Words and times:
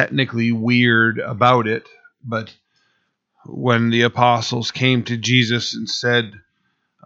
technically 0.00 0.50
weird 0.50 1.18
about 1.18 1.66
it, 1.66 1.86
but 2.24 2.54
when 3.44 3.90
the 3.90 4.02
apostles 4.02 4.70
came 4.70 5.02
to 5.04 5.18
Jesus 5.18 5.74
and 5.74 5.88
said, 5.88 6.32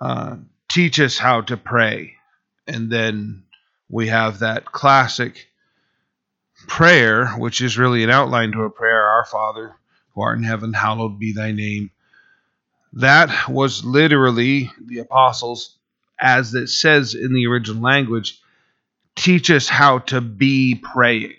uh, 0.01 0.37
Teach 0.69 1.01
us 1.01 1.19
how 1.19 1.41
to 1.43 1.57
pray, 1.57 2.15
and 2.67 2.91
then 2.91 3.45
we 3.89 4.09
have 4.09 4.41
that 4.41 4.65
classic 4.65 5.49
prayer, 6.69 7.29
which 7.31 7.61
is 7.61 7.79
really 7.79 8.05
an 8.05 8.11
outline 8.11 8.53
to 8.53 8.63
a 8.63 8.71
prayer 8.71 9.09
Our 9.09 9.25
Father, 9.25 9.75
who 10.15 10.23
art 10.23 10.39
in 10.39 10.45
heaven, 10.45 10.73
hallowed 10.73 11.19
be 11.19 11.33
thy 11.33 11.51
name. 11.53 11.91
That 12.95 13.49
was 13.49 13.85
literally 13.85 14.71
the 14.85 15.01
apostles, 15.01 15.77
as 16.21 16.55
it 16.55 16.69
says 16.69 17.15
in 17.15 17.35
the 17.35 17.47
original 17.49 17.83
language, 17.83 18.41
teach 19.17 19.51
us 19.51 19.69
how 19.69 19.99
to 19.99 20.21
be 20.21 20.77
praying. 20.77 21.35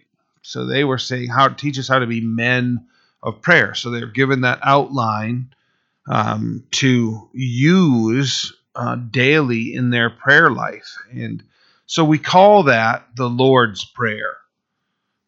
So 0.46 0.68
they 0.68 0.84
were 0.84 1.00
saying, 1.00 1.30
how 1.30 1.48
to 1.48 1.56
teach 1.56 1.80
us 1.80 1.88
how 1.88 1.98
to 1.98 2.06
be 2.06 2.22
men 2.22 2.86
of 3.24 3.42
prayer. 3.42 3.74
So 3.74 3.90
they're 3.90 4.06
given 4.06 4.42
that 4.42 4.60
outline 4.62 5.56
um, 6.08 6.64
to 6.74 7.28
use 7.34 8.54
uh, 8.76 8.96
daily 8.96 9.74
in 9.74 9.90
their 9.90 10.12
prayer 10.12 10.52
life. 10.52 10.98
And 11.12 11.44
so 11.88 12.06
we 12.06 12.20
call 12.20 12.64
that 12.64 13.08
the 13.16 13.28
Lord's 13.28 13.86
Prayer. 13.86 14.38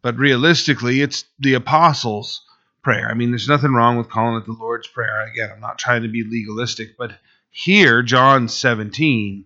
But 0.04 0.18
realistically, 0.18 1.02
it's 1.02 1.26
the 1.40 1.56
apostles' 1.56 2.44
prayer. 2.84 3.10
I 3.10 3.16
mean, 3.16 3.32
there's 3.32 3.50
nothing 3.50 3.74
wrong 3.74 3.98
with 3.98 4.12
calling 4.12 4.40
it 4.40 4.46
the 4.46 4.52
Lord's 4.52 4.88
Prayer. 4.88 5.26
Again, 5.26 5.50
I'm 5.52 5.60
not 5.60 5.80
trying 5.80 6.04
to 6.04 6.10
be 6.10 6.24
legalistic, 6.24 6.96
but 6.96 7.18
here, 7.50 8.04
John 8.04 8.50
17, 8.50 9.46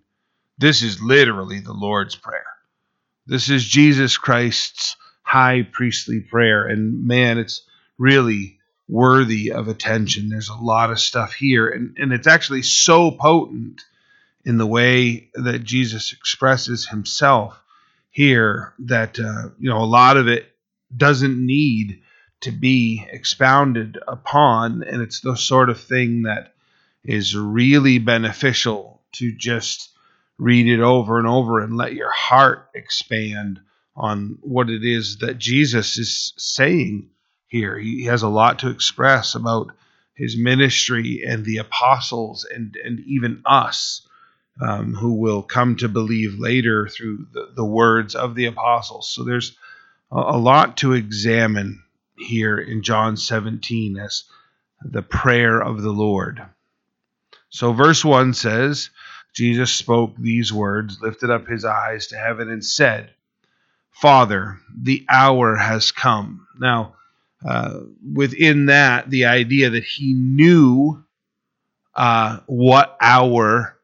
this 0.58 0.82
is 0.82 1.00
literally 1.00 1.60
the 1.60 1.72
Lord's 1.72 2.14
Prayer. 2.14 2.44
This 3.26 3.48
is 3.48 3.64
Jesus 3.64 4.18
Christ's 4.18 4.96
high 5.32 5.62
priestly 5.62 6.20
prayer. 6.20 6.66
And 6.66 7.06
man, 7.06 7.38
it's 7.38 7.62
really 7.96 8.58
worthy 8.86 9.50
of 9.50 9.66
attention. 9.66 10.28
There's 10.28 10.50
a 10.50 10.62
lot 10.62 10.90
of 10.90 11.00
stuff 11.00 11.32
here, 11.32 11.68
and, 11.68 11.96
and 11.98 12.12
it's 12.12 12.26
actually 12.26 12.60
so 12.62 13.10
potent 13.10 13.80
in 14.44 14.58
the 14.58 14.66
way 14.66 15.30
that 15.32 15.64
Jesus 15.64 16.12
expresses 16.12 16.86
himself 16.86 17.58
here 18.10 18.74
that 18.80 19.18
uh, 19.18 19.48
you 19.58 19.70
know 19.70 19.78
a 19.78 19.86
lot 19.86 20.18
of 20.18 20.28
it 20.28 20.52
doesn't 20.94 21.46
need 21.46 22.02
to 22.42 22.50
be 22.50 23.06
expounded 23.10 23.98
upon. 24.06 24.82
And 24.82 25.00
it's 25.00 25.20
the 25.20 25.36
sort 25.36 25.70
of 25.70 25.80
thing 25.80 26.24
that 26.24 26.52
is 27.04 27.34
really 27.34 27.98
beneficial 27.98 29.00
to 29.12 29.32
just 29.32 29.88
read 30.36 30.66
it 30.66 30.80
over 30.80 31.16
and 31.16 31.26
over 31.26 31.60
and 31.60 31.74
let 31.74 31.94
your 31.94 32.10
heart 32.10 32.68
expand 32.74 33.60
on 33.96 34.38
what 34.40 34.70
it 34.70 34.84
is 34.84 35.18
that 35.18 35.38
Jesus 35.38 35.98
is 35.98 36.32
saying 36.36 37.10
here. 37.48 37.78
He 37.78 38.04
has 38.04 38.22
a 38.22 38.28
lot 38.28 38.60
to 38.60 38.70
express 38.70 39.34
about 39.34 39.72
his 40.14 40.36
ministry 40.36 41.22
and 41.26 41.44
the 41.44 41.58
apostles 41.58 42.44
and, 42.44 42.76
and 42.82 43.00
even 43.00 43.42
us 43.44 44.06
um, 44.60 44.94
who 44.94 45.14
will 45.14 45.42
come 45.42 45.76
to 45.76 45.88
believe 45.88 46.38
later 46.38 46.88
through 46.88 47.26
the, 47.32 47.52
the 47.56 47.64
words 47.64 48.14
of 48.14 48.34
the 48.34 48.46
apostles. 48.46 49.08
So 49.08 49.24
there's 49.24 49.56
a 50.10 50.36
lot 50.36 50.76
to 50.78 50.92
examine 50.92 51.82
here 52.18 52.58
in 52.58 52.82
John 52.82 53.16
17 53.16 53.96
as 53.96 54.24
the 54.84 55.02
prayer 55.02 55.60
of 55.60 55.80
the 55.80 55.92
Lord. 55.92 56.42
So, 57.48 57.72
verse 57.72 58.04
1 58.04 58.34
says, 58.34 58.90
Jesus 59.34 59.72
spoke 59.72 60.16
these 60.16 60.52
words, 60.52 61.00
lifted 61.00 61.30
up 61.30 61.46
his 61.46 61.64
eyes 61.64 62.08
to 62.08 62.16
heaven, 62.16 62.50
and 62.50 62.64
said, 62.64 63.10
Father, 63.92 64.58
the 64.76 65.06
hour 65.08 65.56
has 65.56 65.92
come. 65.92 66.46
Now, 66.58 66.94
uh, 67.46 67.80
within 68.12 68.66
that, 68.66 69.10
the 69.10 69.26
idea 69.26 69.70
that 69.70 69.84
he 69.84 70.14
knew 70.14 71.04
uh, 71.94 72.38
what 72.46 72.96
hour 73.00 73.76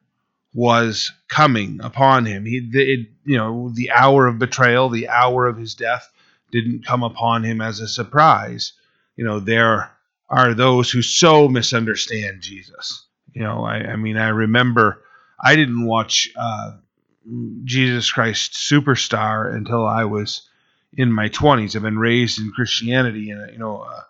was 0.54 1.12
coming 1.28 1.80
upon 1.82 2.24
him. 2.24 2.44
He, 2.46 2.68
it, 2.72 3.08
you 3.24 3.36
know, 3.36 3.70
the 3.74 3.90
hour 3.90 4.26
of 4.26 4.38
betrayal, 4.38 4.88
the 4.88 5.08
hour 5.08 5.46
of 5.46 5.56
his 5.56 5.74
death 5.74 6.10
didn't 6.50 6.86
come 6.86 7.02
upon 7.02 7.44
him 7.44 7.60
as 7.60 7.80
a 7.80 7.88
surprise. 7.88 8.72
You 9.16 9.24
know, 9.24 9.40
there 9.40 9.90
are 10.28 10.54
those 10.54 10.90
who 10.90 11.02
so 11.02 11.48
misunderstand 11.48 12.40
Jesus. 12.40 13.06
You 13.34 13.42
know, 13.42 13.64
I, 13.64 13.76
I 13.76 13.96
mean, 13.96 14.16
I 14.16 14.28
remember 14.28 15.02
I 15.40 15.54
didn't 15.56 15.84
watch 15.84 16.30
uh, 16.36 16.72
Jesus 17.64 18.10
Christ 18.10 18.52
Superstar 18.52 19.54
until 19.54 19.86
I 19.86 20.04
was 20.04 20.48
in 20.92 21.12
my 21.12 21.28
20s. 21.28 21.76
I've 21.76 21.82
been 21.82 21.98
raised 21.98 22.38
in 22.38 22.52
Christianity, 22.52 23.30
and 23.30 23.50
you 23.52 23.58
know, 23.58 23.80
uh, 23.80 24.02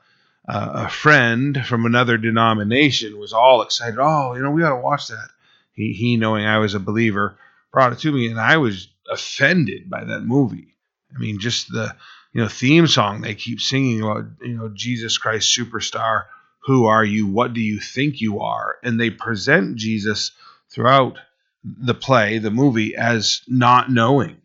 uh, 0.49 0.87
a 0.87 0.89
friend 0.89 1.65
from 1.67 1.85
another 1.85 2.17
denomination 2.17 3.19
was 3.19 3.33
all 3.33 3.63
excited. 3.63 3.99
Oh, 3.99 4.35
you 4.35 4.43
know, 4.43 4.51
we 4.51 4.63
got 4.63 4.71
to 4.71 4.83
watch 4.83 5.09
that. 5.09 5.29
He, 5.73 5.93
he, 5.93 6.17
knowing 6.17 6.45
I 6.45 6.59
was 6.59 6.75
a 6.75 6.81
believer, 6.81 7.39
brought 7.73 7.93
it 7.93 7.99
to 8.01 8.13
me, 8.13 8.29
and 8.29 8.41
I 8.41 8.57
was 8.57 8.89
offended 9.11 9.91
by 9.91 10.05
that 10.05 10.21
movie. 10.21 10.75
I 11.15 11.19
mean, 11.19 11.39
just 11.39 11.71
the 11.73 11.95
you 12.33 12.43
know 12.43 12.49
theme 12.49 12.87
song 12.87 13.21
they 13.21 13.35
keep 13.35 13.61
singing 13.61 14.03
about 14.03 14.25
you 14.43 14.57
know 14.57 14.69
Jesus 14.69 15.19
Christ 15.19 15.57
superstar 15.57 16.25
who 16.61 16.87
are 16.87 17.05
you 17.05 17.27
what 17.27 17.55
do 17.55 17.61
you 17.61 17.81
think 17.81 18.21
you 18.21 18.41
are 18.41 18.77
and 18.83 19.01
they 19.01 19.11
present 19.11 19.77
Jesus 19.77 20.33
throughout 20.71 21.19
the 21.77 21.95
play 21.95 22.39
the 22.39 22.51
movie 22.51 22.97
as 22.97 23.43
not 23.49 23.91
knowing 23.91 24.37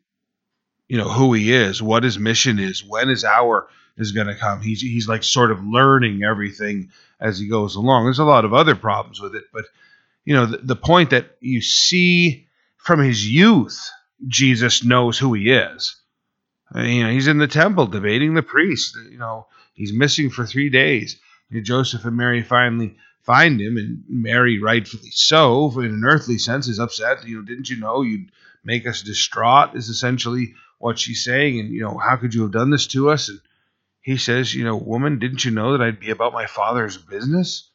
you 0.88 0.98
know 0.98 1.10
who 1.10 1.34
he 1.34 1.54
is 1.54 1.82
what 1.82 2.04
his 2.04 2.20
mission 2.20 2.60
is 2.60 2.84
when 2.84 3.08
his 3.08 3.24
hour 3.24 3.68
is 3.98 4.12
going 4.12 4.28
to 4.28 4.36
come 4.36 4.62
he's 4.62 4.82
he's 4.82 5.08
like 5.08 5.24
sort 5.24 5.52
of 5.52 5.64
learning 5.64 6.24
everything 6.24 6.90
as 7.20 7.40
he 7.40 7.48
goes 7.48 7.76
along 7.76 8.04
there's 8.04 8.20
a 8.20 8.24
lot 8.24 8.46
of 8.46 8.54
other 8.54 8.76
problems 8.76 9.22
with 9.22 9.36
it 9.36 9.44
but 9.54 9.66
you 10.26 10.34
know 10.34 10.46
the, 10.46 10.58
the 10.58 10.76
point 10.76 11.12
that 11.12 11.38
you 11.40 11.62
see 11.62 12.48
from 12.78 13.00
his 13.00 13.28
youth 13.28 13.90
Jesus 14.28 14.84
knows 14.84 15.18
who 15.18 15.34
he 15.34 15.52
is 15.52 15.96
you 16.76 17.04
know, 17.04 17.12
he's 17.12 17.28
in 17.28 17.38
the 17.38 17.48
temple 17.48 17.88
debating 17.88 18.34
the 18.34 18.44
priest. 18.44 18.98
You 19.12 19.18
know, 19.18 19.48
he's 19.74 19.94
missing 19.94 20.30
for 20.30 20.46
three 20.46 20.70
days. 20.70 21.20
Joseph 21.62 22.06
and 22.06 22.18
Mary 22.18 22.42
finally 22.42 22.96
find 23.24 23.60
him, 23.60 23.78
and 23.78 24.04
Mary, 24.08 24.60
rightfully 24.60 25.12
so, 25.12 25.72
in 25.80 25.86
an 25.86 26.04
earthly 26.06 26.38
sense, 26.38 26.68
is 26.68 26.80
upset. 26.80 27.28
You 27.28 27.38
know, 27.38 27.46
didn't 27.46 27.70
you 27.70 27.78
know 27.78 28.02
you'd 28.02 28.32
make 28.64 28.88
us 28.88 29.02
distraught? 29.02 29.76
Is 29.76 29.90
essentially 29.90 30.54
what 30.78 31.00
she's 31.00 31.24
saying. 31.24 31.60
And 31.60 31.70
you 31.70 31.82
know, 31.82 31.98
how 31.98 32.18
could 32.18 32.34
you 32.34 32.44
have 32.44 32.52
done 32.52 32.70
this 32.70 32.88
to 32.88 33.10
us? 33.10 33.30
And 33.30 33.40
he 34.02 34.18
says, 34.18 34.54
you 34.54 34.64
know, 34.64 34.76
woman, 34.76 35.20
didn't 35.20 35.46
you 35.46 35.52
know 35.52 35.72
that 35.72 35.84
I'd 35.84 36.00
be 36.00 36.12
about 36.12 36.34
my 36.34 36.46
father's 36.46 36.98
business? 36.98 37.70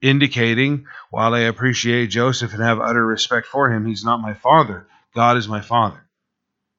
Indicating, 0.00 0.86
while 1.10 1.34
I 1.34 1.40
appreciate 1.40 2.08
Joseph 2.08 2.52
and 2.52 2.62
have 2.62 2.80
utter 2.80 3.04
respect 3.04 3.46
for 3.46 3.70
him, 3.70 3.86
he's 3.86 4.04
not 4.04 4.20
my 4.20 4.34
father. 4.34 4.86
God 5.14 5.36
is 5.36 5.46
my 5.46 5.60
father 5.60 6.04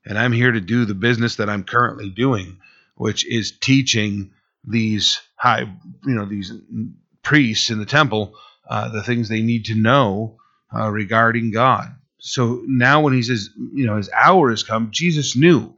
and 0.06 0.18
I'm 0.18 0.32
here 0.32 0.52
to 0.52 0.62
do 0.62 0.86
the 0.86 0.94
business 0.94 1.38
that 1.38 1.50
I'm 1.50 1.64
currently 1.64 2.10
doing, 2.10 2.60
which 2.96 3.26
is 3.26 3.52
teaching 3.52 4.32
these 4.64 5.22
high, 5.36 5.62
you 5.62 6.14
know, 6.14 6.26
these 6.26 6.52
priests 7.24 7.70
in 7.70 7.80
the 7.80 7.86
temple 7.86 8.36
uh, 8.70 8.90
the 8.90 9.04
things 9.04 9.28
they 9.28 9.42
need 9.42 9.66
to 9.66 9.76
know 9.76 10.38
uh, 10.74 10.90
regarding 10.90 11.52
God. 11.52 11.88
So 12.20 12.64
now, 12.66 13.02
when 13.02 13.14
he 13.14 13.22
says, 13.22 13.50
you 13.74 13.86
know, 13.86 13.98
his 13.98 14.10
hour 14.12 14.50
has 14.50 14.64
come, 14.64 14.90
Jesus 14.92 15.36
knew. 15.36 15.76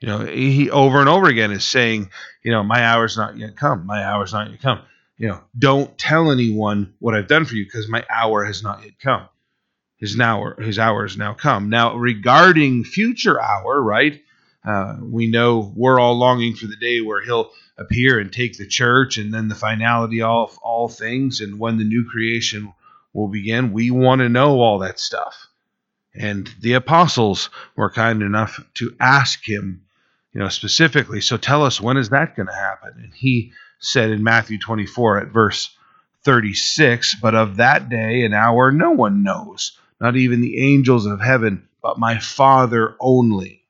You 0.00 0.08
know, 0.08 0.18
he 0.26 0.68
over 0.70 1.00
and 1.00 1.08
over 1.08 1.28
again 1.28 1.52
is 1.52 1.64
saying, 1.64 2.10
you 2.42 2.50
know, 2.50 2.62
my 2.62 2.84
hour's 2.84 3.16
not 3.16 3.38
yet 3.38 3.56
come. 3.56 3.86
My 3.86 4.02
hour's 4.04 4.32
not 4.32 4.50
yet 4.50 4.60
come. 4.60 4.82
You 5.16 5.28
know, 5.28 5.40
don't 5.56 5.96
tell 5.96 6.32
anyone 6.32 6.94
what 6.98 7.14
I've 7.14 7.28
done 7.28 7.44
for 7.44 7.54
you 7.54 7.64
because 7.64 7.88
my 7.88 8.04
hour 8.10 8.44
has 8.44 8.62
not 8.62 8.82
yet 8.82 8.98
come 8.98 9.28
his 10.02 10.16
now 10.16 10.54
his 10.58 10.80
hour 10.80 11.02
has 11.02 11.16
now 11.16 11.32
come. 11.32 11.70
Now, 11.70 11.94
regarding 11.94 12.82
future 12.82 13.40
hour, 13.40 13.80
right? 13.80 14.20
Uh, 14.64 14.96
we 15.00 15.26
know 15.26 15.72
we're 15.74 15.98
all 15.98 16.16
longing 16.16 16.54
for 16.54 16.66
the 16.66 16.76
day 16.76 17.00
where 17.00 17.22
he'll 17.22 17.50
appear 17.78 18.18
and 18.18 18.32
take 18.32 18.56
the 18.56 18.66
church, 18.66 19.18
and 19.18 19.32
then 19.32 19.48
the 19.48 19.54
finality 19.54 20.22
of 20.22 20.56
all 20.58 20.88
things, 20.88 21.40
and 21.40 21.58
when 21.58 21.78
the 21.78 21.84
new 21.84 22.04
creation 22.08 22.72
will 23.12 23.28
begin. 23.28 23.72
We 23.72 23.90
want 23.90 24.20
to 24.20 24.28
know 24.28 24.60
all 24.60 24.78
that 24.80 25.00
stuff, 25.00 25.48
and 26.14 26.48
the 26.60 26.74
apostles 26.74 27.50
were 27.76 27.90
kind 27.90 28.22
enough 28.22 28.62
to 28.74 28.94
ask 29.00 29.46
him, 29.46 29.82
you 30.32 30.40
know, 30.40 30.48
specifically. 30.48 31.20
So 31.20 31.36
tell 31.36 31.64
us 31.64 31.80
when 31.80 31.96
is 31.96 32.10
that 32.10 32.36
going 32.36 32.48
to 32.48 32.54
happen? 32.54 32.92
And 32.96 33.12
he 33.12 33.52
said 33.80 34.10
in 34.10 34.22
Matthew 34.22 34.58
24 34.58 35.18
at 35.18 35.28
verse 35.28 35.74
36, 36.24 37.16
but 37.20 37.34
of 37.34 37.56
that 37.56 37.88
day 37.88 38.24
and 38.24 38.32
hour 38.32 38.70
no 38.70 38.92
one 38.92 39.24
knows 39.24 39.76
not 40.02 40.16
even 40.16 40.40
the 40.40 40.58
angels 40.58 41.06
of 41.06 41.20
heaven, 41.20 41.68
but 41.80 41.96
my 41.96 42.18
Father 42.18 42.96
only. 42.98 43.61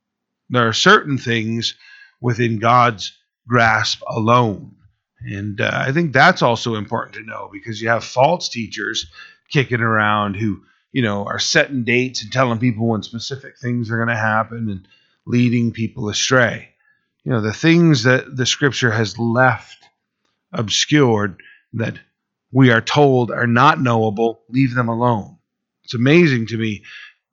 There 0.52 0.68
are 0.68 0.74
certain 0.74 1.18
things 1.18 1.74
within 2.20 2.58
God's 2.58 3.18
grasp 3.48 4.02
alone. 4.06 4.76
And 5.20 5.60
uh, 5.60 5.70
I 5.72 5.92
think 5.92 6.12
that's 6.12 6.42
also 6.42 6.74
important 6.74 7.14
to 7.16 7.24
know 7.24 7.48
because 7.52 7.80
you 7.80 7.88
have 7.88 8.04
false 8.04 8.48
teachers 8.48 9.06
kicking 9.50 9.80
around 9.80 10.34
who, 10.34 10.62
you 10.92 11.02
know, 11.02 11.24
are 11.24 11.38
setting 11.38 11.84
dates 11.84 12.22
and 12.22 12.30
telling 12.30 12.58
people 12.58 12.86
when 12.86 13.02
specific 13.02 13.58
things 13.58 13.90
are 13.90 13.96
going 13.96 14.08
to 14.08 14.16
happen 14.16 14.68
and 14.68 14.86
leading 15.26 15.72
people 15.72 16.08
astray. 16.08 16.68
You 17.24 17.32
know, 17.32 17.40
the 17.40 17.52
things 17.52 18.02
that 18.02 18.36
the 18.36 18.46
scripture 18.46 18.90
has 18.90 19.18
left 19.18 19.84
obscured 20.52 21.40
that 21.74 21.98
we 22.50 22.70
are 22.70 22.80
told 22.82 23.30
are 23.30 23.46
not 23.46 23.80
knowable, 23.80 24.42
leave 24.50 24.74
them 24.74 24.88
alone. 24.88 25.38
It's 25.84 25.94
amazing 25.94 26.48
to 26.48 26.58
me, 26.58 26.82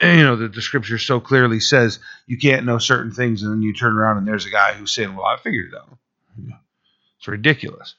you 0.02 0.24
know, 0.24 0.38
that 0.38 0.54
the 0.54 0.62
scripture 0.62 0.98
so 0.98 1.20
clearly 1.20 1.60
says 1.60 2.00
you 2.26 2.38
can't 2.38 2.66
know 2.66 2.78
certain 2.78 3.12
things, 3.12 3.44
and 3.44 3.52
then 3.52 3.62
you 3.62 3.74
turn 3.74 3.98
around 3.98 4.18
and 4.18 4.28
there's 4.28 4.46
a 4.46 4.52
guy 4.52 4.74
who's 4.74 4.94
saying, 4.94 5.16
Well, 5.16 5.26
I 5.26 5.38
figured 5.38 5.74
it 5.74 5.78
out. 5.78 5.98
It's 7.18 7.28
ridiculous. 7.28 7.96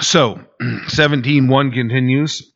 So, 0.00 0.38
17:1 0.62 1.74
continues. 1.74 2.52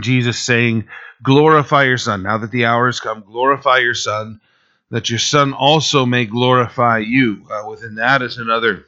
Jesus 0.00 0.38
saying, 0.38 0.88
Glorify 1.22 1.84
your 1.84 1.96
Son. 1.96 2.22
Now 2.22 2.38
that 2.38 2.50
the 2.50 2.66
hour 2.66 2.86
has 2.86 3.00
come, 3.00 3.22
glorify 3.22 3.78
your 3.78 3.94
Son, 3.94 4.40
that 4.90 5.08
your 5.08 5.18
Son 5.18 5.54
also 5.54 6.04
may 6.04 6.26
glorify 6.26 6.98
you. 6.98 7.46
Uh, 7.50 7.68
within 7.68 7.94
that 7.94 8.20
is 8.20 8.36
another 8.36 8.84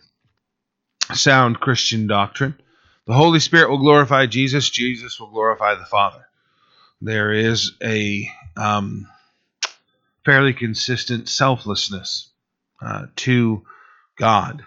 sound 1.15 1.61
Christian 1.61 2.07
doctrine. 2.07 2.61
The 3.09 3.15
Holy 3.15 3.41
Spirit 3.41 3.71
will 3.71 3.79
glorify 3.79 4.27
Jesus, 4.27 4.69
Jesus 4.69 5.19
will 5.19 5.31
glorify 5.31 5.75
the 5.77 5.87
Father. 5.87 6.29
There 7.01 7.33
is 7.33 7.73
a 7.83 8.29
um, 8.55 9.09
fairly 10.27 10.53
consistent 10.53 11.27
selflessness 11.27 12.29
uh, 12.83 13.07
to 13.17 13.65
God. 14.17 14.63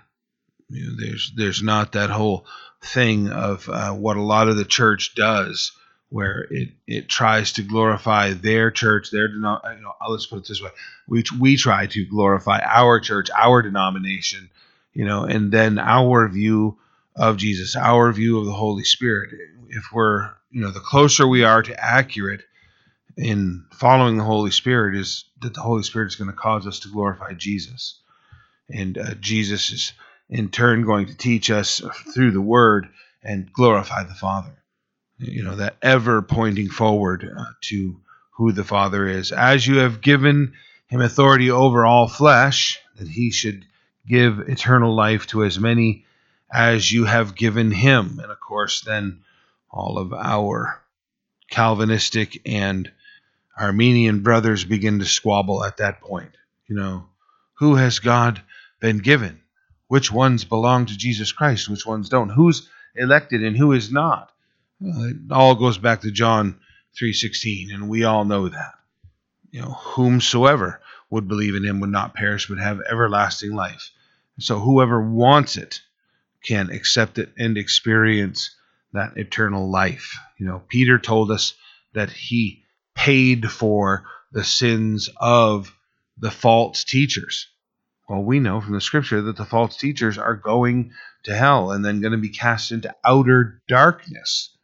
You 0.71 0.88
know, 0.88 0.95
there's 0.97 1.31
there's 1.35 1.61
not 1.61 1.91
that 1.91 2.09
whole 2.09 2.47
thing 2.81 3.29
of 3.29 3.69
uh, 3.69 3.91
what 3.91 4.17
a 4.17 4.23
lot 4.23 4.49
of 4.49 4.57
the 4.57 4.65
church 4.65 5.13
does, 5.13 5.71
where 6.09 6.47
it, 6.49 6.69
it 6.88 7.07
tries 7.07 7.51
to 7.53 7.61
glorify 7.61 8.33
their 8.33 8.71
church, 8.71 9.11
their 9.11 9.29
you 9.29 9.39
know, 9.39 9.59
let's 10.09 10.25
put 10.25 10.39
it 10.39 10.47
this 10.47 10.63
way: 10.63 10.71
we 11.07 11.23
we 11.39 11.57
try 11.57 11.85
to 11.85 12.05
glorify 12.05 12.59
our 12.65 12.99
church, 12.99 13.29
our 13.38 13.61
denomination, 13.61 14.49
you 14.95 15.05
know, 15.05 15.25
and 15.25 15.51
then 15.51 15.77
our 15.77 16.27
view 16.27 16.79
of 17.21 17.38
Jesus, 17.38 17.75
our 17.75 18.12
view 18.12 18.39
of 18.39 18.47
the 18.47 18.51
Holy 18.51 18.83
Spirit. 18.83 19.29
If 19.69 19.85
we're 19.94 20.31
you 20.50 20.62
know 20.62 20.71
the 20.71 20.79
closer 20.79 21.27
we 21.27 21.44
are 21.44 21.62
to 21.62 21.79
accurate 21.79 22.41
in 23.15 23.65
following 23.71 24.18
the 24.18 24.23
Holy 24.23 24.50
Spirit, 24.50 24.95
is 24.95 25.25
that 25.39 25.53
the 25.53 25.62
Holy 25.62 25.83
Spirit 25.83 26.07
is 26.07 26.15
going 26.15 26.31
to 26.31 26.35
cause 26.35 26.65
us 26.65 26.79
to 26.79 26.91
glorify 26.91 27.33
Jesus, 27.33 28.01
and 28.69 28.97
uh, 28.97 29.13
Jesus 29.19 29.71
is 29.71 29.94
in 30.29 30.50
turn 30.50 30.83
going 30.83 31.06
to 31.06 31.15
teach 31.15 31.51
us 31.51 31.79
through 32.12 32.31
the 32.31 32.41
word 32.41 32.88
and 33.21 33.53
glorify 33.53 34.03
the 34.03 34.15
Father. 34.15 34.57
You 35.19 35.44
know, 35.44 35.57
that 35.57 35.77
ever 35.83 36.24
pointing 36.24 36.69
forward 36.69 37.24
uh, 37.24 37.45
to 37.65 38.01
who 38.31 38.51
the 38.51 38.63
Father 38.63 39.07
is. 39.07 39.31
As 39.31 39.67
you 39.67 39.77
have 39.77 40.01
given 40.01 40.53
him 40.88 41.01
authority 41.01 41.51
over 41.51 41.85
all 41.85 42.07
flesh, 42.07 42.79
that 42.95 43.07
he 43.07 43.29
should 43.29 43.63
give 44.07 44.39
eternal 44.39 44.95
life 44.95 45.27
to 45.27 45.44
as 45.44 45.59
many 45.59 46.06
as 46.53 46.92
you 46.92 47.06
have 47.06 47.36
given 47.36 47.71
him. 47.71 48.19
And 48.21 48.31
of 48.31 48.39
course, 48.39 48.81
then 48.81 49.21
all 49.69 49.98
of 49.98 50.13
our 50.13 50.81
Calvinistic 51.50 52.42
and 52.45 52.92
Arminian 53.57 54.24
brothers 54.24 54.63
begin 54.63 55.00
to 55.00 55.06
squabble 55.06 55.63
at 55.63 55.77
that 55.77 56.01
point. 56.01 56.31
You 56.68 56.75
know, 56.75 57.06
who 57.56 57.75
has 57.75 58.00
God 58.00 58.42
been 58.80 59.00
given? 59.00 59.42
which 59.92 60.09
ones 60.09 60.45
belong 60.45 60.86
to 60.86 60.98
Jesus 60.98 61.33
Christ, 61.33 61.68
which 61.68 61.86
ones 61.86 62.07
don't, 62.07 62.30
who's 62.30 62.69
elected 62.95 63.44
and 63.44 63.57
who 63.57 63.74
is 63.74 63.92
not. 63.92 64.31
it 64.80 65.30
all 65.30 65.53
goes 65.53 65.77
back 65.77 66.00
to 66.01 66.12
John 66.12 66.62
3:16, 66.98 67.74
and 67.74 67.89
we 67.89 68.06
all 68.06 68.24
know 68.24 68.48
that. 68.48 68.75
You 69.51 69.59
know, 69.59 69.74
whomsoever 69.74 70.80
would 71.09 71.27
believe 71.27 71.56
in 71.56 71.65
him 71.65 71.81
would 71.81 71.89
not 71.89 72.13
perish 72.13 72.48
but 72.48 72.57
have 72.57 72.80
everlasting 72.89 73.53
life. 73.53 73.92
So 74.39 74.59
whoever 74.62 75.01
wants 75.01 75.57
it 75.57 75.81
can 76.43 76.69
accept 76.69 77.17
it 77.17 77.31
and 77.38 77.57
experience 77.57 78.55
that 78.93 79.17
eternal 79.17 79.69
life. 79.69 80.17
You 80.38 80.47
know, 80.47 80.61
Peter 80.67 80.99
told 80.99 81.31
us 81.31 81.53
that 81.93 82.09
he 82.09 82.63
paid 82.95 83.49
for 83.49 84.05
the 84.31 84.43
sins 84.43 85.09
of 85.17 85.73
the 86.17 86.31
false 86.31 86.83
teachers. 86.83 87.47
Well, 88.09 88.23
we 88.23 88.39
know 88.39 88.59
from 88.59 88.73
the 88.73 88.81
scripture 88.81 89.21
that 89.21 89.38
the 89.38 89.45
false 89.45 89.77
teachers 89.77 90.17
are 90.17 90.35
going 90.35 90.91
to 91.23 91.35
hell 91.35 91.71
and 91.71 91.83
then 91.85 92.01
going 92.01 92.11
to 92.11 92.17
be 92.17 92.29
cast 92.29 92.71
into 92.71 92.93
outer 93.03 93.61
darkness. 93.67 94.55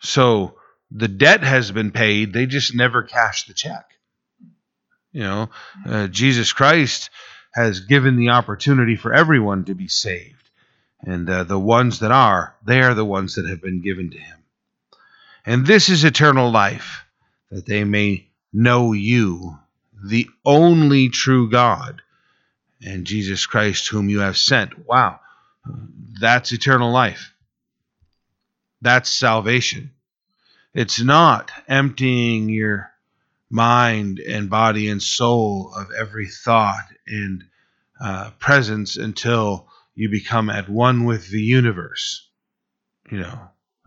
So 0.00 0.56
the 0.90 1.08
debt 1.08 1.42
has 1.42 1.70
been 1.70 1.90
paid, 1.90 2.32
they 2.32 2.46
just 2.46 2.74
never 2.74 3.02
cash 3.02 3.46
the 3.46 3.54
check. 3.54 3.84
You 5.12 5.22
know, 5.22 5.50
uh, 5.86 6.06
Jesus 6.08 6.52
Christ 6.52 7.10
has 7.52 7.80
given 7.80 8.16
the 8.16 8.30
opportunity 8.30 8.96
for 8.96 9.12
everyone 9.12 9.64
to 9.64 9.74
be 9.74 9.88
saved. 9.88 10.41
And 11.04 11.28
uh, 11.28 11.44
the 11.44 11.58
ones 11.58 12.00
that 12.00 12.12
are, 12.12 12.54
they 12.64 12.80
are 12.80 12.94
the 12.94 13.04
ones 13.04 13.34
that 13.34 13.46
have 13.46 13.60
been 13.60 13.82
given 13.82 14.10
to 14.10 14.18
him. 14.18 14.38
And 15.44 15.66
this 15.66 15.88
is 15.88 16.04
eternal 16.04 16.50
life, 16.50 17.04
that 17.50 17.66
they 17.66 17.84
may 17.84 18.28
know 18.52 18.92
you, 18.92 19.58
the 20.04 20.28
only 20.44 21.08
true 21.08 21.50
God 21.50 22.02
and 22.84 23.04
Jesus 23.04 23.46
Christ, 23.46 23.88
whom 23.88 24.08
you 24.08 24.20
have 24.20 24.36
sent. 24.36 24.86
Wow, 24.86 25.20
that's 26.20 26.52
eternal 26.52 26.92
life. 26.92 27.32
That's 28.80 29.10
salvation. 29.10 29.92
It's 30.74 31.00
not 31.00 31.50
emptying 31.68 32.48
your 32.48 32.90
mind 33.50 34.18
and 34.18 34.48
body 34.48 34.88
and 34.88 35.02
soul 35.02 35.72
of 35.76 35.88
every 35.92 36.28
thought 36.28 36.84
and 37.06 37.44
uh, 38.00 38.30
presence 38.38 38.96
until 38.96 39.68
you 39.94 40.08
become 40.08 40.50
at 40.50 40.68
one 40.68 41.04
with 41.04 41.30
the 41.30 41.40
universe. 41.40 42.28
You 43.10 43.18
know, 43.20 43.38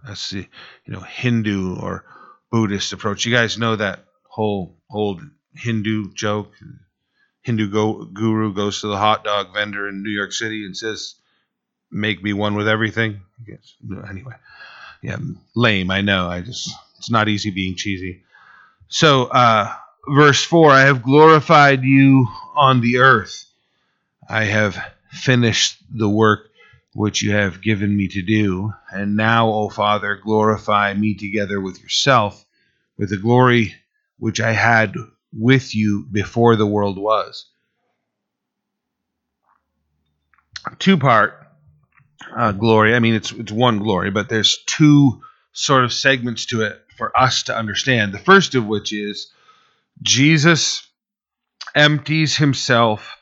that's 0.05 0.29
the 0.29 0.47
you 0.85 0.93
know 0.93 1.01
Hindu 1.01 1.77
or 1.79 2.05
Buddhist 2.51 2.93
approach. 2.93 3.25
You 3.25 3.33
guys 3.33 3.57
know 3.57 3.75
that 3.75 4.05
whole 4.23 4.77
old 4.89 5.21
Hindu 5.55 6.13
joke 6.13 6.51
Hindu 7.45 7.69
go, 7.69 8.05
guru 8.05 8.53
goes 8.53 8.81
to 8.81 8.87
the 8.87 8.97
hot 8.97 9.23
dog 9.23 9.53
vendor 9.53 9.87
in 9.87 10.01
New 10.01 10.09
York 10.09 10.31
City 10.33 10.65
and 10.65 10.75
says, 10.75 11.13
"Make 11.91 12.23
me 12.23 12.33
one 12.33 12.55
with 12.55 12.67
everything." 12.67 13.21
Yes. 13.47 13.75
Anyway, 14.09 14.33
yeah, 15.03 15.17
lame. 15.55 15.91
I 15.91 16.01
know. 16.01 16.27
I 16.27 16.41
just 16.41 16.73
it's 16.97 17.11
not 17.11 17.29
easy 17.29 17.51
being 17.51 17.75
cheesy. 17.75 18.23
So, 18.87 19.25
uh, 19.25 19.71
verse 20.09 20.43
four: 20.43 20.71
I 20.71 20.81
have 20.81 21.03
glorified 21.03 21.83
you 21.83 22.27
on 22.55 22.81
the 22.81 22.97
earth. 22.97 23.45
I 24.27 24.45
have 24.45 24.83
finished 25.15 25.77
the 25.89 26.09
work 26.09 26.49
which 26.93 27.21
you 27.21 27.31
have 27.31 27.61
given 27.61 27.95
me 27.95 28.07
to 28.07 28.21
do. 28.21 28.73
And 28.91 29.17
now, 29.17 29.49
O 29.49 29.69
Father, 29.69 30.15
glorify 30.15 30.93
me 30.93 31.15
together 31.15 31.59
with 31.59 31.81
yourself, 31.81 32.45
with 32.97 33.09
the 33.09 33.17
glory 33.17 33.75
which 34.17 34.39
I 34.39 34.53
had 34.53 34.95
with 35.33 35.75
you 35.75 36.05
before 36.09 36.55
the 36.55 36.65
world 36.65 36.97
was. 36.97 37.45
Two 40.79 40.97
part 40.97 41.45
uh, 42.35 42.53
glory. 42.53 42.95
I 42.95 42.99
mean, 42.99 43.13
it's 43.13 43.31
it's 43.31 43.51
one 43.51 43.79
glory, 43.79 44.09
but 44.09 44.29
there's 44.29 44.63
two 44.65 45.21
sort 45.51 45.83
of 45.83 45.93
segments 45.93 46.47
to 46.47 46.61
it 46.61 46.81
for 46.97 47.15
us 47.17 47.43
to 47.43 47.57
understand. 47.57 48.13
The 48.13 48.19
first 48.19 48.55
of 48.55 48.65
which 48.65 48.93
is 48.93 49.31
Jesus 50.01 50.87
empties 51.75 52.37
himself 52.37 53.17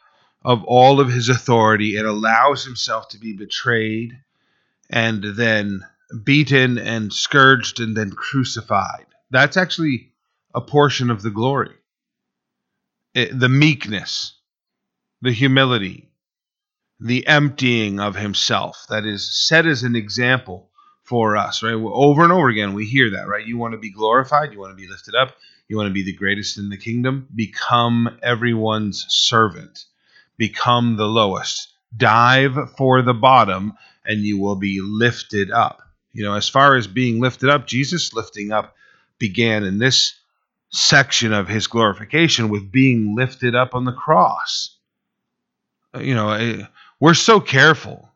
of 0.46 0.64
all 0.66 1.00
of 1.00 1.12
his 1.12 1.30
authority 1.30 1.96
and 1.98 2.08
allows 2.08 2.66
himself 2.66 3.10
to 3.10 3.20
be 3.20 3.34
betrayed 3.34 4.18
and 4.90 5.24
then 5.24 5.86
beaten 6.24 6.78
and 6.78 7.14
scourged 7.14 7.80
and 7.80 7.96
then 7.96 8.12
crucified. 8.12 9.06
That's 9.32 9.58
actually 9.58 10.12
a 10.54 10.62
portion 10.62 11.10
of 11.10 11.22
the 11.22 11.32
glory 11.32 11.76
the 13.14 13.50
meekness, 13.50 14.34
the 15.22 15.32
humility, 15.32 16.10
the 17.00 17.28
emptying 17.28 18.00
of 18.00 18.16
himself 18.16 18.86
that 18.90 19.06
is 19.06 19.48
set 19.48 19.66
as 19.66 19.84
an 19.84 19.96
example 19.96 20.70
for 21.04 21.36
us, 21.38 21.62
right? 21.62 21.74
Over 21.74 22.24
and 22.24 22.32
over 22.32 22.48
again, 22.48 22.74
we 22.74 22.86
hear 22.86 23.12
that, 23.12 23.28
right? 23.28 23.46
You 23.46 23.58
want 23.58 23.74
to 23.74 23.78
be 23.78 23.92
glorified, 23.92 24.54
you 24.54 24.60
want 24.60 24.72
to 24.72 24.82
be 24.82 24.90
lifted 24.90 25.16
up, 25.16 25.36
you 25.68 25.78
want 25.78 25.88
to 25.88 25.94
be 25.94 26.04
the 26.04 26.16
greatest 26.16 26.58
in 26.58 26.70
the 26.70 26.78
kingdom, 26.78 27.28
become 27.36 28.18
everyone's 28.24 29.06
servant, 29.10 29.86
become 30.38 30.98
the 30.98 31.08
lowest, 31.08 31.74
dive 31.96 32.58
for 32.78 33.02
the 33.02 33.14
bottom, 33.14 33.74
and 34.06 34.22
you 34.22 34.40
will 34.40 34.56
be 34.56 34.82
lifted 34.82 35.52
up. 35.52 35.82
You 36.12 36.24
know, 36.24 36.36
as 36.36 36.50
far 36.50 36.76
as 36.76 36.88
being 36.88 37.20
lifted 37.20 37.50
up, 37.50 37.68
Jesus 37.68 38.14
lifting 38.14 38.52
up 38.52 38.76
began 39.18 39.64
in 39.64 39.80
this 39.80 40.14
section 40.70 41.34
of 41.34 41.48
his 41.48 41.68
glorification 41.68 42.50
with 42.50 42.72
being 42.72 43.16
lifted 43.16 43.56
up 43.56 43.76
on 43.76 43.86
the 43.86 43.94
cross. 43.94 44.76
Uh, 45.96 46.00
you 46.00 46.16
know, 46.16 46.66
we're 47.00 47.14
so 47.14 47.40
careful, 47.40 48.10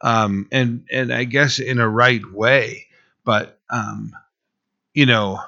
um, 0.00 0.48
and 0.52 0.84
and 0.92 1.12
I 1.12 1.24
guess 1.24 1.58
in 1.58 1.80
a 1.80 1.88
right 1.88 2.22
way, 2.32 2.86
but 3.24 3.58
um, 3.68 4.12
you 4.94 5.06
know, 5.06 5.40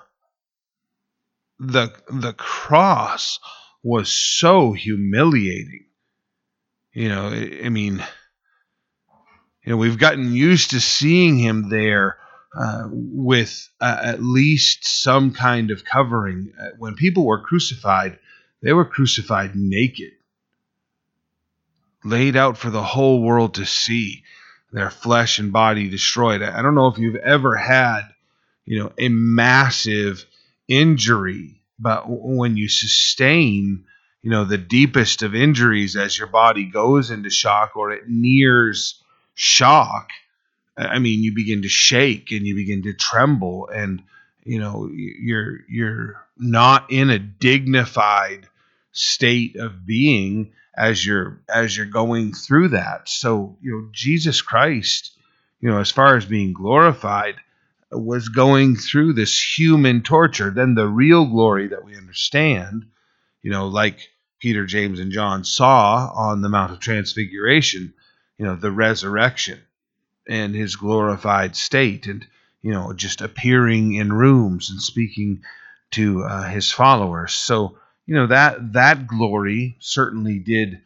the 1.58 1.92
the 2.08 2.32
cross 2.32 3.38
was 3.82 4.10
so 4.10 4.72
humiliating. 4.72 5.86
You 6.92 7.08
know, 7.08 7.28
I 7.28 7.68
mean, 7.68 8.04
you 9.64 9.72
know, 9.72 9.76
we've 9.76 9.98
gotten 9.98 10.32
used 10.32 10.70
to 10.70 10.80
seeing 10.80 11.38
him 11.38 11.68
there 11.68 12.16
uh, 12.58 12.88
with 12.90 13.68
uh, 13.80 14.00
at 14.02 14.22
least 14.22 14.86
some 14.86 15.32
kind 15.32 15.70
of 15.70 15.84
covering. 15.84 16.52
Uh, 16.60 16.70
when 16.78 16.96
people 16.96 17.24
were 17.24 17.40
crucified, 17.40 18.18
they 18.62 18.72
were 18.72 18.84
crucified 18.84 19.54
naked, 19.54 20.10
laid 22.04 22.36
out 22.36 22.58
for 22.58 22.70
the 22.70 22.82
whole 22.82 23.22
world 23.22 23.54
to 23.54 23.66
see, 23.66 24.24
their 24.72 24.90
flesh 24.90 25.38
and 25.38 25.52
body 25.52 25.88
destroyed. 25.88 26.42
I 26.42 26.62
don't 26.62 26.74
know 26.74 26.88
if 26.88 26.98
you've 26.98 27.16
ever 27.16 27.56
had, 27.56 28.02
you 28.64 28.80
know, 28.80 28.92
a 28.98 29.08
massive 29.08 30.24
injury, 30.68 31.62
but 31.78 32.04
when 32.06 32.56
you 32.56 32.68
sustain, 32.68 33.84
you 34.22 34.30
know, 34.30 34.44
the 34.44 34.58
deepest 34.58 35.22
of 35.22 35.34
injuries 35.34 35.96
as 35.96 36.18
your 36.18 36.28
body 36.28 36.64
goes 36.64 37.10
into 37.10 37.30
shock 37.30 37.76
or 37.76 37.90
it 37.92 38.08
nears 38.08 39.02
shock, 39.34 40.10
I 40.76 40.98
mean, 40.98 41.22
you 41.22 41.34
begin 41.34 41.62
to 41.62 41.68
shake 41.68 42.30
and 42.30 42.46
you 42.46 42.54
begin 42.54 42.82
to 42.82 42.94
tremble, 42.94 43.68
and 43.68 44.02
you 44.44 44.58
know 44.58 44.90
you're 44.92 45.58
you're 45.68 46.26
not 46.38 46.90
in 46.90 47.10
a 47.10 47.18
dignified 47.18 48.48
state 48.92 49.56
of 49.56 49.86
being 49.86 50.52
as 50.76 51.04
you're 51.04 51.40
as 51.52 51.76
you're 51.76 51.86
going 51.86 52.32
through 52.32 52.68
that. 52.68 53.08
So 53.08 53.56
you 53.60 53.72
know 53.72 53.88
Jesus 53.92 54.42
Christ, 54.42 55.12
you 55.60 55.70
know, 55.70 55.80
as 55.80 55.90
far 55.90 56.16
as 56.16 56.24
being 56.24 56.52
glorified, 56.52 57.36
was 57.90 58.28
going 58.28 58.76
through 58.76 59.14
this 59.14 59.58
human 59.58 60.02
torture. 60.02 60.50
Then 60.50 60.74
the 60.74 60.88
real 60.88 61.26
glory 61.26 61.68
that 61.68 61.84
we 61.84 61.96
understand, 61.96 62.86
you 63.42 63.50
know, 63.50 63.68
like 63.68 64.08
Peter, 64.40 64.66
James, 64.66 65.00
and 65.00 65.12
John 65.12 65.44
saw 65.44 66.10
on 66.14 66.40
the 66.40 66.48
Mount 66.48 66.72
of 66.72 66.80
Transfiguration, 66.80 67.94
you 68.38 68.44
know, 68.44 68.56
the 68.56 68.70
resurrection 68.70 69.60
and 70.28 70.54
his 70.54 70.76
glorified 70.76 71.56
state 71.56 72.06
and 72.06 72.26
you 72.62 72.72
know 72.72 72.92
just 72.92 73.20
appearing 73.20 73.94
in 73.94 74.12
rooms 74.12 74.70
and 74.70 74.80
speaking 74.80 75.42
to 75.90 76.22
uh, 76.22 76.48
his 76.48 76.70
followers. 76.70 77.32
So 77.32 77.78
you 78.06 78.14
know 78.14 78.26
that 78.26 78.72
that 78.72 79.06
glory 79.06 79.76
certainly 79.80 80.38
did 80.38 80.80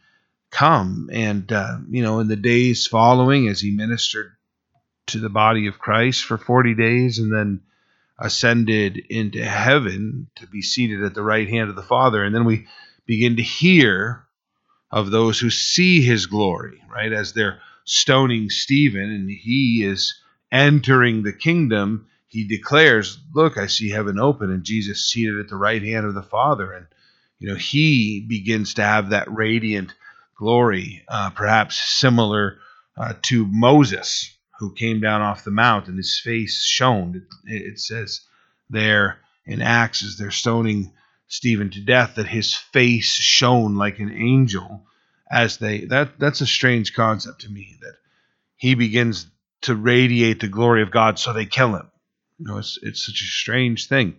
come 0.51 1.09
and 1.11 1.51
uh, 1.51 1.77
you 1.89 2.03
know 2.03 2.19
in 2.19 2.27
the 2.27 2.35
days 2.35 2.87
following 2.87 3.47
as 3.47 3.59
he 3.59 3.71
ministered 3.71 4.31
to 5.07 5.19
the 5.19 5.29
body 5.29 5.67
of 5.67 5.77
christ 5.77 6.23
for 6.23 6.37
40 6.37 6.73
days 6.75 7.19
and 7.19 7.31
then 7.31 7.61
ascended 8.19 8.97
into 9.09 9.43
heaven 9.43 10.27
to 10.35 10.47
be 10.47 10.61
seated 10.61 11.03
at 11.03 11.13
the 11.13 11.23
right 11.23 11.49
hand 11.49 11.69
of 11.69 11.75
the 11.75 11.83
father. 11.83 12.23
And 12.23 12.33
then 12.33 12.45
we 12.45 12.67
begin 13.05 13.35
to 13.37 13.43
hear 13.43 14.25
of 14.91 15.11
those 15.11 15.39
who 15.39 15.49
see 15.49 16.01
his 16.01 16.25
glory 16.25 16.81
right 16.89 17.11
as 17.11 17.33
they're 17.33 17.59
stoning 17.83 18.49
Stephen 18.49 19.11
and 19.11 19.29
he 19.29 19.83
is 19.83 20.19
entering 20.51 21.23
the 21.23 21.33
kingdom, 21.33 22.07
he 22.27 22.47
declares, 22.47 23.19
Look, 23.33 23.57
I 23.57 23.67
see 23.67 23.89
heaven 23.89 24.19
open 24.19 24.51
and 24.51 24.63
Jesus 24.63 25.05
seated 25.05 25.39
at 25.39 25.49
the 25.49 25.55
right 25.55 25.83
hand 25.83 26.05
of 26.05 26.13
the 26.13 26.23
Father. 26.23 26.71
And, 26.71 26.87
you 27.39 27.49
know, 27.49 27.55
he 27.55 28.25
begins 28.27 28.75
to 28.75 28.83
have 28.83 29.09
that 29.09 29.31
radiant 29.31 29.93
glory, 30.37 31.03
uh, 31.07 31.29
perhaps 31.31 31.77
similar 31.77 32.57
uh, 32.97 33.13
to 33.23 33.45
Moses, 33.45 34.34
who 34.59 34.73
came 34.73 35.01
down 35.01 35.21
off 35.21 35.43
the 35.43 35.51
mount 35.51 35.87
and 35.87 35.97
his 35.97 36.19
face 36.19 36.63
shone. 36.63 37.25
It, 37.45 37.61
it 37.73 37.79
says 37.79 38.21
there 38.69 39.19
in 39.45 39.61
Acts, 39.61 40.03
as 40.03 40.17
they're 40.17 40.31
stoning 40.31 40.93
Stephen 41.27 41.69
to 41.71 41.81
death, 41.81 42.15
that 42.15 42.27
his 42.27 42.53
face 42.53 43.13
shone 43.13 43.75
like 43.75 43.99
an 43.99 44.11
angel 44.11 44.85
as 45.31 45.57
they 45.57 45.85
that 45.85 46.19
that's 46.19 46.41
a 46.41 46.47
strange 46.47 46.93
concept 46.93 47.41
to 47.41 47.49
me 47.49 47.77
that 47.81 47.95
he 48.55 48.75
begins 48.75 49.27
to 49.61 49.75
radiate 49.75 50.39
the 50.39 50.47
glory 50.47 50.81
of 50.81 50.91
God 50.91 51.17
so 51.17 51.33
they 51.33 51.45
kill 51.45 51.75
him. 51.75 51.89
You 52.37 52.47
know, 52.47 52.57
it's 52.57 52.77
it's 52.81 53.05
such 53.05 53.21
a 53.21 53.25
strange 53.25 53.87
thing. 53.87 54.17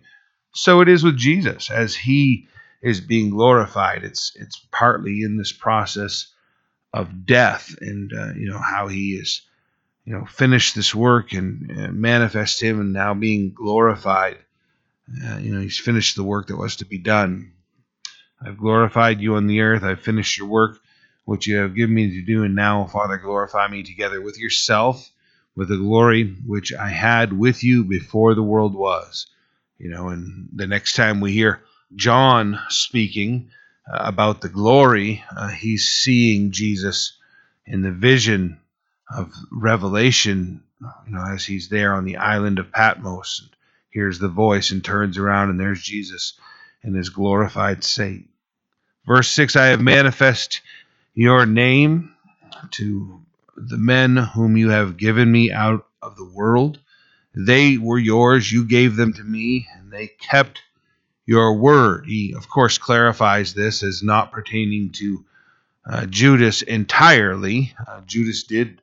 So 0.53 0.81
it 0.81 0.89
is 0.89 1.03
with 1.03 1.17
Jesus 1.17 1.69
as 1.69 1.95
he 1.95 2.47
is 2.81 3.01
being 3.01 3.29
glorified. 3.29 4.03
It's 4.03 4.33
it's 4.35 4.59
partly 4.71 5.21
in 5.21 5.37
this 5.37 5.51
process 5.51 6.27
of 6.93 7.25
death 7.25 7.75
and 7.81 8.11
uh, 8.13 8.33
you 8.33 8.49
know 8.49 8.59
how 8.59 8.87
he 8.87 9.13
is 9.13 9.41
you 10.07 10.13
know 10.13 10.25
finished 10.25 10.73
this 10.73 10.95
work 10.95 11.33
and 11.33 11.67
manifest 11.93 12.63
him 12.63 12.79
and 12.79 12.93
now 12.93 13.13
being 13.13 13.51
glorified. 13.53 14.37
Uh, 15.25 15.37
you 15.37 15.53
know 15.53 15.59
he's 15.59 15.77
finished 15.77 16.15
the 16.15 16.23
work 16.23 16.47
that 16.47 16.55
was 16.57 16.77
to 16.77 16.85
be 16.85 16.97
done. 16.97 17.51
I've 18.41 18.57
glorified 18.57 19.19
you 19.19 19.35
on 19.35 19.47
the 19.47 19.59
earth. 19.61 19.83
I've 19.83 19.99
finished 19.99 20.37
your 20.37 20.47
work 20.47 20.79
which 21.25 21.45
you 21.45 21.57
have 21.57 21.75
given 21.75 21.93
me 21.93 22.09
to 22.11 22.21
do, 22.21 22.45
and 22.45 22.55
now, 22.55 22.85
Father, 22.85 23.17
glorify 23.17 23.67
me 23.67 23.83
together 23.83 24.21
with 24.21 24.39
yourself, 24.39 25.11
with 25.57 25.67
the 25.67 25.75
glory 25.75 26.23
which 26.45 26.71
I 26.71 26.87
had 26.87 27.37
with 27.37 27.65
you 27.65 27.83
before 27.83 28.33
the 28.33 28.43
world 28.43 28.73
was. 28.73 29.27
You 29.77 29.89
know, 29.89 30.07
and 30.07 30.47
the 30.55 30.67
next 30.67 30.95
time 30.95 31.19
we 31.19 31.33
hear 31.33 31.63
John 31.93 32.57
speaking 32.69 33.49
uh, 33.91 34.03
about 34.05 34.39
the 34.39 34.47
glory, 34.47 35.21
uh, 35.35 35.49
he's 35.49 35.89
seeing 35.89 36.51
Jesus 36.51 37.17
in 37.65 37.81
the 37.81 37.91
vision 37.91 38.61
of 39.09 39.33
Revelation, 39.51 40.63
you 40.81 41.13
know, 41.13 41.23
as 41.25 41.45
he's 41.45 41.69
there 41.69 41.93
on 41.93 42.05
the 42.05 42.17
island 42.17 42.59
of 42.59 42.71
Patmos 42.71 43.41
and 43.43 43.49
hears 43.89 44.19
the 44.19 44.27
voice 44.27 44.71
and 44.71 44.83
turns 44.83 45.17
around, 45.17 45.49
and 45.49 45.59
there's 45.59 45.81
Jesus 45.81 46.33
in 46.83 46.93
his 46.93 47.09
glorified 47.09 47.83
state. 47.83 48.27
Verse 49.05 49.29
6 49.31 49.55
I 49.55 49.67
have 49.67 49.81
manifest 49.81 50.61
your 51.13 51.45
name 51.45 52.13
to 52.71 53.21
the 53.55 53.77
men 53.77 54.17
whom 54.17 54.57
you 54.57 54.69
have 54.69 54.97
given 54.97 55.31
me 55.31 55.51
out 55.51 55.87
of 56.01 56.15
the 56.15 56.29
world. 56.29 56.79
They 57.33 57.77
were 57.77 57.99
yours, 57.99 58.51
you 58.51 58.65
gave 58.65 58.95
them 58.95 59.13
to 59.13 59.23
me, 59.23 59.67
and 59.75 59.91
they 59.91 60.07
kept 60.07 60.61
your 61.25 61.55
word. 61.57 62.05
He, 62.05 62.33
of 62.33 62.49
course, 62.49 62.77
clarifies 62.77 63.53
this 63.53 63.83
as 63.83 64.03
not 64.03 64.31
pertaining 64.31 64.91
to 64.93 65.25
uh, 65.85 66.05
Judas 66.05 66.61
entirely. 66.61 67.73
Uh, 67.87 68.01
Judas 68.01 68.43
did 68.43 68.81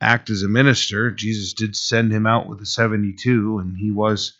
act 0.00 0.30
as 0.30 0.42
a 0.42 0.48
minister. 0.48 1.10
Jesus 1.10 1.52
did 1.52 1.76
send 1.76 2.12
him 2.12 2.26
out 2.26 2.48
with 2.48 2.58
the 2.58 2.66
72, 2.66 3.58
and 3.58 3.76
he 3.76 3.90
was, 3.90 4.34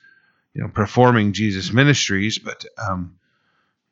you 0.54 0.62
know, 0.62 0.68
performing 0.68 1.32
Jesus' 1.32 1.72
ministries, 1.72 2.38
but 2.38 2.64
um, 2.78 3.16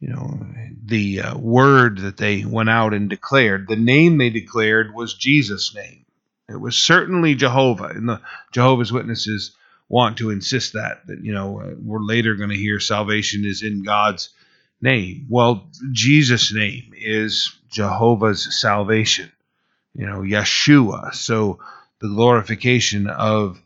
you 0.01 0.09
know, 0.09 0.47
the 0.85 1.21
uh, 1.21 1.39
word 1.39 1.99
that 1.99 2.17
they 2.17 2.45
went 2.45 2.71
out 2.71 2.95
and 2.95 3.11
declared, 3.11 3.67
the 3.67 3.77
name 3.77 4.17
they 4.17 4.31
declared 4.31 4.95
was 4.95 5.15
Jesus' 5.15 5.75
name. 5.75 6.05
It 6.49 6.61
was 6.61 6.77
certainly 6.77 7.35
Jehovah, 7.35 7.89
and 7.89 8.09
the 8.09 8.21
Jehovah's 8.53 8.93
Witnesses 8.93 9.53
want 9.89 10.19
to 10.19 10.31
insist 10.31 10.75
that 10.75 11.07
that 11.07 11.23
you 11.23 11.33
know 11.33 11.61
uh, 11.61 11.75
we're 11.83 12.03
later 12.03 12.35
going 12.35 12.51
to 12.51 12.57
hear 12.57 12.79
salvation 12.81 13.45
is 13.45 13.63
in 13.63 13.83
God's 13.83 14.31
name. 14.81 15.27
Well, 15.29 15.69
Jesus' 15.93 16.53
name 16.53 16.93
is 16.97 17.55
Jehovah's 17.71 18.61
salvation. 18.61 19.31
You 19.95 20.07
know, 20.07 20.21
Yeshua. 20.21 21.15
So 21.15 21.59
the 22.01 22.09
glorification 22.09 23.09
of 23.09 23.61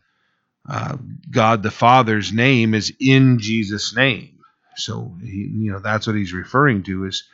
uh, 0.68 0.96
God 1.30 1.62
the 1.62 1.70
Father's 1.70 2.32
name 2.32 2.74
is 2.74 2.92
in 3.00 3.38
Jesus' 3.38 3.94
name. 3.94 4.38
So 4.76 5.14
he, 5.20 5.50
you 5.52 5.72
know 5.72 5.80
that's 5.80 6.06
what 6.06 6.16
he's 6.16 6.32
referring 6.32 6.84
to 6.84 7.04
is 7.06 7.24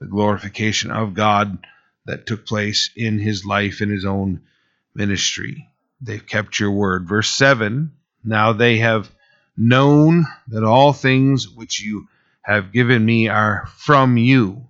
the 0.00 0.06
glorification 0.06 0.90
of 0.90 1.14
God 1.14 1.58
that 2.06 2.26
took 2.26 2.46
place 2.46 2.90
in 2.96 3.18
his 3.18 3.44
life 3.44 3.80
in 3.80 3.90
his 3.90 4.04
own 4.04 4.42
ministry. 4.94 5.68
They've 6.00 6.24
kept 6.24 6.60
your 6.60 6.70
word. 6.70 7.08
Verse 7.08 7.28
7 7.30 7.92
Now 8.24 8.52
they 8.52 8.78
have 8.78 9.10
known 9.56 10.26
that 10.48 10.64
all 10.64 10.92
things 10.92 11.48
which 11.48 11.80
you 11.80 12.08
have 12.42 12.72
given 12.72 13.04
me 13.04 13.28
are 13.28 13.66
from 13.76 14.16
you, 14.16 14.68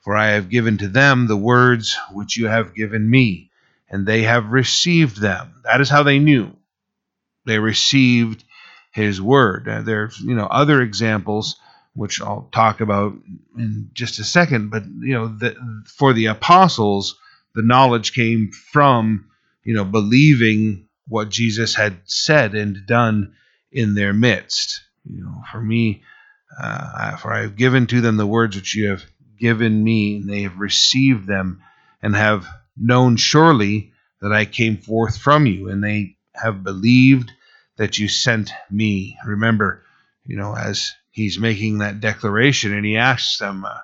for 0.00 0.16
I 0.16 0.30
have 0.30 0.48
given 0.48 0.78
to 0.78 0.88
them 0.88 1.26
the 1.26 1.36
words 1.36 1.96
which 2.12 2.36
you 2.36 2.46
have 2.46 2.74
given 2.74 3.08
me, 3.08 3.50
and 3.88 4.06
they 4.06 4.22
have 4.22 4.52
received 4.52 5.20
them. 5.20 5.62
That 5.64 5.80
is 5.80 5.88
how 5.88 6.02
they 6.02 6.18
knew. 6.18 6.56
They 7.44 7.58
received 7.58 8.44
his 8.92 9.20
word. 9.20 9.68
There's 9.84 10.18
you 10.20 10.34
know 10.34 10.46
other 10.46 10.80
examples 10.80 11.56
which 11.94 12.20
I'll 12.20 12.48
talk 12.52 12.80
about 12.80 13.14
in 13.56 13.90
just 13.92 14.18
a 14.18 14.24
second. 14.24 14.70
But 14.70 14.84
you 14.86 15.14
know, 15.14 15.28
the, 15.28 15.56
for 15.86 16.12
the 16.12 16.26
apostles, 16.26 17.18
the 17.54 17.62
knowledge 17.62 18.12
came 18.12 18.50
from 18.72 19.28
you 19.64 19.74
know 19.74 19.84
believing 19.84 20.88
what 21.08 21.28
Jesus 21.28 21.74
had 21.74 21.98
said 22.04 22.54
and 22.54 22.86
done 22.86 23.34
in 23.72 23.94
their 23.94 24.12
midst. 24.12 24.82
You 25.04 25.24
know, 25.24 25.42
for 25.50 25.60
me, 25.60 26.02
uh, 26.60 27.16
for 27.16 27.32
I 27.32 27.42
have 27.42 27.56
given 27.56 27.86
to 27.88 28.00
them 28.00 28.16
the 28.16 28.26
words 28.26 28.56
which 28.56 28.74
you 28.74 28.88
have 28.88 29.04
given 29.40 29.82
me, 29.82 30.16
and 30.16 30.28
they 30.28 30.42
have 30.42 30.58
received 30.58 31.26
them, 31.26 31.62
and 32.02 32.14
have 32.14 32.46
known 32.76 33.16
surely 33.16 33.92
that 34.20 34.32
I 34.32 34.44
came 34.44 34.76
forth 34.76 35.18
from 35.18 35.46
you, 35.46 35.68
and 35.68 35.82
they 35.82 36.16
have 36.34 36.62
believed 36.62 37.32
that 37.76 37.98
you 37.98 38.08
sent 38.08 38.52
me. 38.70 39.16
Remember, 39.24 39.82
you 40.26 40.36
know, 40.36 40.54
as 40.54 40.92
he's 41.10 41.38
making 41.38 41.78
that 41.78 42.00
declaration 42.00 42.74
and 42.74 42.84
he 42.84 42.96
asks 42.96 43.38
them, 43.38 43.64
uh, 43.64 43.78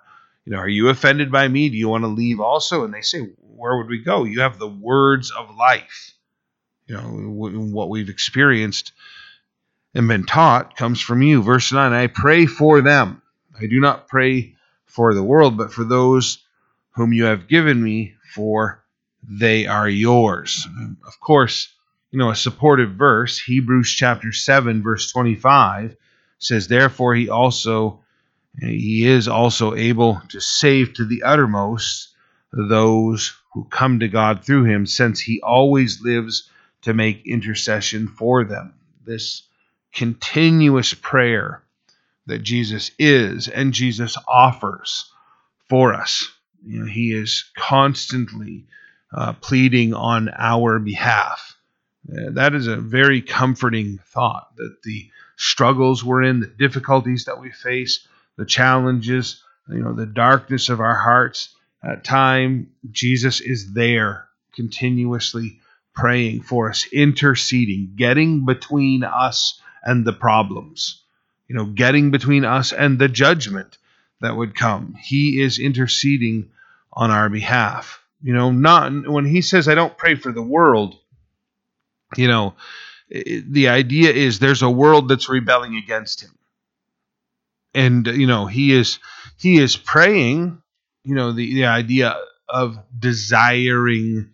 you 0.45 0.53
know, 0.53 0.59
are 0.59 0.69
you 0.69 0.89
offended 0.89 1.33
by 1.33 1.49
me? 1.49 1.69
Do 1.69 1.77
you 1.77 1.89
want 1.89 2.05
to 2.05 2.09
leave 2.09 2.39
also? 2.39 2.85
And 2.85 2.95
they 2.95 3.01
say, 3.01 3.21
where 3.39 3.77
would 3.77 3.89
we 3.89 4.03
go? 4.03 4.25
You 4.25 4.43
have 4.43 4.59
the 4.59 4.69
words 4.69 5.33
of 5.33 5.55
life. 5.57 6.13
You 6.87 6.97
know, 6.97 7.03
what 7.03 7.89
we've 7.89 8.09
experienced 8.09 8.93
and 9.95 10.07
been 10.07 10.25
taught 10.25 10.77
comes 10.77 11.01
from 11.01 11.23
you. 11.23 11.43
Verse 11.43 11.73
9 11.73 11.93
I 11.93 12.07
pray 12.07 12.47
for 12.47 12.83
them. 12.83 13.23
I 13.59 13.67
do 13.67 13.81
not 13.81 14.09
pray 14.09 14.56
for 14.87 15.15
the 15.15 15.23
world, 15.23 15.57
but 15.57 15.73
for 15.73 15.85
those 15.85 16.39
whom 16.93 17.13
you 17.13 17.25
have 17.25 17.49
given 17.49 17.83
me, 17.83 18.15
for 18.35 18.83
they 19.23 19.67
are 19.67 19.89
yours. 19.89 20.67
Of 21.07 21.21
course, 21.21 21.73
you 22.11 22.19
know, 22.19 22.31
a 22.31 22.37
supportive 22.37 22.93
verse, 22.93 23.39
Hebrews 23.39 23.95
chapter 23.95 24.33
7, 24.33 24.83
verse 24.83 25.11
25, 25.13 25.97
says, 26.39 26.69
Therefore 26.69 27.15
he 27.15 27.29
also 27.29 28.01
he 28.59 29.07
is 29.07 29.29
also 29.29 29.75
able 29.75 30.23
to 30.31 30.41
save 30.41 30.95
to 30.95 31.05
the 31.05 31.25
uttermost 31.25 32.15
those 32.53 33.37
who 33.53 33.65
come 33.65 34.01
to 34.01 34.09
God 34.09 34.45
through 34.45 34.65
him, 34.65 34.87
since 34.87 35.21
he 35.21 35.43
always 35.43 36.01
lives 36.01 36.49
to 36.83 36.95
make 36.95 37.27
intercession 37.27 38.09
for 38.09 38.45
them. 38.45 38.73
This 39.05 39.43
continuous 39.93 40.95
prayer 40.95 41.63
that 42.27 42.43
Jesus 42.43 42.91
is 42.99 43.49
and 43.49 43.73
Jesus 43.73 44.17
offers 44.27 45.11
for 45.69 45.95
us. 45.95 46.29
You 46.65 46.81
know, 46.81 46.87
he 46.87 47.13
is 47.13 47.45
constantly 47.57 48.67
uh, 49.13 49.35
pleading 49.35 49.95
on 49.95 50.31
our 50.37 50.79
behalf. 50.79 51.57
Uh, 52.11 52.31
that 52.31 52.55
is 52.55 52.67
a 52.67 52.77
very 52.77 53.21
comforting 53.21 53.99
thought 54.07 54.55
that 54.57 54.77
the 54.83 55.11
struggles 55.37 56.05
we're 56.05 56.23
in, 56.23 56.41
the 56.41 56.47
difficulties 56.47 57.25
that 57.27 57.41
we 57.41 57.51
face, 57.51 58.07
the 58.37 58.47
challenges, 58.47 59.43
you 59.69 59.83
know, 59.83 59.93
the 59.93 60.07
darkness 60.07 60.69
of 60.69 60.81
our 60.81 60.95
hearts, 60.95 61.55
at 61.83 62.05
time 62.05 62.71
Jesus 62.91 63.41
is 63.41 63.73
there 63.73 64.29
continuously 64.55 65.61
praying 65.95 66.43
for 66.43 66.71
us, 66.71 66.87
interceding, 66.93 67.93
getting 67.97 68.45
between 68.45 69.05
us 69.05 69.61
and 69.83 70.05
the 70.05 70.13
problems, 70.13 71.03
you 71.49 71.55
know, 71.57 71.67
getting 71.67 72.11
between 72.11 72.45
us 72.45 72.73
and 72.73 72.99
the 72.99 73.09
judgment 73.09 73.79
that 74.21 74.37
would 74.37 74.55
come. 74.55 74.95
He 75.01 75.41
is 75.41 75.59
interceding 75.59 76.51
on 76.93 77.11
our 77.11 77.29
behalf. 77.29 78.01
You 78.23 78.33
know, 78.33 78.51
not 78.51 79.09
when 79.09 79.25
he 79.25 79.43
says, 79.43 79.69
I 79.69 79.75
don't 79.75 79.97
pray 79.97 80.15
for 80.15 80.33
the 80.33 80.43
world, 80.43 80.97
you 82.17 82.29
know, 82.29 82.55
the 83.09 83.69
idea 83.69 84.11
is 84.11 84.39
there's 84.39 84.63
a 84.63 84.71
world 84.71 85.09
that's 85.09 85.29
rebelling 85.29 85.77
against 85.77 86.23
him. 86.23 86.37
And, 87.75 88.09
uh, 88.09 88.13
you 88.13 88.27
know, 88.27 88.47
he 88.47 88.73
is 88.73 88.99
he 89.39 89.59
is 89.59 89.77
praying, 89.77 90.63
you 91.05 91.15
know, 91.15 91.33
the, 91.33 91.55
the 91.55 91.67
idea 91.67 92.17
of 92.49 92.79
desiring 92.99 94.31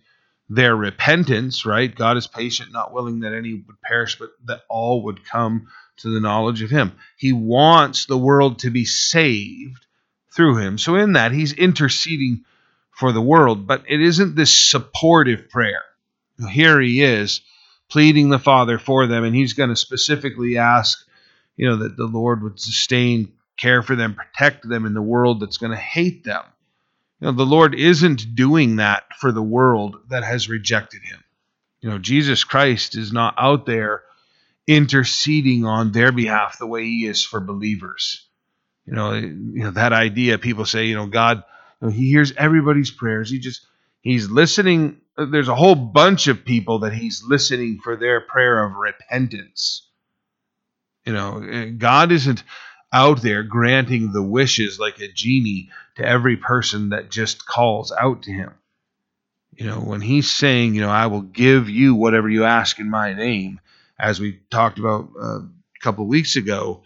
their 0.48 0.76
repentance, 0.76 1.66
right? 1.66 1.94
God 1.94 2.16
is 2.16 2.26
patient, 2.26 2.72
not 2.72 2.92
willing 2.92 3.20
that 3.20 3.34
any 3.34 3.54
would 3.54 3.80
perish, 3.82 4.18
but 4.18 4.30
that 4.44 4.62
all 4.68 5.04
would 5.04 5.24
come 5.24 5.68
to 6.02 6.12
the 6.12 6.20
knowledge 6.20 6.62
of 6.62 6.70
Him. 6.70 6.92
He 7.16 7.32
wants 7.32 8.06
the 8.06 8.18
world 8.18 8.60
to 8.60 8.70
be 8.70 8.84
saved 8.84 9.86
through 10.34 10.58
Him. 10.58 10.78
So, 10.78 10.96
in 10.96 11.14
that, 11.14 11.32
He's 11.32 11.52
interceding 11.52 12.44
for 12.90 13.12
the 13.12 13.22
world, 13.22 13.66
but 13.66 13.84
it 13.88 14.00
isn't 14.00 14.34
this 14.34 14.52
supportive 14.52 15.48
prayer. 15.48 15.82
Here 16.50 16.80
He 16.80 17.02
is 17.02 17.40
pleading 17.88 18.28
the 18.28 18.38
Father 18.38 18.78
for 18.78 19.06
them, 19.06 19.24
and 19.24 19.34
He's 19.34 19.54
going 19.54 19.70
to 19.70 19.76
specifically 19.76 20.58
ask, 20.58 21.06
you 21.56 21.68
know, 21.68 21.76
that 21.76 21.96
the 21.96 22.06
Lord 22.06 22.42
would 22.42 22.60
sustain, 22.60 23.32
care 23.56 23.82
for 23.82 23.96
them, 23.96 24.14
protect 24.14 24.68
them 24.68 24.86
in 24.86 24.94
the 24.94 25.02
world 25.02 25.40
that's 25.40 25.58
going 25.58 25.72
to 25.72 25.78
hate 25.78 26.24
them. 26.24 26.44
You 27.20 27.26
know, 27.26 27.32
the 27.32 27.46
Lord 27.46 27.74
isn't 27.76 28.34
doing 28.34 28.76
that 28.76 29.04
for 29.18 29.30
the 29.30 29.42
world 29.42 29.96
that 30.08 30.24
has 30.24 30.48
rejected 30.48 31.02
him. 31.02 31.22
You 31.80 31.90
know, 31.90 31.98
Jesus 31.98 32.42
Christ 32.42 32.96
is 32.96 33.12
not 33.12 33.34
out 33.38 33.64
there 33.66 34.02
interceding 34.66 35.64
on 35.64 35.92
their 35.92 36.12
behalf 36.12 36.58
the 36.58 36.66
way 36.66 36.84
he 36.84 37.06
is 37.06 37.24
for 37.24 37.40
believers. 37.40 38.26
You 38.86 38.94
know, 38.94 39.12
you 39.14 39.62
know 39.64 39.70
that 39.72 39.92
idea 39.92 40.38
people 40.38 40.64
say, 40.64 40.86
you 40.86 40.94
know, 40.94 41.06
God, 41.06 41.44
you 41.80 41.88
know, 41.88 41.92
he 41.92 42.10
hears 42.10 42.32
everybody's 42.36 42.90
prayers. 42.90 43.30
He 43.30 43.38
just 43.38 43.66
he's 44.00 44.28
listening 44.28 45.02
there's 45.16 45.48
a 45.48 45.54
whole 45.54 45.74
bunch 45.74 46.26
of 46.28 46.44
people 46.44 46.80
that 46.80 46.94
he's 46.94 47.22
listening 47.22 47.80
for 47.82 47.96
their 47.96 48.20
prayer 48.20 48.64
of 48.64 48.76
repentance. 48.76 49.88
You 51.04 51.12
know, 51.12 51.72
God 51.76 52.12
isn't 52.12 52.44
out 52.92 53.22
there 53.22 53.42
granting 53.42 54.12
the 54.12 54.22
wishes 54.22 54.78
like 54.78 55.00
a 55.00 55.08
genie 55.08 55.70
to 55.96 56.06
every 56.06 56.36
person 56.36 56.90
that 56.90 57.10
just 57.10 57.46
calls 57.46 57.92
out 57.92 58.22
to 58.22 58.32
him. 58.32 58.54
You 59.54 59.66
know, 59.66 59.80
when 59.80 60.00
he's 60.00 60.30
saying, 60.30 60.74
you 60.74 60.80
know, 60.80 60.90
I 60.90 61.06
will 61.06 61.22
give 61.22 61.68
you 61.68 61.94
whatever 61.94 62.28
you 62.28 62.44
ask 62.44 62.78
in 62.78 62.88
my 62.88 63.12
name, 63.12 63.60
as 64.02 64.18
we 64.18 64.40
talked 64.50 64.80
about 64.80 65.10
uh, 65.18 65.38
a 65.38 65.48
couple 65.80 66.04
weeks 66.06 66.34
ago, 66.34 66.82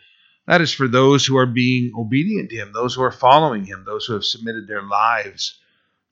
that 0.46 0.60
is 0.60 0.72
for 0.72 0.86
those 0.86 1.24
who 1.24 1.38
are 1.38 1.46
being 1.46 1.92
obedient 1.98 2.50
to 2.50 2.56
him, 2.56 2.72
those 2.72 2.94
who 2.94 3.02
are 3.02 3.10
following 3.10 3.64
him, 3.64 3.84
those 3.84 4.04
who 4.04 4.12
have 4.12 4.24
submitted 4.24 4.68
their 4.68 4.82
lives 4.82 5.58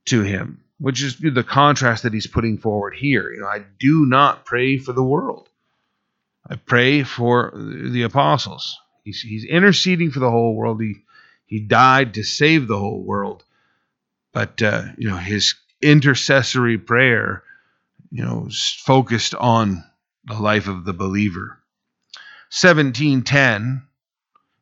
to 0.06 0.22
him, 0.22 0.64
which 0.78 1.02
is 1.02 1.18
the 1.18 1.44
contrast 1.44 2.02
that 2.02 2.14
he's 2.14 2.26
putting 2.26 2.56
forward 2.56 2.94
here. 2.94 3.30
You 3.30 3.42
know, 3.42 3.46
I 3.46 3.62
do 3.78 4.06
not 4.06 4.46
pray 4.46 4.78
for 4.78 4.92
the 4.92 5.04
world. 5.04 5.48
I 6.48 6.56
pray 6.56 7.04
for 7.04 7.52
the 7.54 8.02
apostles. 8.02 8.78
He's, 9.04 9.20
he's 9.20 9.44
interceding 9.44 10.10
for 10.10 10.20
the 10.20 10.30
whole 10.30 10.54
world. 10.56 10.80
He, 10.80 10.96
he 11.44 11.60
died 11.60 12.14
to 12.14 12.24
save 12.24 12.66
the 12.66 12.78
whole 12.78 13.02
world. 13.02 13.44
But, 14.32 14.60
uh, 14.62 14.84
you 14.96 15.08
know, 15.08 15.16
his 15.16 15.54
intercessory 15.82 16.78
prayer, 16.78 17.42
you 18.10 18.24
know, 18.24 18.48
focused 18.84 19.34
on 19.34 19.84
the 20.26 20.38
life 20.38 20.68
of 20.68 20.84
the 20.84 20.92
believer. 20.92 21.60
1710 22.50 23.82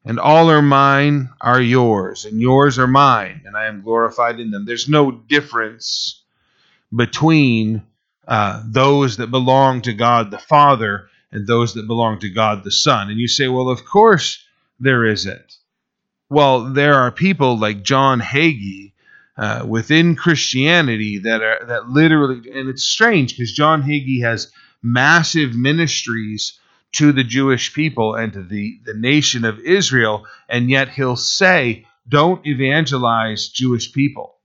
and 0.04 0.18
all 0.18 0.50
are 0.50 0.62
mine 0.62 1.30
are 1.40 1.60
yours, 1.60 2.24
and 2.24 2.40
yours 2.40 2.78
are 2.78 2.88
mine, 2.88 3.42
and 3.44 3.56
I 3.56 3.66
am 3.66 3.82
glorified 3.82 4.40
in 4.40 4.50
them. 4.50 4.64
There's 4.64 4.88
no 4.88 5.12
difference 5.12 6.22
between 6.94 7.82
uh, 8.26 8.62
those 8.66 9.18
that 9.18 9.30
belong 9.30 9.82
to 9.82 9.92
God 9.92 10.30
the 10.30 10.38
Father 10.38 11.08
and 11.30 11.46
those 11.46 11.74
that 11.74 11.86
belong 11.86 12.18
to 12.20 12.30
God 12.30 12.64
the 12.64 12.72
Son. 12.72 13.10
And 13.10 13.18
you 13.18 13.28
say, 13.28 13.48
well, 13.48 13.68
of 13.68 13.84
course 13.84 14.44
there 14.80 15.04
isn't. 15.04 15.56
Well, 16.28 16.72
there 16.72 16.94
are 16.94 17.10
people 17.12 17.58
like 17.58 17.82
John 17.82 18.20
Hagee 18.20 18.92
uh, 19.36 19.64
within 19.66 20.16
Christianity 20.16 21.18
that 21.18 21.42
are 21.42 21.64
that 21.66 21.88
literally, 21.88 22.50
and 22.52 22.68
it's 22.68 22.84
strange 22.84 23.36
because 23.36 23.52
John 23.52 23.82
Hagee 23.82 24.22
has 24.22 24.50
massive 24.82 25.54
ministries 25.54 26.58
to 26.92 27.12
the 27.12 27.24
Jewish 27.24 27.72
people 27.74 28.14
and 28.14 28.32
to 28.34 28.42
the, 28.42 28.78
the 28.84 28.94
nation 28.94 29.44
of 29.44 29.58
Israel, 29.60 30.26
and 30.48 30.68
yet 30.68 30.88
he'll 30.90 31.16
say, 31.16 31.86
don't 32.08 32.46
evangelize 32.46 33.48
Jewish 33.48 33.92
people 33.92 34.36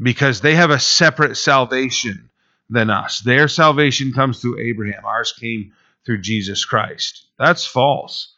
because 0.00 0.40
they 0.40 0.54
have 0.54 0.70
a 0.70 0.78
separate 0.78 1.36
salvation 1.36 2.30
than 2.70 2.90
us. 2.90 3.20
Their 3.20 3.48
salvation 3.48 4.12
comes 4.12 4.40
through 4.40 4.60
Abraham. 4.60 5.04
Ours 5.04 5.32
came 5.38 5.72
through 6.06 6.20
Jesus 6.20 6.64
Christ. 6.64 7.26
That's 7.38 7.66
false. 7.66 8.34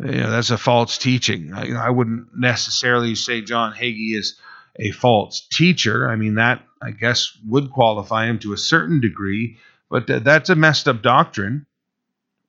You 0.00 0.10
know, 0.10 0.30
that's 0.30 0.50
a 0.50 0.58
false 0.58 0.98
teaching. 0.98 1.52
I, 1.52 1.86
I 1.86 1.90
wouldn't 1.90 2.36
necessarily 2.36 3.14
say 3.14 3.42
John 3.42 3.72
Hagee 3.72 4.16
is 4.16 4.38
a 4.76 4.90
false 4.90 5.46
teacher. 5.52 6.10
I 6.10 6.16
mean, 6.16 6.34
that 6.34 6.62
I 6.82 6.90
guess 6.90 7.36
would 7.46 7.70
qualify 7.70 8.26
him 8.26 8.40
to 8.40 8.52
a 8.52 8.58
certain 8.58 9.00
degree, 9.00 9.58
but 9.94 10.08
th- 10.08 10.24
that's 10.24 10.50
a 10.50 10.56
messed 10.56 10.88
up 10.88 11.02
doctrine. 11.02 11.66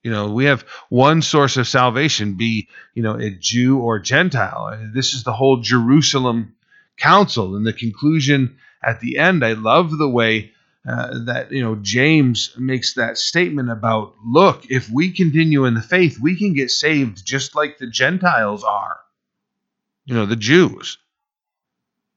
You 0.02 0.10
know, 0.10 0.32
we 0.32 0.46
have 0.46 0.66
one 0.90 1.22
source 1.22 1.58
of 1.58 1.68
salvation, 1.68 2.38
be 2.38 2.70
you 2.96 3.04
know 3.04 3.20
a 3.20 3.30
Jew 3.30 3.78
or 3.78 3.98
a 3.98 4.02
Gentile. 4.02 4.90
This 4.92 5.14
is 5.14 5.24
the 5.24 5.32
whole 5.32 5.58
Jerusalem 5.62 6.56
council, 6.98 7.56
and 7.56 7.64
the 7.64 7.72
conclusion 7.72 8.58
at 8.84 9.00
the 9.00 9.20
end. 9.20 9.46
I 9.46 9.54
love 9.54 9.96
the 9.96 10.10
way 10.10 10.54
uh, 10.90 11.26
that 11.26 11.52
you 11.52 11.62
know 11.62 11.76
James 11.76 12.52
makes 12.58 12.96
that 12.96 13.20
statement 13.20 13.70
about 13.70 14.16
look 14.26 14.66
if 14.72 14.90
we 14.90 15.12
continue 15.12 15.66
in 15.66 15.76
the 15.76 15.84
faith 15.84 16.18
we 16.20 16.36
can 16.36 16.54
get 16.54 16.72
saved 16.72 17.24
just 17.24 17.54
like 17.54 17.78
the 17.78 17.86
Gentiles 17.88 18.64
are 18.64 18.98
you 20.06 20.16
know 20.16 20.26
the 20.26 20.36
Jews 20.36 20.98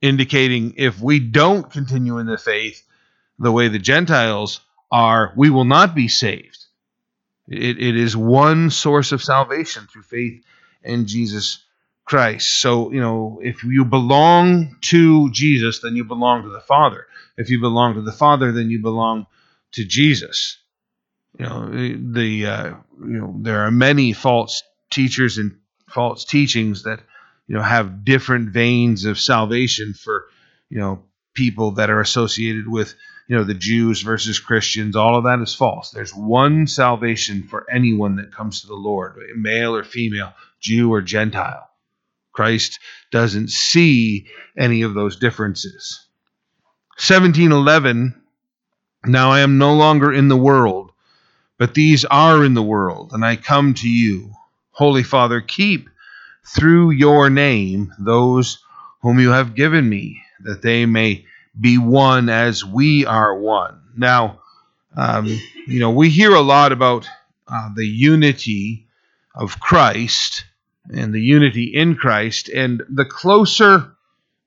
indicating 0.01 0.73
if 0.79 1.03
we 1.03 1.21
don't 1.21 1.71
continue 1.71 2.17
in 2.17 2.25
the 2.25 2.39
faith 2.39 2.83
the 3.39 3.53
way 3.53 3.69
the 3.69 3.79
Gentiles 3.79 4.61
are 4.91 5.33
we 5.37 5.51
will 5.51 5.65
not 5.65 5.95
be 5.95 6.09
saved. 6.09 6.59
It, 7.49 7.81
it 7.81 7.97
is 7.97 8.17
one 8.17 8.71
source 8.71 9.13
of 9.13 9.23
salvation 9.23 9.87
through 9.87 10.03
faith 10.03 10.43
in 10.83 11.07
Jesus 11.07 11.65
Christ. 12.05 12.61
So 12.61 12.93
you 12.93 13.01
know 13.01 13.41
if 13.43 13.65
you 13.65 13.85
belong 13.85 14.77
to 14.83 15.31
Jesus 15.31 15.81
then 15.81 15.97
you 15.97 16.05
belong 16.05 16.43
to 16.43 16.49
the 16.49 16.61
Father. 16.61 17.07
If 17.37 17.51
you 17.51 17.61
belong 17.61 17.95
to 17.95 18.03
the 18.03 18.13
Father, 18.13 18.53
then 18.53 18.71
you 18.71 18.81
belong 18.81 19.27
to 19.73 19.85
Jesus. 19.85 20.59
You 21.39 21.47
know 21.47 21.69
the 22.13 22.47
uh, 22.47 22.75
you 23.01 23.19
know 23.19 23.35
there 23.41 23.61
are 23.61 23.71
many 23.71 24.13
false 24.13 24.63
teachers 24.91 25.39
and 25.39 25.57
false 25.89 26.25
teachings 26.25 26.83
that 26.83 27.01
you 27.47 27.55
know 27.55 27.63
have 27.63 28.05
different 28.05 28.51
veins 28.51 29.05
of 29.05 29.19
salvation 29.19 29.95
for 29.95 30.27
you 30.69 30.79
know 30.79 31.05
people 31.35 31.73
that 31.73 31.91
are 31.91 32.01
associated 32.01 32.67
with 32.67 32.95
you 33.29 33.37
know 33.37 33.45
the 33.45 33.55
Jews 33.55 34.03
versus 34.03 34.41
Christians 34.41 34.97
all 34.97 35.17
of 35.17 35.25
that 35.25 35.41
is 35.41 35.55
false. 35.55 35.91
There's 35.91 36.15
one 36.15 36.67
salvation 36.67 37.45
for 37.45 37.71
anyone 37.71 38.17
that 38.17 38.35
comes 38.35 38.63
to 38.63 38.67
the 38.67 38.75
Lord 38.75 39.17
male 39.37 39.77
or 39.77 39.85
female 39.85 40.33
Jew 40.61 40.93
or 40.93 41.03
Gentile. 41.03 41.69
Christ 42.33 42.81
doesn't 43.11 43.51
see 43.51 44.27
any 44.57 44.83
of 44.83 44.95
those 44.95 45.17
differences. 45.17 46.07
1711 46.97 48.15
now 49.07 49.31
I 49.31 49.41
am 49.41 49.59
no 49.59 49.75
longer 49.75 50.13
in 50.13 50.29
the 50.29 50.37
world 50.37 50.91
but 51.59 51.75
these 51.75 52.05
are 52.05 52.45
in 52.45 52.55
the 52.55 52.63
world 52.63 53.11
and 53.13 53.25
I 53.25 53.37
come 53.37 53.75
to 53.75 53.89
you. 53.89 54.33
Holy 54.71 55.03
father 55.03 55.41
keep 55.41 55.89
through 56.47 56.91
your 56.91 57.29
name 57.29 57.93
those 57.99 58.59
whom 59.03 59.19
you 59.19 59.31
have 59.31 59.55
given 59.55 59.89
me, 59.89 60.23
that 60.41 60.63
they 60.63 60.87
may 60.87 61.27
be 61.61 61.79
one 61.79 62.29
as 62.29 62.65
we 62.65 63.07
are 63.07 63.37
one. 63.37 63.81
Now, 63.97 64.41
um, 64.97 65.27
you 65.67 65.81
know, 65.81 65.91
we 65.91 66.09
hear 66.11 66.35
a 66.35 66.41
lot 66.41 66.73
about 66.73 67.09
uh, 67.47 67.71
the 67.75 67.87
unity 67.87 68.87
of 69.35 69.61
Christ 69.61 70.45
and 70.91 71.13
the 71.13 71.21
unity 71.21 71.65
in 71.75 71.97
Christ, 71.97 72.49
and 72.49 72.83
the 72.89 73.05
closer 73.05 73.93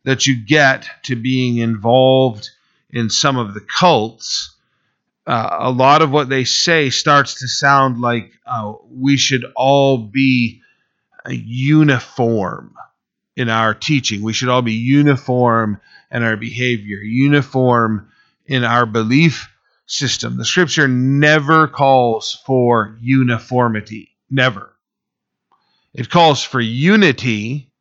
that 0.03 0.25
you 0.25 0.35
get 0.35 0.87
to 1.03 1.15
being 1.15 1.57
involved 1.57 2.49
in 2.89 3.09
some 3.09 3.37
of 3.37 3.53
the 3.53 3.61
cults, 3.61 4.55
uh, 5.27 5.57
a 5.59 5.71
lot 5.71 6.01
of 6.01 6.11
what 6.11 6.29
they 6.29 6.43
say 6.43 6.89
starts 6.89 7.39
to 7.39 7.47
sound 7.47 8.01
like 8.01 8.31
uh, 8.45 8.73
we 8.89 9.17
should 9.17 9.45
all 9.55 9.97
be 9.99 10.61
uniform 11.29 12.75
in 13.35 13.49
our 13.49 13.73
teaching. 13.73 14.21
We 14.21 14.33
should 14.33 14.49
all 14.49 14.63
be 14.63 14.73
uniform 14.73 15.79
in 16.11 16.23
our 16.23 16.37
behavior, 16.37 16.97
uniform 16.97 18.09
in 18.45 18.63
our 18.63 18.85
belief 18.85 19.49
system. 19.85 20.37
The 20.37 20.45
scripture 20.45 20.87
never 20.87 21.67
calls 21.67 22.41
for 22.45 22.97
uniformity. 23.01 24.09
Never. 24.29 24.73
It 25.93 26.09
calls 26.09 26.43
for 26.43 26.61
unity, 26.61 27.71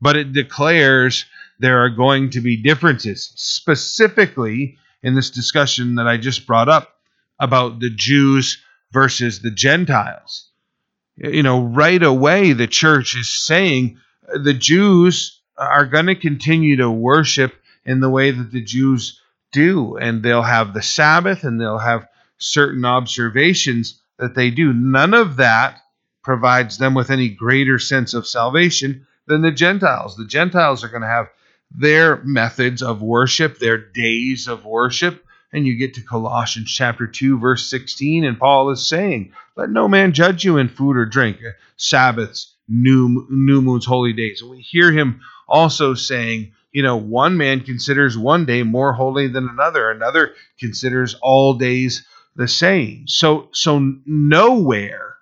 but 0.00 0.16
it 0.16 0.32
declares 0.32 1.24
there 1.60 1.84
are 1.84 1.90
going 1.90 2.30
to 2.30 2.40
be 2.40 2.62
differences, 2.62 3.32
specifically 3.36 4.78
in 5.02 5.14
this 5.14 5.30
discussion 5.30 5.96
that 5.96 6.08
I 6.08 6.16
just 6.16 6.46
brought 6.46 6.68
up 6.68 6.94
about 7.38 7.80
the 7.80 7.90
Jews 7.90 8.58
versus 8.92 9.40
the 9.40 9.50
Gentiles 9.50 10.48
you 11.20 11.42
know, 11.42 11.64
right 11.64 12.02
away 12.02 12.52
the 12.52 12.66
church 12.66 13.16
is 13.16 13.30
saying 13.30 13.98
the 14.32 14.54
Jews 14.54 15.37
are 15.58 15.86
going 15.86 16.06
to 16.06 16.14
continue 16.14 16.76
to 16.76 16.90
worship 16.90 17.54
in 17.84 18.00
the 18.00 18.10
way 18.10 18.30
that 18.30 18.52
the 18.52 18.62
Jews 18.62 19.20
do, 19.52 19.96
and 19.96 20.22
they'll 20.22 20.42
have 20.42 20.74
the 20.74 20.82
Sabbath 20.82 21.44
and 21.44 21.60
they'll 21.60 21.78
have 21.78 22.08
certain 22.38 22.84
observations 22.84 24.00
that 24.18 24.34
they 24.34 24.50
do. 24.50 24.72
None 24.72 25.14
of 25.14 25.36
that 25.36 25.80
provides 26.22 26.78
them 26.78 26.94
with 26.94 27.10
any 27.10 27.28
greater 27.28 27.78
sense 27.78 28.14
of 28.14 28.26
salvation 28.26 29.06
than 29.26 29.42
the 29.42 29.52
Gentiles. 29.52 30.16
The 30.16 30.26
Gentiles 30.26 30.84
are 30.84 30.88
going 30.88 31.02
to 31.02 31.08
have 31.08 31.28
their 31.70 32.22
methods 32.24 32.82
of 32.82 33.02
worship, 33.02 33.58
their 33.58 33.78
days 33.78 34.48
of 34.48 34.64
worship, 34.64 35.24
and 35.52 35.66
you 35.66 35.76
get 35.76 35.94
to 35.94 36.02
Colossians 36.02 36.70
chapter 36.70 37.06
2, 37.06 37.38
verse 37.38 37.68
16, 37.70 38.24
and 38.24 38.38
Paul 38.38 38.70
is 38.70 38.86
saying, 38.86 39.32
Let 39.56 39.70
no 39.70 39.88
man 39.88 40.12
judge 40.12 40.44
you 40.44 40.58
in 40.58 40.68
food 40.68 40.96
or 40.96 41.06
drink, 41.06 41.38
Sabbaths, 41.76 42.54
new, 42.68 43.26
new 43.30 43.62
moons, 43.62 43.86
holy 43.86 44.12
days. 44.12 44.42
And 44.42 44.50
we 44.50 44.60
hear 44.60 44.92
him 44.92 45.20
also 45.48 45.94
saying, 45.94 46.52
you 46.72 46.82
know, 46.82 46.96
one 46.96 47.36
man 47.36 47.60
considers 47.60 48.16
one 48.16 48.44
day 48.44 48.62
more 48.62 48.92
holy 48.92 49.28
than 49.28 49.48
another, 49.48 49.90
another 49.90 50.34
considers 50.58 51.14
all 51.22 51.54
days 51.54 52.06
the 52.36 52.48
same. 52.48 53.08
So, 53.08 53.48
so 53.52 53.94
nowhere 54.06 55.16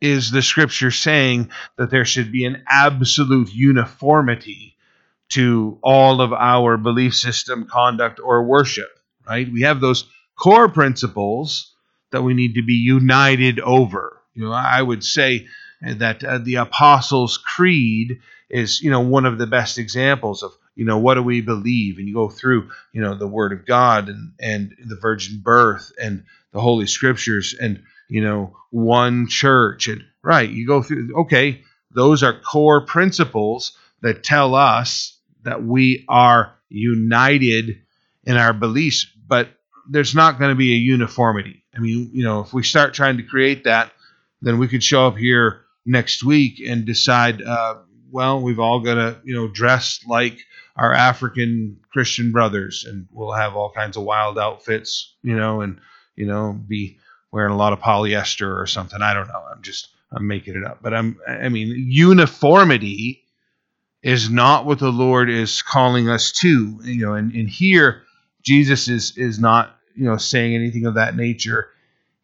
is 0.00 0.30
the 0.30 0.42
scripture 0.42 0.90
saying 0.90 1.50
that 1.76 1.90
there 1.90 2.04
should 2.04 2.32
be 2.32 2.44
an 2.44 2.64
absolute 2.68 3.52
uniformity 3.52 4.76
to 5.30 5.78
all 5.82 6.20
of 6.20 6.32
our 6.32 6.76
belief 6.76 7.14
system, 7.14 7.66
conduct, 7.66 8.20
or 8.22 8.44
worship 8.44 8.90
right? 9.28 9.50
We 9.50 9.62
have 9.62 9.80
those 9.80 10.04
core 10.36 10.68
principles 10.68 11.74
that 12.10 12.22
we 12.22 12.34
need 12.34 12.54
to 12.54 12.62
be 12.62 12.74
united 12.74 13.60
over. 13.60 14.20
You 14.34 14.44
know, 14.44 14.52
I 14.52 14.82
would 14.82 15.04
say 15.04 15.46
that 15.82 16.22
uh, 16.24 16.38
the 16.38 16.56
Apostles' 16.56 17.38
Creed 17.38 18.20
is, 18.52 18.82
you 18.82 18.90
know, 18.90 19.00
one 19.00 19.24
of 19.24 19.38
the 19.38 19.46
best 19.46 19.78
examples 19.78 20.42
of, 20.42 20.52
you 20.76 20.84
know, 20.84 20.98
what 20.98 21.14
do 21.14 21.22
we 21.22 21.40
believe? 21.40 21.98
And 21.98 22.06
you 22.06 22.14
go 22.14 22.28
through, 22.28 22.70
you 22.92 23.00
know, 23.00 23.16
the 23.16 23.26
Word 23.26 23.52
of 23.52 23.66
God 23.66 24.08
and 24.08 24.32
and 24.38 24.74
the 24.84 24.96
virgin 24.96 25.40
birth 25.42 25.90
and 26.00 26.24
the 26.52 26.60
Holy 26.60 26.86
Scriptures 26.86 27.54
and 27.58 27.82
you 28.08 28.22
know 28.22 28.54
one 28.70 29.26
church 29.28 29.88
and 29.88 30.04
right. 30.22 30.48
You 30.48 30.66
go 30.66 30.82
through. 30.82 31.14
Okay, 31.22 31.62
those 31.90 32.22
are 32.22 32.38
core 32.38 32.84
principles 32.86 33.76
that 34.02 34.22
tell 34.22 34.54
us 34.54 35.18
that 35.44 35.62
we 35.62 36.04
are 36.08 36.54
united 36.68 37.78
in 38.24 38.36
our 38.36 38.52
beliefs, 38.52 39.06
but 39.26 39.48
there's 39.88 40.14
not 40.14 40.38
going 40.38 40.50
to 40.50 40.56
be 40.56 40.74
a 40.74 40.78
uniformity. 40.78 41.64
I 41.74 41.80
mean, 41.80 42.10
you 42.12 42.24
know, 42.24 42.40
if 42.40 42.52
we 42.52 42.62
start 42.62 42.94
trying 42.94 43.16
to 43.16 43.22
create 43.22 43.64
that, 43.64 43.92
then 44.40 44.58
we 44.58 44.68
could 44.68 44.82
show 44.82 45.06
up 45.06 45.16
here 45.16 45.62
next 45.84 46.22
week 46.24 46.60
and 46.64 46.84
decide, 46.84 47.42
uh, 47.42 47.76
well, 48.12 48.40
we've 48.40 48.60
all 48.60 48.80
got 48.80 48.94
to, 48.94 49.18
you 49.24 49.34
know, 49.34 49.48
dress 49.48 50.00
like 50.06 50.38
our 50.76 50.94
African 50.94 51.78
Christian 51.92 52.30
brothers, 52.30 52.84
and 52.88 53.08
we'll 53.12 53.32
have 53.32 53.56
all 53.56 53.70
kinds 53.70 53.96
of 53.96 54.04
wild 54.04 54.38
outfits, 54.38 55.14
you 55.22 55.36
know, 55.36 55.62
and 55.62 55.80
you 56.14 56.26
know, 56.26 56.52
be 56.52 56.98
wearing 57.32 57.52
a 57.52 57.56
lot 57.56 57.72
of 57.72 57.80
polyester 57.80 58.60
or 58.60 58.66
something. 58.66 59.00
I 59.00 59.14
don't 59.14 59.28
know. 59.28 59.42
I'm 59.50 59.62
just 59.62 59.88
I'm 60.12 60.26
making 60.26 60.56
it 60.56 60.64
up, 60.64 60.78
but 60.82 60.94
I'm 60.94 61.18
I 61.26 61.48
mean, 61.48 61.74
uniformity 61.88 63.24
is 64.02 64.28
not 64.28 64.66
what 64.66 64.78
the 64.78 64.92
Lord 64.92 65.30
is 65.30 65.62
calling 65.62 66.08
us 66.08 66.32
to, 66.32 66.80
you 66.84 67.06
know, 67.06 67.14
and, 67.14 67.32
and 67.32 67.48
here 67.48 68.02
Jesus 68.42 68.88
is 68.88 69.16
is 69.16 69.38
not 69.38 69.76
you 69.94 70.04
know 70.04 70.16
saying 70.16 70.54
anything 70.54 70.86
of 70.86 70.94
that 70.94 71.16
nature 71.16 71.68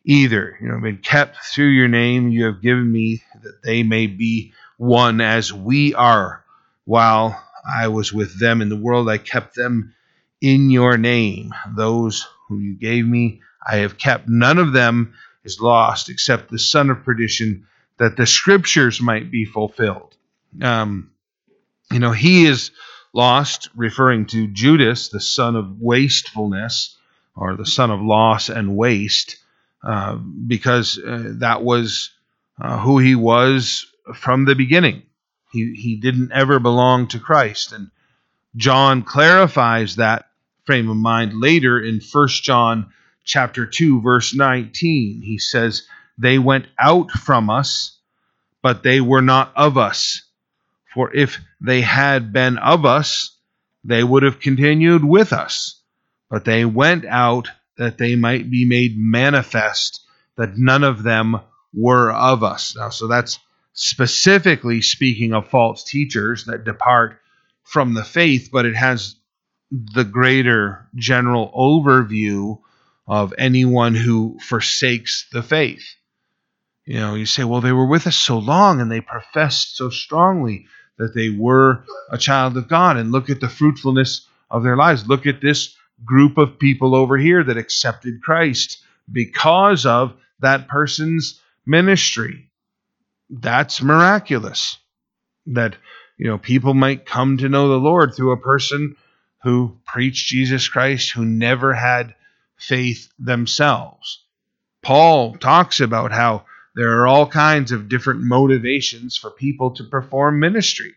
either. 0.05 0.57
You 0.61 0.69
know, 0.69 0.77
I've 0.77 0.83
been 0.83 0.99
kept 0.99 1.37
through 1.45 1.69
your 1.69 1.89
name 1.89 2.29
you 2.29 2.45
have 2.45 2.63
given 2.63 2.91
me 2.91 3.23
that 3.43 3.63
they 3.63 3.83
may 3.83 4.07
be 4.07 4.53
one 4.79 5.21
as 5.21 5.53
we 5.53 5.93
are. 5.95 6.43
While 6.87 7.39
I 7.71 7.89
was 7.89 8.13
with 8.13 8.41
them 8.41 8.63
in 8.63 8.71
the 8.71 8.77
world, 8.77 9.11
I 9.11 9.19
kept 9.19 9.55
them 9.55 9.95
in 10.41 10.71
your 10.71 10.97
name. 10.97 11.53
Those 11.77 12.27
whom 12.49 12.63
you 12.63 12.75
gave 12.75 13.05
me, 13.05 13.43
I 13.65 13.79
have 13.79 13.99
kept. 13.99 14.29
None 14.29 14.57
of 14.57 14.73
them 14.73 15.13
is 15.45 15.61
lost 15.61 16.09
except 16.09 16.51
the 16.51 16.59
son 16.59 16.89
of 16.89 17.05
perdition, 17.05 17.67
that 17.99 18.17
the 18.17 18.27
scriptures 18.27 19.01
might 19.01 19.31
be 19.31 19.45
fulfilled. 19.45 20.17
Um, 20.63 21.11
you 21.91 21.99
know, 21.99 22.13
he 22.13 22.47
is 22.47 22.71
lost, 23.13 23.69
referring 23.75 24.27
to 24.27 24.47
Judas, 24.47 25.09
the 25.09 25.21
son 25.21 25.57
of 25.57 25.81
wastefulness, 25.81 26.97
or 27.35 27.57
the 27.57 27.67
son 27.67 27.91
of 27.91 28.01
loss 28.01 28.49
and 28.49 28.77
waste, 28.77 29.37
uh, 29.83 30.15
because 30.15 30.99
uh, 30.99 31.33
that 31.39 31.63
was 31.63 32.11
uh, 32.61 32.79
who 32.79 32.99
he 32.99 33.15
was 33.15 33.87
from 34.15 34.45
the 34.45 34.55
beginning. 34.55 35.03
He, 35.53 35.75
he 35.75 35.97
didn't 35.97 36.33
ever 36.33 36.59
belong 36.59 37.09
to 37.09 37.19
Christ. 37.19 37.73
And 37.73 37.91
John 38.57 39.03
clarifies 39.03 39.97
that 39.97 40.27
frame 40.65 40.91
of 40.91 40.97
mind 40.97 41.33
later 41.35 41.81
in 41.81 42.01
1 42.01 42.29
John 42.29 42.93
chapter 43.25 43.67
2 43.67 44.01
verse 44.03 44.35
19. 44.35 45.23
He 45.23 45.39
says, 45.39 45.87
"They 46.19 46.39
went 46.39 46.67
out 46.79 47.11
from 47.11 47.51
us, 47.51 47.99
but 48.63 48.83
they 48.83 49.01
were 49.01 49.23
not 49.23 49.53
of 49.57 49.79
us." 49.79 50.23
For 50.95 51.15
if 51.15 51.39
they 51.61 51.83
had 51.83 52.33
been 52.33 52.59
of 52.59 52.85
us, 52.85 53.37
they 53.85 54.03
would 54.03 54.23
have 54.23 54.41
continued 54.41 55.05
with 55.05 55.33
us. 55.33 55.81
But 56.31 56.45
they 56.45 56.65
went 56.65 57.05
out 57.05 57.49
that 57.77 57.99
they 57.99 58.17
might 58.17 58.51
be 58.51 58.65
made 58.65 58.99
manifest 58.99 60.03
that 60.37 60.57
none 60.57 60.85
of 60.85 61.03
them 61.03 61.41
were 61.75 62.13
of 62.13 62.43
us. 62.43 62.75
Now, 62.77 62.91
so 62.91 63.07
that's 63.07 63.39
specifically 63.79 64.83
speaking 64.83 65.33
of 65.33 65.49
false 65.49 65.85
teachers 65.85 66.47
that 66.47 66.65
depart 66.65 67.21
from 67.63 67.95
the 67.95 68.03
faith, 68.03 68.49
but 68.53 68.67
it 68.67 68.75
has 68.75 69.15
the 69.71 70.03
greater 70.05 70.89
general 70.97 71.53
overview 71.57 72.59
of 73.07 73.33
anyone 73.39 73.95
who 73.95 74.37
forsakes 74.41 75.29
the 75.33 75.45
faith. 75.45 75.95
You 76.87 76.99
know, 76.99 77.15
you 77.15 77.25
say, 77.25 77.45
well, 77.45 77.61
they 77.61 77.71
were 77.71 77.87
with 77.87 78.09
us 78.09 78.17
so 78.17 78.39
long 78.39 78.81
and 78.81 78.91
they 78.91 79.01
professed 79.01 79.77
so 79.77 79.91
strongly 79.91 80.67
that 80.97 81.15
they 81.15 81.31
were 81.31 81.85
a 82.11 82.19
child 82.19 82.57
of 82.57 82.67
God. 82.67 82.97
And 82.97 83.13
look 83.13 83.31
at 83.31 83.41
the 83.41 83.49
fruitfulness 83.49 84.27
of 84.51 84.65
their 84.65 84.77
lives. 84.77 85.07
Look 85.07 85.25
at 85.27 85.41
this 85.41 85.77
group 86.05 86.37
of 86.37 86.59
people 86.59 86.97
over 86.97 87.17
here 87.17 87.45
that 87.45 87.57
accepted 87.57 88.23
Christ 88.23 88.83
because 89.11 89.87
of 89.87 90.15
that 90.41 90.67
person's 90.67 91.41
ministry. 91.65 92.48
That's 93.31 93.83
miraculous. 93.83 94.79
That, 95.47 95.77
you 96.17 96.27
know, 96.27 96.39
people 96.39 96.75
might 96.75 97.07
come 97.07 97.39
to 97.39 97.49
know 97.49 97.69
the 97.69 97.77
Lord 97.77 98.15
through 98.15 98.33
a 98.33 98.41
person 98.41 98.97
who 99.43 99.79
preached 99.87 100.29
Jesus 100.29 100.69
Christ, 100.69 101.13
who 101.13 101.25
never 101.25 101.73
had 101.73 102.15
faith 102.57 103.09
themselves. 103.19 104.25
Paul 104.83 105.35
talks 105.35 105.81
about 105.81 106.13
how 106.13 106.45
there 106.75 107.01
are 107.01 107.07
all 107.07 107.27
kinds 107.27 107.73
of 107.73 107.89
different 107.89 108.21
motivations 108.21 109.17
for 109.17 109.31
people 109.31 109.73
to 109.73 109.85
perform 109.85 110.39
ministry. 110.39 110.95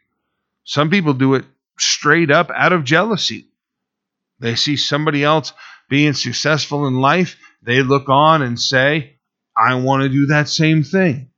Some 0.64 0.90
people 0.90 1.14
do 1.14 1.34
it 1.36 1.46
straight 1.78 2.30
up 2.30 2.52
out 2.52 2.74
of 2.74 2.84
jealousy. 2.84 3.48
They 4.40 4.56
see 4.56 4.78
somebody 4.78 5.24
else 5.24 5.54
being 5.90 6.14
successful 6.14 6.88
in 6.88 7.02
life, 7.02 7.38
they 7.62 7.84
look 7.84 8.08
on 8.10 8.42
and 8.42 8.60
say, 8.60 9.18
I 9.58 9.76
want 9.76 10.04
to 10.04 10.10
do 10.10 10.28
that 10.28 10.48
same 10.48 10.84
thing. 10.84 11.31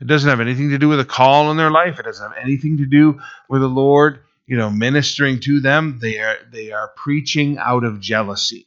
It 0.00 0.06
doesn't 0.06 0.28
have 0.30 0.40
anything 0.40 0.70
to 0.70 0.78
do 0.78 0.88
with 0.88 1.00
a 1.00 1.04
call 1.04 1.50
in 1.50 1.56
their 1.56 1.70
life. 1.70 1.98
It 1.98 2.04
doesn't 2.04 2.32
have 2.32 2.42
anything 2.42 2.78
to 2.78 2.86
do 2.86 3.20
with 3.48 3.60
the 3.60 3.68
Lord, 3.68 4.20
you 4.46 4.56
know, 4.56 4.70
ministering 4.70 5.40
to 5.40 5.60
them. 5.60 5.98
They 6.00 6.18
are 6.18 6.38
they 6.50 6.72
are 6.72 6.88
preaching 6.96 7.58
out 7.58 7.84
of 7.84 8.00
jealousy. 8.00 8.66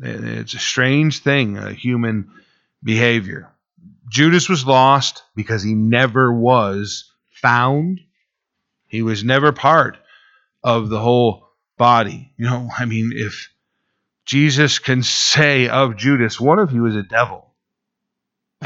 It's 0.00 0.54
a 0.54 0.58
strange 0.58 1.20
thing, 1.20 1.58
a 1.58 1.72
human 1.72 2.30
behavior. 2.82 3.50
Judas 4.08 4.48
was 4.48 4.66
lost 4.66 5.22
because 5.34 5.62
he 5.62 5.74
never 5.74 6.32
was 6.32 7.10
found. 7.30 8.00
He 8.86 9.02
was 9.02 9.24
never 9.24 9.52
part 9.52 9.98
of 10.62 10.88
the 10.88 11.00
whole 11.00 11.48
body. 11.76 12.32
You 12.36 12.46
know, 12.46 12.70
I 12.78 12.84
mean, 12.84 13.12
if 13.14 13.50
Jesus 14.24 14.78
can 14.78 15.02
say 15.02 15.68
of 15.68 15.96
Judas, 15.96 16.40
one 16.40 16.58
of 16.58 16.72
you 16.72 16.86
is 16.86 16.96
a 16.96 17.02
devil, 17.02 17.45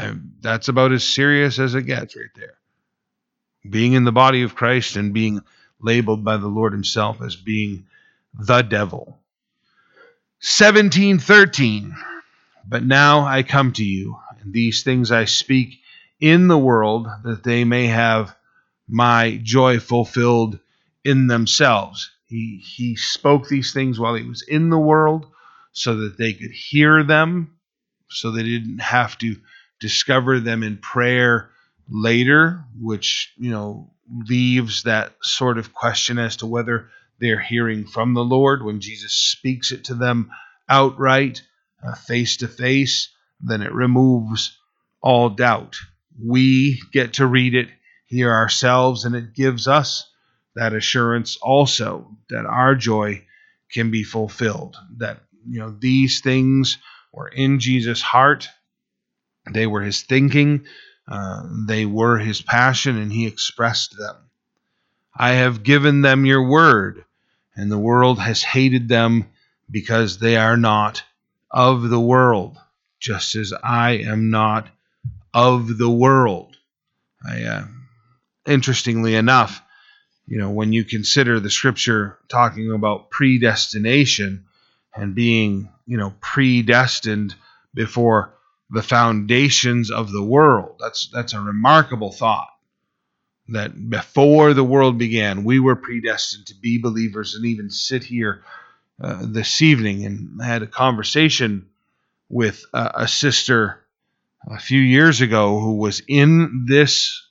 and 0.01 0.33
that's 0.41 0.67
about 0.67 0.91
as 0.91 1.03
serious 1.03 1.59
as 1.59 1.75
it 1.75 1.83
gets 1.83 2.15
right 2.15 2.25
there. 2.35 2.57
Being 3.69 3.93
in 3.93 4.03
the 4.03 4.11
body 4.11 4.41
of 4.41 4.55
Christ 4.55 4.95
and 4.95 5.13
being 5.13 5.41
labeled 5.79 6.23
by 6.23 6.37
the 6.37 6.47
Lord 6.47 6.73
Himself 6.73 7.21
as 7.21 7.35
being 7.35 7.85
the 8.33 8.61
devil. 8.63 9.19
1713. 10.41 11.95
But 12.67 12.83
now 12.83 13.25
I 13.25 13.43
come 13.43 13.73
to 13.73 13.83
you, 13.83 14.17
and 14.41 14.53
these 14.53 14.83
things 14.83 15.11
I 15.11 15.25
speak 15.25 15.79
in 16.19 16.47
the 16.47 16.57
world, 16.57 17.07
that 17.23 17.43
they 17.43 17.63
may 17.63 17.87
have 17.87 18.35
my 18.87 19.39
joy 19.43 19.79
fulfilled 19.79 20.59
in 21.03 21.27
themselves. 21.27 22.11
He, 22.25 22.63
he 22.63 22.95
spoke 22.95 23.47
these 23.47 23.73
things 23.73 23.99
while 23.99 24.15
he 24.15 24.27
was 24.27 24.41
in 24.41 24.69
the 24.69 24.79
world 24.79 25.27
so 25.73 25.95
that 25.97 26.17
they 26.17 26.33
could 26.33 26.51
hear 26.51 27.03
them, 27.03 27.57
so 28.09 28.31
they 28.31 28.43
didn't 28.43 28.79
have 28.79 29.17
to 29.19 29.35
discover 29.81 30.39
them 30.39 30.63
in 30.63 30.77
prayer 30.77 31.49
later, 31.89 32.63
which, 32.79 33.33
you 33.37 33.51
know, 33.51 33.91
leaves 34.27 34.83
that 34.83 35.13
sort 35.21 35.57
of 35.57 35.73
question 35.73 36.17
as 36.17 36.37
to 36.37 36.45
whether 36.45 36.89
they're 37.19 37.39
hearing 37.39 37.85
from 37.85 38.13
the 38.13 38.23
Lord 38.23 38.63
when 38.63 38.79
Jesus 38.79 39.13
speaks 39.13 39.71
it 39.71 39.85
to 39.85 39.95
them 39.95 40.31
outright, 40.69 41.41
uh, 41.83 41.95
face 41.95 42.37
to 42.37 42.47
face, 42.47 43.09
then 43.41 43.61
it 43.61 43.73
removes 43.73 44.57
all 45.01 45.29
doubt. 45.29 45.75
We 46.23 46.81
get 46.93 47.13
to 47.13 47.25
read 47.25 47.55
it 47.55 47.69
here 48.05 48.31
ourselves, 48.31 49.05
and 49.05 49.15
it 49.15 49.33
gives 49.33 49.67
us 49.67 50.07
that 50.55 50.73
assurance 50.73 51.37
also 51.41 52.17
that 52.29 52.45
our 52.45 52.75
joy 52.75 53.25
can 53.71 53.89
be 53.89 54.03
fulfilled. 54.03 54.75
That 54.97 55.21
you 55.47 55.59
know 55.59 55.71
these 55.71 56.21
things 56.21 56.77
were 57.13 57.29
in 57.29 57.59
Jesus' 57.59 58.01
heart, 58.01 58.49
they 59.49 59.67
were 59.67 59.81
his 59.81 60.01
thinking, 60.01 60.65
uh, 61.07 61.43
they 61.67 61.85
were 61.85 62.17
his 62.17 62.41
passion, 62.41 62.97
and 62.97 63.11
he 63.11 63.25
expressed 63.27 63.97
them. 63.97 64.15
I 65.15 65.31
have 65.31 65.63
given 65.63 66.01
them 66.01 66.25
your 66.25 66.47
word, 66.47 67.05
and 67.55 67.71
the 67.71 67.79
world 67.79 68.19
has 68.19 68.43
hated 68.43 68.87
them 68.87 69.25
because 69.69 70.19
they 70.19 70.37
are 70.37 70.57
not 70.57 71.03
of 71.49 71.89
the 71.89 71.99
world, 71.99 72.57
just 72.99 73.35
as 73.35 73.53
I 73.63 73.91
am 73.97 74.29
not 74.29 74.67
of 75.33 75.77
the 75.77 75.89
world. 75.89 76.55
I, 77.25 77.43
uh, 77.43 77.65
interestingly 78.45 79.15
enough, 79.15 79.61
you 80.27 80.37
know, 80.37 80.51
when 80.51 80.71
you 80.71 80.85
consider 80.85 81.39
the 81.39 81.49
scripture 81.49 82.17
talking 82.29 82.71
about 82.71 83.09
predestination 83.09 84.45
and 84.95 85.13
being, 85.13 85.69
you 85.85 85.97
know, 85.97 86.13
predestined 86.21 87.35
before 87.73 88.33
the 88.71 88.83
foundations 88.83 89.91
of 89.91 90.11
the 90.11 90.23
world, 90.23 90.77
that's 90.79 91.09
that's 91.13 91.33
a 91.33 91.41
remarkable 91.41 92.11
thought. 92.11 92.49
That 93.49 93.89
before 93.89 94.53
the 94.53 94.63
world 94.63 94.97
began, 94.97 95.43
we 95.43 95.59
were 95.59 95.75
predestined 95.75 96.47
to 96.47 96.55
be 96.55 96.77
believers 96.77 97.35
and 97.35 97.45
even 97.45 97.69
sit 97.69 98.03
here 98.03 98.43
uh, 99.01 99.25
this 99.25 99.61
evening 99.61 100.05
and 100.05 100.41
I 100.41 100.45
had 100.45 100.63
a 100.63 100.67
conversation 100.67 101.67
with 102.29 102.63
a 102.73 103.07
sister 103.09 103.81
a 104.49 104.59
few 104.59 104.79
years 104.79 105.21
ago 105.21 105.59
who 105.59 105.75
was 105.75 106.01
in 106.07 106.65
this 106.67 107.27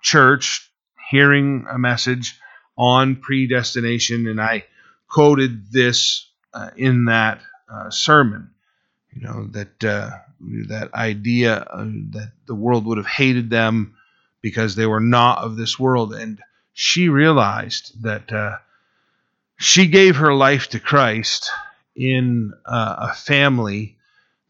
church 0.00 0.70
hearing 1.10 1.66
a 1.68 1.78
message 1.78 2.38
on 2.76 3.16
predestination, 3.16 4.26
and 4.26 4.40
I 4.40 4.64
quoted 5.08 5.70
this 5.72 6.30
uh, 6.52 6.70
in 6.76 7.06
that 7.06 7.40
uh, 7.68 7.90
sermon. 7.90 8.50
You 9.12 9.22
know 9.22 9.46
that 9.48 9.84
uh, 9.84 10.10
that 10.68 10.92
idea 10.94 11.56
uh, 11.56 11.84
that 12.10 12.32
the 12.46 12.54
world 12.54 12.86
would 12.86 12.98
have 12.98 13.06
hated 13.06 13.50
them 13.50 13.94
because 14.40 14.74
they 14.74 14.86
were 14.86 15.00
not 15.00 15.38
of 15.38 15.56
this 15.56 15.78
world, 15.78 16.14
and 16.14 16.40
she 16.72 17.08
realized 17.08 18.02
that 18.02 18.60
she 19.56 19.86
gave 19.86 20.16
her 20.16 20.34
life 20.34 20.68
to 20.68 20.80
Christ 20.80 21.50
in 21.96 22.52
uh, 22.66 23.10
a 23.10 23.14
family 23.14 23.96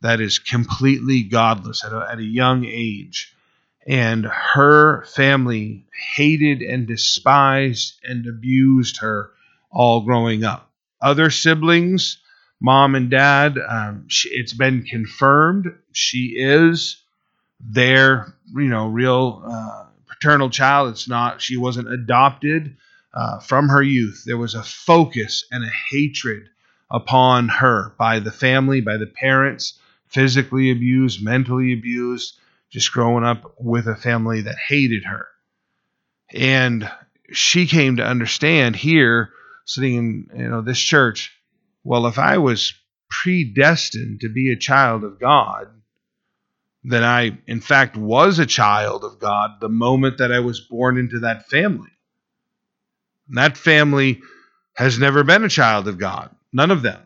that 0.00 0.20
is 0.20 0.38
completely 0.38 1.22
godless 1.22 1.84
at 1.84 1.92
a, 1.92 2.08
at 2.10 2.18
a 2.18 2.24
young 2.24 2.64
age. 2.64 3.34
And 3.86 4.24
her 4.24 5.04
family 5.04 5.84
hated 6.14 6.62
and 6.62 6.86
despised 6.86 8.00
and 8.02 8.26
abused 8.26 8.98
her 8.98 9.30
all 9.70 10.00
growing 10.00 10.42
up. 10.42 10.70
Other 11.00 11.30
siblings, 11.30 12.18
mom 12.60 12.94
and 12.94 13.10
dad, 13.10 13.58
um, 13.68 14.06
she, 14.08 14.28
it's 14.30 14.52
been 14.52 14.84
confirmed 14.84 15.66
she 15.92 16.34
is 16.36 17.02
their, 17.60 18.34
you 18.54 18.68
know, 18.68 18.88
real 18.88 19.42
uh, 19.46 19.86
paternal 20.06 20.50
child. 20.50 20.90
It's 20.90 21.08
not, 21.08 21.40
she 21.40 21.56
wasn't 21.56 21.92
adopted 21.92 22.76
uh, 23.14 23.38
from 23.38 23.68
her 23.68 23.82
youth, 23.82 24.24
there 24.26 24.36
was 24.36 24.54
a 24.54 24.62
focus 24.62 25.44
and 25.52 25.64
a 25.64 25.70
hatred 25.90 26.48
upon 26.90 27.48
her 27.48 27.94
by 27.96 28.18
the 28.18 28.32
family, 28.32 28.80
by 28.80 28.96
the 28.96 29.06
parents, 29.06 29.78
physically 30.08 30.72
abused, 30.72 31.22
mentally 31.22 31.72
abused, 31.72 32.36
just 32.70 32.92
growing 32.92 33.24
up 33.24 33.54
with 33.58 33.86
a 33.86 33.94
family 33.94 34.40
that 34.42 34.56
hated 34.56 35.04
her. 35.04 35.28
And 36.32 36.90
she 37.30 37.66
came 37.66 37.96
to 37.96 38.04
understand 38.04 38.74
here, 38.74 39.30
sitting 39.64 39.94
in 39.94 40.40
you 40.40 40.48
know 40.48 40.60
this 40.60 40.80
church, 40.80 41.32
well, 41.84 42.06
if 42.06 42.18
I 42.18 42.38
was 42.38 42.74
predestined 43.10 44.20
to 44.20 44.28
be 44.28 44.50
a 44.50 44.56
child 44.56 45.04
of 45.04 45.20
God, 45.20 45.68
then 46.82 47.04
I, 47.04 47.38
in 47.46 47.60
fact, 47.60 47.96
was 47.96 48.38
a 48.38 48.46
child 48.46 49.04
of 49.04 49.18
God 49.18 49.52
the 49.60 49.68
moment 49.68 50.18
that 50.18 50.32
I 50.32 50.40
was 50.40 50.60
born 50.60 50.98
into 50.98 51.20
that 51.20 51.48
family. 51.48 51.90
And 53.28 53.38
That 53.38 53.56
family 53.56 54.20
has 54.74 54.98
never 54.98 55.24
been 55.24 55.44
a 55.44 55.48
child 55.48 55.88
of 55.88 55.98
God. 55.98 56.34
None 56.52 56.70
of 56.70 56.82
them. 56.82 57.00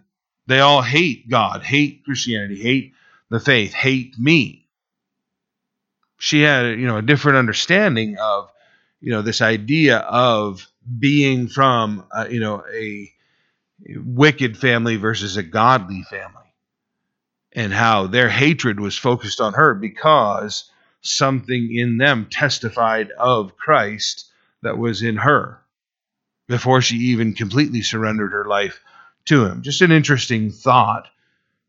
They 0.47 0.61
all 0.61 0.83
hate 0.83 1.29
God, 1.29 1.63
hate 1.63 2.05
Christianity, 2.05 2.61
hate 2.61 2.95
the 3.29 3.39
faith, 3.39 3.73
hate 3.73 4.19
me. 4.19 4.67
She 6.19 6.41
had, 6.41 6.79
you 6.79 6.87
know, 6.87 6.97
a 6.97 7.03
different 7.03 7.39
understanding 7.39 8.17
of, 8.19 8.51
you 9.01 9.13
know, 9.13 9.23
this 9.23 9.43
idea 9.43 9.99
of 9.99 10.67
being 10.99 11.49
from, 11.49 12.05
uh, 12.11 12.27
you 12.31 12.41
know, 12.41 12.65
a 12.73 13.13
wicked 13.97 14.57
family 14.57 14.97
versus 14.97 15.37
a 15.37 15.43
godly 15.43 16.03
family, 16.03 16.35
and 17.53 17.73
how 17.73 18.07
their 18.07 18.29
hatred 18.29 18.79
was 18.79 18.97
focused 18.97 19.41
on 19.41 19.55
her 19.55 19.75
because 19.75 20.71
something 21.01 21.75
in 21.75 21.97
them 21.97 22.27
testified 22.31 23.11
of 23.13 23.57
Christ 23.57 24.27
that 24.63 24.79
was 24.79 25.03
in 25.03 25.17
her 25.17 25.61
before 26.49 26.81
she 26.83 26.97
even 26.97 27.35
completely 27.35 27.83
surrendered 27.83 28.33
her 28.33 28.45
life 28.45 28.81
to 29.27 29.45
him. 29.45 29.63
Just 29.63 29.83
an 29.83 29.93
interesting 29.93 30.51
thought. 30.51 31.07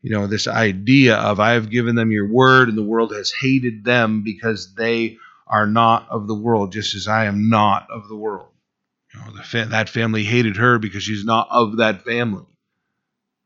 You 0.02 0.10
know, 0.10 0.26
this 0.26 0.48
idea 0.48 1.16
of 1.16 1.40
I 1.40 1.52
have 1.52 1.70
given 1.70 1.94
them 1.94 2.10
your 2.10 2.26
word 2.26 2.68
and 2.68 2.78
the 2.78 2.82
world 2.82 3.14
has 3.14 3.30
hated 3.30 3.84
them 3.84 4.22
because 4.22 4.74
they 4.74 5.18
are 5.46 5.66
not 5.66 6.08
of 6.08 6.26
the 6.26 6.34
world, 6.34 6.72
just 6.72 6.94
as 6.94 7.06
I 7.06 7.26
am 7.26 7.50
not 7.50 7.86
of 7.90 8.08
the 8.08 8.16
world. 8.16 8.49
You 9.14 9.20
know, 9.20 9.42
fa- 9.42 9.68
that 9.70 9.88
family 9.88 10.24
hated 10.24 10.56
her 10.56 10.78
because 10.78 11.02
she's 11.02 11.24
not 11.24 11.48
of 11.50 11.78
that 11.78 12.04
family. 12.04 12.44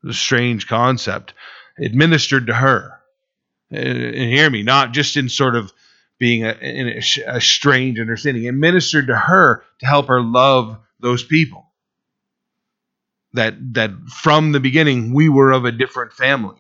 It's 0.03 0.17
a 0.17 0.19
strange 0.19 0.67
concept 0.67 1.35
administered 1.79 2.49
to 2.49 2.55
her. 2.55 3.01
And, 3.71 3.89
and 3.89 4.31
hear 4.31 4.51
me, 4.51 4.63
not 4.63 4.93
just 4.93 5.17
in 5.17 5.29
sort 5.29 5.57
of 5.57 5.73
being 6.19 6.45
a, 6.45 6.53
in 6.53 6.89
a, 6.89 7.37
a 7.37 7.41
strange 7.41 7.99
understanding. 7.99 8.45
It 8.45 8.53
ministered 8.53 9.09
to 9.09 9.17
her 9.17 9.65
to 9.81 9.87
help 9.87 10.09
her 10.09 10.21
love 10.21 10.79
those 11.01 11.23
people. 11.23 11.67
That 13.33 13.75
that 13.75 13.91
from 14.09 14.53
the 14.53 14.61
beginning 14.61 15.13
we 15.13 15.29
were 15.29 15.51
of 15.51 15.65
a 15.65 15.73
different 15.73 16.13
family. 16.13 16.57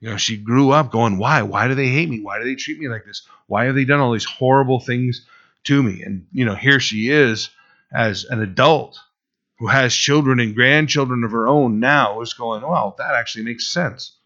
You 0.00 0.10
know, 0.10 0.16
she 0.16 0.36
grew 0.36 0.70
up 0.70 0.90
going, 0.90 1.18
Why? 1.18 1.42
Why 1.42 1.68
do 1.68 1.74
they 1.74 1.88
hate 1.88 2.08
me? 2.08 2.20
Why 2.20 2.38
do 2.38 2.44
they 2.44 2.54
treat 2.54 2.78
me 2.78 2.88
like 2.88 3.04
this? 3.04 3.26
Why 3.46 3.66
have 3.66 3.74
they 3.74 3.84
done 3.84 4.00
all 4.00 4.12
these 4.12 4.24
horrible 4.24 4.80
things 4.80 5.26
to 5.64 5.82
me? 5.82 6.02
And, 6.02 6.26
you 6.32 6.44
know, 6.44 6.54
here 6.54 6.80
she 6.80 7.10
is 7.10 7.50
as 7.94 8.24
an 8.24 8.42
adult 8.42 8.98
who 9.58 9.68
has 9.68 9.94
children 9.94 10.40
and 10.40 10.54
grandchildren 10.54 11.24
of 11.24 11.30
her 11.30 11.46
own 11.46 11.80
now 11.80 12.20
is 12.20 12.34
going, 12.34 12.62
Well, 12.62 12.94
that 12.98 13.14
actually 13.14 13.44
makes 13.44 13.68
sense. 13.68 14.16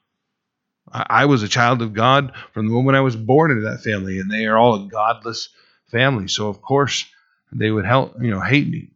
I, 0.93 1.07
I 1.09 1.25
was 1.27 1.43
a 1.43 1.49
child 1.49 1.83
of 1.83 1.93
God 1.93 2.33
from 2.53 2.67
the 2.67 2.73
moment 2.73 2.97
I 2.97 3.03
was 3.03 3.17
born 3.17 3.51
into 3.51 3.69
that 3.69 3.83
family, 3.83 4.19
and 4.19 4.31
they 4.31 4.47
are 4.47 4.57
all 4.57 4.87
a 4.87 4.89
godless 4.89 5.51
family. 5.91 6.29
So, 6.29 6.49
of 6.49 6.63
course, 6.63 7.05
they 7.53 7.71
would 7.71 7.85
help, 7.85 8.15
you 8.21 8.31
know, 8.31 8.41
hate 8.41 8.69
me. 8.69 8.91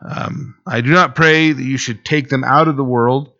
Um, 0.00 0.56
I 0.66 0.80
do 0.80 0.90
not 0.90 1.14
pray 1.14 1.52
that 1.52 1.62
you 1.62 1.76
should 1.76 2.04
take 2.04 2.28
them 2.28 2.44
out 2.44 2.68
of 2.68 2.76
the 2.76 2.84
world 2.84 3.32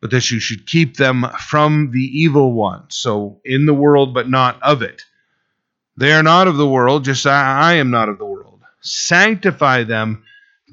but 0.00 0.10
that 0.10 0.30
you 0.30 0.40
should 0.40 0.66
keep 0.66 0.96
them 0.96 1.26
from 1.38 1.90
the 1.90 2.00
evil 2.00 2.52
one. 2.52 2.84
So, 2.88 3.40
in 3.44 3.66
the 3.66 3.74
world, 3.74 4.14
but 4.14 4.28
not 4.28 4.62
of 4.62 4.82
it. 4.82 5.02
They 5.96 6.12
are 6.12 6.22
not 6.22 6.46
of 6.46 6.56
the 6.56 6.68
world, 6.68 7.04
just 7.04 7.26
as 7.26 7.32
I 7.32 7.74
am 7.74 7.90
not 7.90 8.08
of 8.08 8.18
the 8.18 8.24
world. 8.24 8.37
Sanctify 8.80 9.84
them 9.84 10.24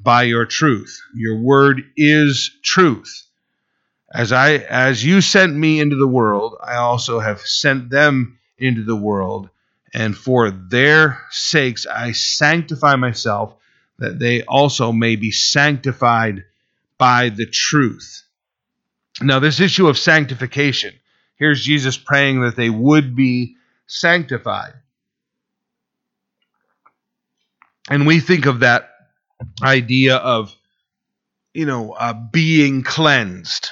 by 0.02 0.24
your 0.24 0.46
truth. 0.46 1.00
Your 1.14 1.38
word 1.38 1.82
is 1.96 2.50
truth. 2.62 3.26
As 4.12 4.32
I 4.32 4.54
as 4.54 5.04
you 5.04 5.20
sent 5.20 5.54
me 5.54 5.80
into 5.80 5.96
the 5.96 6.06
world, 6.06 6.56
I 6.62 6.76
also 6.76 7.18
have 7.18 7.40
sent 7.40 7.90
them 7.90 8.38
into 8.58 8.84
the 8.84 8.96
world, 8.96 9.50
and 9.92 10.16
for 10.16 10.50
their 10.50 11.20
sakes 11.30 11.86
I 11.86 12.12
sanctify 12.12 12.96
myself, 12.96 13.54
that 13.98 14.18
they 14.18 14.42
also 14.42 14.92
may 14.92 15.16
be 15.16 15.32
sanctified 15.32 16.44
by 16.98 17.30
the 17.30 17.46
truth. 17.46 18.22
Now, 19.20 19.38
this 19.38 19.60
issue 19.60 19.88
of 19.88 19.98
sanctification, 19.98 20.94
here's 21.36 21.62
Jesus 21.62 21.96
praying 21.96 22.40
that 22.42 22.56
they 22.56 22.70
would 22.70 23.16
be 23.16 23.56
sanctified. 23.86 24.74
And 27.88 28.06
we 28.06 28.20
think 28.20 28.46
of 28.46 28.60
that 28.60 28.90
idea 29.62 30.16
of, 30.16 30.54
you 31.54 31.66
know, 31.66 31.92
uh, 31.92 32.12
being 32.12 32.82
cleansed, 32.82 33.70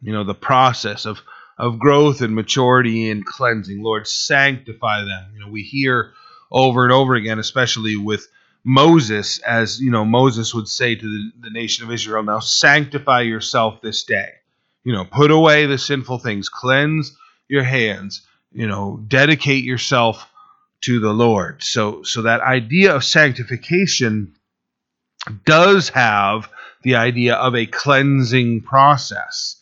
you 0.00 0.12
know, 0.12 0.24
the 0.24 0.34
process 0.34 1.06
of, 1.06 1.20
of 1.58 1.78
growth 1.78 2.20
and 2.20 2.34
maturity 2.34 3.10
and 3.10 3.24
cleansing. 3.24 3.82
Lord, 3.82 4.06
sanctify 4.06 5.04
them. 5.04 5.32
You 5.34 5.40
know, 5.40 5.48
we 5.50 5.62
hear 5.62 6.12
over 6.50 6.84
and 6.84 6.92
over 6.92 7.14
again, 7.14 7.38
especially 7.38 7.96
with 7.96 8.28
Moses, 8.62 9.38
as, 9.38 9.80
you 9.80 9.90
know, 9.90 10.04
Moses 10.04 10.52
would 10.54 10.68
say 10.68 10.94
to 10.94 11.02
the, 11.02 11.30
the 11.40 11.50
nation 11.50 11.84
of 11.84 11.92
Israel, 11.92 12.22
now 12.22 12.40
sanctify 12.40 13.22
yourself 13.22 13.80
this 13.80 14.04
day 14.04 14.32
you 14.86 14.92
know, 14.92 15.04
put 15.04 15.32
away 15.32 15.66
the 15.66 15.78
sinful 15.78 16.20
things, 16.20 16.48
cleanse 16.48 17.18
your 17.48 17.64
hands, 17.64 18.22
you 18.52 18.68
know, 18.68 19.02
dedicate 19.08 19.64
yourself 19.64 20.24
to 20.82 21.00
the 21.00 21.12
Lord. 21.12 21.62
So 21.62 22.02
so 22.02 22.22
that 22.22 22.40
idea 22.40 22.94
of 22.94 23.04
sanctification 23.04 24.34
does 25.44 25.88
have 25.90 26.48
the 26.82 26.96
idea 26.96 27.34
of 27.34 27.54
a 27.54 27.66
cleansing 27.66 28.62
process. 28.62 29.56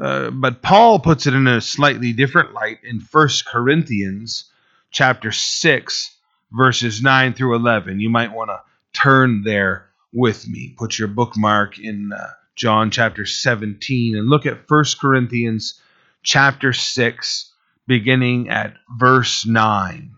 Uh, 0.00 0.30
but 0.30 0.62
Paul 0.62 1.00
puts 1.00 1.26
it 1.26 1.34
in 1.34 1.46
a 1.46 1.60
slightly 1.60 2.12
different 2.12 2.52
light 2.54 2.78
in 2.84 3.00
1 3.00 3.28
Corinthians 3.50 4.50
chapter 4.90 5.32
6 5.32 6.18
verses 6.52 7.02
9 7.02 7.34
through 7.34 7.56
11. 7.56 8.00
You 8.00 8.10
might 8.10 8.32
want 8.32 8.50
to 8.50 8.60
turn 8.92 9.42
there 9.42 9.88
with 10.12 10.48
me. 10.48 10.74
Put 10.76 10.98
your 10.98 11.08
bookmark 11.08 11.78
in 11.78 12.12
uh, 12.12 12.30
John 12.56 12.90
chapter 12.90 13.26
17 13.26 14.16
and 14.16 14.28
look 14.28 14.46
at 14.46 14.68
1 14.68 14.84
Corinthians 15.00 15.80
chapter 16.22 16.72
6, 16.72 17.52
beginning 17.86 18.48
at 18.48 18.74
verse 18.98 19.46
9. 19.46 20.12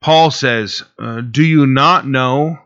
Paul 0.00 0.30
says, 0.30 0.82
uh, 0.98 1.20
Do 1.20 1.44
you 1.44 1.66
not 1.66 2.06
know 2.06 2.58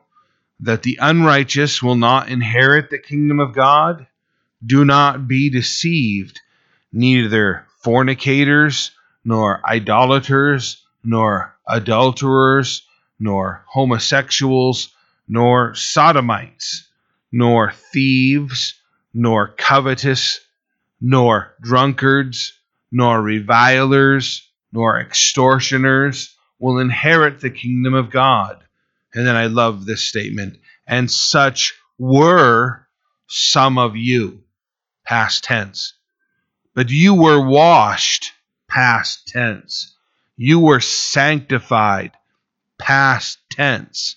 that 0.61 0.83
the 0.83 0.99
unrighteous 1.01 1.83
will 1.83 1.97
not 1.97 2.29
inherit 2.29 2.91
the 2.91 2.99
kingdom 2.99 3.41
of 3.41 3.55
God? 3.55 4.07
Do 4.65 4.85
not 4.85 5.27
be 5.29 5.51
deceived. 5.51 6.41
Neither 6.93 7.67
fornicators, 7.83 8.93
nor 9.25 9.61
idolaters, 9.65 10.83
nor 11.03 11.57
adulterers, 11.69 12.87
nor 13.19 13.65
homosexuals, 13.67 14.95
nor 15.29 15.75
sodomites 15.75 16.89
nor 17.37 17.73
thieves, 17.73 18.75
nor 19.13 19.49
covetous, 19.49 20.39
nor 21.01 21.53
drunkards, 21.61 22.53
nor 22.93 23.21
revilers, 23.21 24.49
nor 24.73 25.01
extortioners 25.01 26.34
will 26.65 26.79
inherit 26.79 27.41
the 27.41 27.51
kingdom 27.51 27.95
of 27.95 28.11
God. 28.11 28.63
And 29.15 29.27
then 29.27 29.37
I 29.37 29.47
love 29.47 29.85
this 29.85 30.03
statement. 30.03 30.59
And 30.87 31.11
such 31.11 31.75
were 31.99 32.87
some 33.27 33.79
of 33.79 33.97
you, 33.97 34.43
past 35.05 35.45
tense. 35.45 35.95
But 36.75 36.91
you 36.91 37.15
were 37.15 37.47
washed, 37.47 38.33
past 38.69 39.29
tense. 39.29 39.95
You 40.37 40.59
were 40.59 40.81
sanctified, 40.81 42.13
past 42.79 43.39
tense 43.51 44.17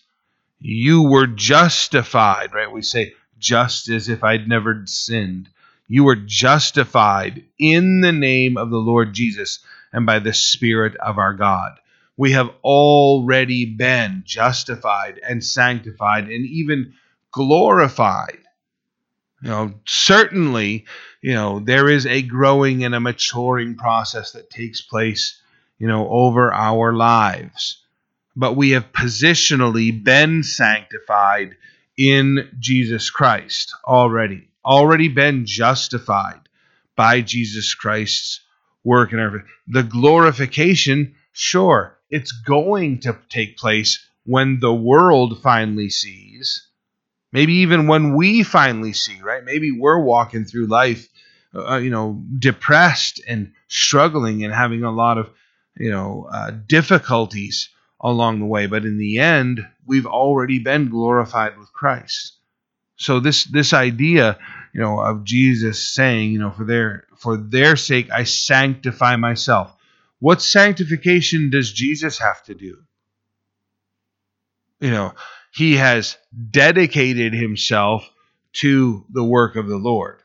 you 0.60 1.04
were 1.04 1.28
justified, 1.28 2.54
right? 2.54 2.72
We 2.72 2.82
say, 2.82 3.14
just 3.38 3.90
as 3.90 4.10
if 4.10 4.24
I'd 4.24 4.48
never 4.48 4.84
sinned. 4.86 5.50
You 5.88 6.04
were 6.04 6.16
justified 6.16 7.44
in 7.60 8.02
the 8.02 8.12
name 8.12 8.58
of 8.58 8.70
the 8.70 8.78
Lord 8.78 9.14
Jesus 9.14 9.60
and 9.94 10.06
by 10.06 10.20
the 10.20 10.34
Spirit 10.34 10.96
of 10.98 11.18
our 11.18 11.34
God. 11.34 11.78
We 12.18 12.32
have 12.32 12.50
already 12.64 13.66
been 13.66 14.24
justified 14.26 15.20
and 15.28 15.44
sanctified 15.44 16.26
and 16.26 16.46
even 16.46 16.94
glorified. 17.32 18.40
You 19.42 19.50
know, 19.50 19.74
certainly, 19.86 20.86
you 21.22 21.36
know, 21.36 21.60
there 21.60 21.90
is 21.90 22.08
a 22.08 22.24
growing 22.24 22.84
and 22.84 22.96
a 22.96 23.00
maturing 23.00 23.76
process 23.76 24.32
that 24.32 24.50
takes 24.50 24.82
place, 24.82 25.40
you 25.78 25.88
know, 25.88 26.10
over 26.10 26.52
our 26.52 26.94
lives 26.94 27.84
but 28.38 28.56
we 28.56 28.70
have 28.70 28.92
positionally 28.94 29.92
been 30.04 30.44
sanctified 30.44 31.58
in 31.98 32.48
Jesus 32.60 33.10
Christ 33.10 33.74
already, 33.84 34.48
already 34.64 35.08
been 35.08 35.48
justified 35.48 36.48
by 36.96 37.22
Jesus 37.22 37.74
Christ's 37.74 38.42
work 38.84 39.12
and 39.12 39.20
everything. 39.20 39.48
The 39.68 39.82
glorification, 39.82 41.16
sure, 41.32 41.97
it's 42.10 42.32
going 42.32 43.00
to 43.02 43.18
take 43.30 43.58
place 43.58 44.06
when 44.26 44.60
the 44.60 44.74
world 44.74 45.42
finally 45.42 45.90
sees. 45.90 46.68
Maybe 47.32 47.56
even 47.56 47.88
when 47.88 48.16
we 48.16 48.44
finally 48.44 48.94
see, 48.94 49.22
right? 49.22 49.44
Maybe 49.44 49.72
we're 49.72 50.02
walking 50.02 50.46
through 50.46 50.68
life, 50.68 51.08
uh, 51.54 51.78
you 51.78 51.90
know, 51.90 52.24
depressed 52.40 53.22
and 53.28 53.52
struggling 53.68 54.44
and 54.44 54.54
having 54.54 54.84
a 54.84 54.92
lot 54.92 55.18
of, 55.18 55.30
you 55.78 55.92
know, 55.92 56.30
uh, 56.32 56.52
difficulties 56.52 57.70
along 58.00 58.40
the 58.40 58.46
way. 58.46 58.68
But 58.68 58.86
in 58.86 58.98
the 58.98 59.20
end, 59.20 59.66
we've 59.86 60.06
already 60.06 60.60
been 60.60 60.90
glorified 60.90 61.58
with 61.58 61.72
Christ. 61.74 62.34
So 62.96 63.20
this 63.20 63.46
this 63.46 63.74
idea, 63.74 64.40
you 64.74 64.82
know, 64.82 65.00
of 65.00 65.24
Jesus 65.24 65.94
saying, 65.94 66.32
you 66.32 66.40
know, 66.40 66.52
for 66.52 66.64
their 66.64 67.06
for 67.18 67.38
their 67.38 67.76
sake 67.76 68.10
I 68.12 68.24
sanctify 68.24 69.16
myself. 69.18 69.76
What 70.20 70.42
sanctification 70.42 71.50
does 71.50 71.72
Jesus 71.72 72.20
have 72.20 72.44
to 72.44 72.56
do? 72.56 72.78
You 74.80 74.92
know, 74.92 75.14
he 75.54 75.76
has 75.76 76.18
dedicated 76.52 77.34
himself 77.34 78.08
to 78.54 79.06
the 79.10 79.24
work 79.24 79.56
of 79.56 79.68
the 79.68 79.78
Lord. 79.78 80.22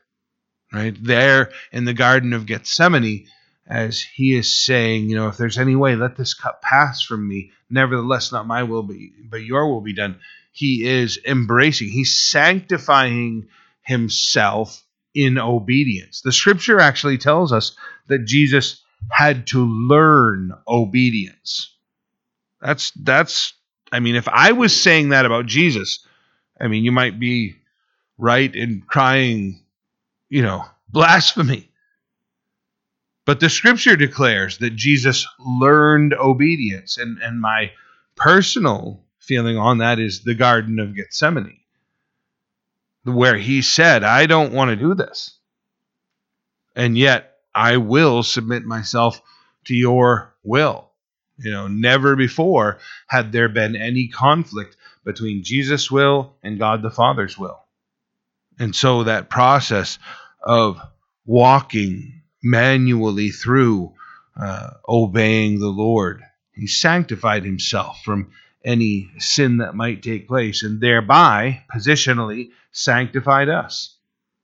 Right? 0.71 0.95
There 0.99 1.51
in 1.71 1.85
the 1.85 1.93
Garden 1.93 2.33
of 2.33 2.47
Gethsemane, 2.47 3.27
as 3.67 4.01
he 4.01 4.35
is 4.35 4.55
saying, 4.55 5.09
you 5.09 5.15
know, 5.15 5.27
if 5.27 5.37
there's 5.37 5.57
any 5.57 5.75
way, 5.75 5.95
let 5.95 6.17
this 6.17 6.33
cup 6.33 6.61
pass 6.61 7.03
from 7.03 7.27
me. 7.27 7.51
Nevertheless, 7.69 8.31
not 8.31 8.47
my 8.47 8.63
will, 8.63 8.83
be, 8.83 9.11
but 9.29 9.43
your 9.43 9.69
will 9.69 9.81
be 9.81 9.93
done. 9.93 10.19
He 10.51 10.85
is 10.85 11.19
embracing, 11.25 11.89
he's 11.89 12.13
sanctifying 12.13 13.47
himself 13.81 14.83
in 15.13 15.37
obedience. 15.37 16.21
The 16.21 16.31
scripture 16.31 16.79
actually 16.79 17.17
tells 17.17 17.51
us 17.51 17.75
that 18.07 18.25
Jesus 18.25 18.82
had 19.11 19.47
to 19.47 19.65
learn 19.65 20.53
obedience. 20.67 21.75
That's, 22.61 22.91
that's, 22.91 23.53
I 23.91 23.99
mean, 24.01 24.15
if 24.15 24.27
I 24.29 24.53
was 24.53 24.79
saying 24.79 25.09
that 25.09 25.25
about 25.25 25.47
Jesus, 25.47 26.05
I 26.59 26.67
mean, 26.67 26.83
you 26.85 26.91
might 26.91 27.19
be 27.19 27.55
right 28.17 28.53
in 28.55 28.83
crying, 28.87 29.61
you 30.29 30.43
know, 30.43 30.65
blasphemy 30.89 31.67
But 33.25 33.39
the 33.39 33.49
scripture 33.49 33.97
declares 33.97 34.59
that 34.59 34.75
Jesus 34.75 35.27
learned 35.39 36.13
obedience. 36.15 36.99
And, 36.99 37.19
and 37.23 37.41
my 37.41 37.71
personal 38.17 39.05
feeling 39.19 39.57
on 39.57 39.79
that 39.79 39.99
is 39.99 40.23
the 40.23 40.35
Garden 40.35 40.79
of 40.81 40.97
Gethsemane, 40.97 41.59
where 43.05 43.37
he 43.37 43.61
said, 43.61 44.03
I 44.03 44.27
don't 44.27 44.53
want 44.53 44.69
to 44.69 44.75
do 44.75 44.95
this. 44.95 45.37
And 46.75 46.97
yet 46.97 47.32
I 47.55 47.77
will 47.77 48.23
submit 48.23 48.63
myself 48.63 49.21
to 49.65 49.75
your 49.75 50.33
will. 50.43 50.89
You 51.37 51.51
know, 51.51 51.67
never 51.67 52.15
before 52.15 52.79
had 53.07 53.31
there 53.31 53.49
been 53.49 53.75
any 53.75 54.07
conflict 54.07 54.77
between 55.03 55.43
Jesus' 55.43 55.91
will 55.91 56.35
and 56.43 56.59
God 56.59 56.81
the 56.81 56.91
Father's 56.91 57.37
will. 57.37 57.59
And 58.59 58.75
so 58.75 59.03
that 59.03 59.29
process 59.29 59.97
of 60.41 60.79
walking 61.25 62.21
manually 62.43 63.29
through 63.29 63.93
uh, 64.39 64.71
obeying 64.87 65.59
the 65.59 65.69
Lord, 65.69 66.21
he 66.53 66.67
sanctified 66.67 67.45
himself 67.45 68.01
from 68.03 68.31
any 68.63 69.09
sin 69.17 69.57
that 69.57 69.75
might 69.75 70.03
take 70.03 70.27
place 70.27 70.63
and 70.63 70.79
thereby 70.79 71.63
positionally 71.73 72.51
sanctified 72.71 73.49
us. 73.49 73.97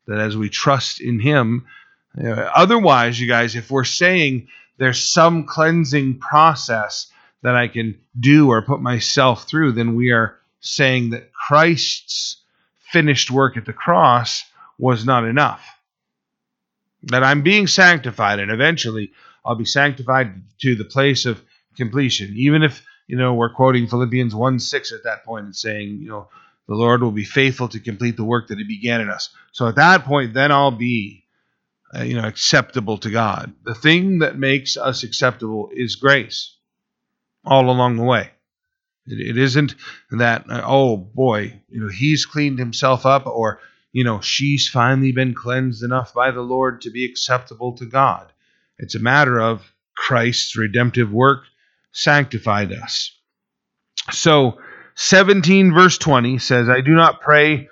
That 0.07 0.19
as 0.19 0.35
we 0.35 0.49
trust 0.49 1.01
in 1.01 1.19
him, 1.19 1.67
otherwise, 2.17 3.19
you 3.19 3.27
guys, 3.27 3.55
if 3.55 3.69
we're 3.69 3.83
saying 3.83 4.47
there's 4.77 5.03
some 5.03 5.45
cleansing 5.45 6.19
process 6.19 7.11
that 7.41 7.55
I 7.55 7.67
can 7.67 7.99
do 8.19 8.49
or 8.49 8.61
put 8.61 8.81
myself 8.81 9.47
through, 9.47 9.73
then 9.73 9.95
we 9.95 10.11
are 10.11 10.37
saying 10.61 11.11
that 11.11 11.31
Christ's 11.33 12.37
finished 12.91 13.31
work 13.31 13.57
at 13.57 13.65
the 13.65 13.73
cross 13.73 14.43
was 14.77 15.05
not 15.05 15.23
enough. 15.23 15.65
That 17.03 17.23
I'm 17.23 17.43
being 17.43 17.67
sanctified, 17.67 18.39
and 18.39 18.51
eventually 18.51 19.11
I'll 19.45 19.55
be 19.55 19.65
sanctified 19.65 20.41
to 20.61 20.75
the 20.75 20.85
place 20.85 21.25
of 21.25 21.41
completion. 21.77 22.33
Even 22.35 22.63
if, 22.63 22.85
you 23.07 23.17
know, 23.17 23.33
we're 23.33 23.53
quoting 23.53 23.87
Philippians 23.87 24.35
1 24.35 24.59
6 24.59 24.91
at 24.91 25.03
that 25.03 25.23
point 25.23 25.45
and 25.45 25.55
saying, 25.55 25.99
you 26.01 26.09
know, 26.09 26.27
the 26.67 26.75
Lord 26.75 27.01
will 27.01 27.11
be 27.11 27.23
faithful 27.23 27.67
to 27.69 27.79
complete 27.79 28.17
the 28.17 28.23
work 28.23 28.47
that 28.47 28.57
He 28.57 28.63
began 28.63 29.01
in 29.01 29.09
us. 29.09 29.29
So 29.53 29.67
at 29.67 29.75
that 29.75 30.03
point, 30.03 30.33
then 30.33 30.51
I'll 30.51 30.71
be, 30.71 31.23
uh, 31.95 32.03
you 32.03 32.15
know, 32.15 32.27
acceptable 32.27 32.97
to 32.99 33.09
God. 33.09 33.53
The 33.63 33.75
thing 33.75 34.19
that 34.19 34.37
makes 34.37 34.77
us 34.77 35.03
acceptable 35.03 35.69
is 35.73 35.95
grace 35.95 36.55
all 37.45 37.69
along 37.69 37.97
the 37.97 38.03
way. 38.03 38.31
It, 39.07 39.29
it 39.29 39.37
isn't 39.37 39.75
that 40.11 40.45
uh, 40.49 40.61
oh 40.65 40.97
boy, 40.97 41.61
you 41.69 41.81
know 41.81 41.89
he's 41.89 42.25
cleaned 42.25 42.59
himself 42.59 43.05
up, 43.05 43.25
or 43.25 43.59
you 43.91 44.03
know 44.03 44.21
she's 44.21 44.67
finally 44.67 45.11
been 45.11 45.33
cleansed 45.33 45.83
enough 45.83 46.13
by 46.13 46.31
the 46.31 46.41
Lord 46.41 46.81
to 46.81 46.91
be 46.91 47.05
acceptable 47.05 47.75
to 47.77 47.85
God. 47.85 48.31
It's 48.77 48.95
a 48.95 48.99
matter 48.99 49.39
of 49.39 49.73
Christ's 49.95 50.55
redemptive 50.55 51.11
work 51.11 51.43
sanctified 51.91 52.71
us. 52.71 53.11
So 54.11 54.59
17 54.95 55.73
verse 55.73 55.97
20 55.97 56.39
says, 56.39 56.67
I 56.69 56.81
do 56.81 56.93
not 56.93 57.21
pray 57.21 57.68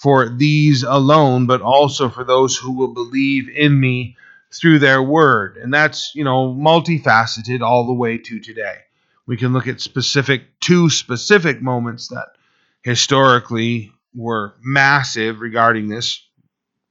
for 0.00 0.30
these 0.30 0.82
alone, 0.82 1.46
but 1.46 1.60
also 1.60 2.08
for 2.08 2.24
those 2.24 2.56
who 2.56 2.72
will 2.72 2.94
believe 2.94 3.50
in 3.50 3.78
me 3.78 4.16
through 4.50 4.78
their 4.78 5.02
word. 5.02 5.58
And 5.58 5.74
that's, 5.74 6.14
you 6.14 6.24
know, 6.24 6.54
multifaceted 6.54 7.60
all 7.60 7.86
the 7.86 7.92
way 7.92 8.16
to 8.16 8.40
today. 8.40 8.76
We 9.26 9.36
can 9.36 9.52
look 9.52 9.68
at 9.68 9.82
specific 9.82 10.58
two 10.58 10.88
specific 10.88 11.60
moments 11.60 12.08
that 12.08 12.28
historically 12.82 13.92
were 14.14 14.54
massive 14.62 15.42
regarding 15.42 15.88
this. 15.88 16.26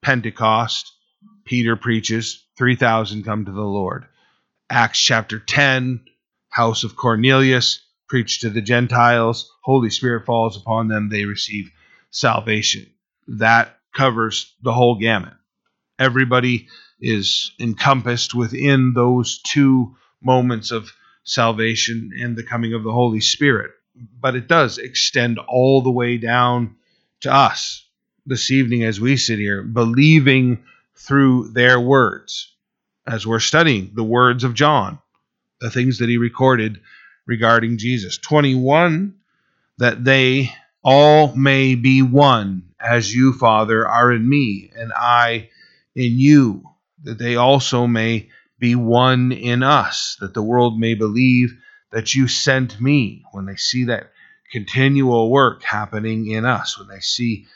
Pentecost, 0.03 0.93
Peter 1.45 1.75
preaches, 1.75 2.45
3,000 2.59 3.23
come 3.23 3.45
to 3.45 3.51
the 3.51 3.61
Lord. 3.61 4.05
Acts 4.69 4.99
chapter 4.99 5.39
10, 5.39 6.01
house 6.49 6.83
of 6.83 6.95
Cornelius, 6.95 7.79
preach 8.07 8.41
to 8.41 8.51
the 8.51 8.61
Gentiles, 8.61 9.51
Holy 9.63 9.89
Spirit 9.89 10.27
falls 10.27 10.57
upon 10.57 10.89
them, 10.89 11.09
they 11.09 11.25
receive 11.25 11.71
salvation. 12.11 12.85
That 13.37 13.77
covers 13.93 14.55
the 14.61 14.73
whole 14.73 14.95
gamut. 14.95 15.33
Everybody 15.97 16.67
is 16.99 17.51
encompassed 17.59 18.33
within 18.33 18.93
those 18.93 19.41
two 19.41 19.95
moments 20.21 20.71
of 20.71 20.91
salvation 21.23 22.11
and 22.19 22.35
the 22.35 22.43
coming 22.43 22.73
of 22.73 22.83
the 22.83 22.91
Holy 22.91 23.21
Spirit. 23.21 23.71
But 24.19 24.35
it 24.35 24.47
does 24.47 24.77
extend 24.77 25.39
all 25.39 25.81
the 25.81 25.91
way 25.91 26.17
down 26.17 26.75
to 27.21 27.33
us 27.33 27.85
this 28.25 28.51
evening 28.51 28.83
as 28.83 28.99
we 28.99 29.17
sit 29.17 29.39
here, 29.39 29.63
believing 29.63 30.63
through 30.95 31.49
their 31.49 31.79
words, 31.79 32.53
as 33.07 33.25
we're 33.25 33.39
studying 33.39 33.91
the 33.93 34.03
words 34.03 34.43
of 34.43 34.53
John, 34.53 34.99
the 35.59 35.69
things 35.71 35.99
that 35.99 36.09
he 36.09 36.17
recorded 36.17 36.79
regarding 37.25 37.77
Jesus. 37.77 38.17
21, 38.17 39.15
that 39.77 40.03
they 40.03 40.51
all 40.83 41.35
may 41.35 41.75
be 41.75 42.01
one, 42.01 42.68
as 42.79 43.13
you, 43.13 43.33
Father, 43.33 43.87
are 43.87 44.11
in 44.11 44.27
me, 44.27 44.71
and 44.75 44.91
I 44.95 45.49
in 45.95 46.17
you, 46.17 46.63
that 47.03 47.17
they 47.17 47.35
also 47.35 47.87
may 47.87 48.29
be 48.57 48.75
one 48.75 49.31
in 49.31 49.63
us, 49.63 50.17
that 50.19 50.33
the 50.33 50.43
world 50.43 50.79
may 50.79 50.93
believe 50.93 51.57
that 51.91 52.13
you 52.13 52.27
sent 52.27 52.79
me. 52.79 53.23
When 53.31 53.45
they 53.45 53.55
see 53.55 53.85
that 53.85 54.11
continual 54.51 55.29
work 55.29 55.63
happening 55.63 56.27
in 56.27 56.45
us, 56.45 56.77
when 56.77 56.87
they 56.87 56.99
see 56.99 57.47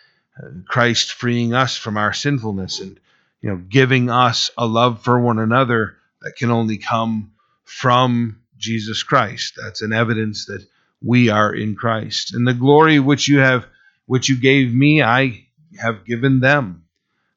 uh, 0.42 0.48
Christ 0.68 1.14
freeing 1.14 1.54
us 1.54 1.78
from 1.78 1.98
our 1.98 2.14
sinfulness 2.14 2.80
and 2.80 3.00
you 3.42 3.50
know 3.50 3.58
giving 3.58 4.10
us 4.10 4.50
a 4.58 4.66
love 4.66 5.04
for 5.04 5.20
one 5.20 5.40
another 5.40 5.98
that 6.22 6.36
can 6.36 6.50
only 6.50 6.78
come 6.78 7.32
from 7.66 8.40
Jesus 8.58 9.04
Christ. 9.04 9.54
That's 9.62 9.82
an 9.82 9.94
evidence 9.94 10.46
that 10.46 10.66
we 11.02 11.30
are 11.30 11.54
in 11.54 11.76
Christ. 11.76 12.34
And 12.34 12.48
the 12.48 12.54
glory 12.54 13.00
which 13.00 13.28
you 13.28 13.40
have 13.40 13.68
which 14.06 14.30
you 14.30 14.40
gave 14.40 14.74
me, 14.74 15.02
I 15.02 15.48
have 15.80 16.06
given 16.06 16.40
them 16.40 16.84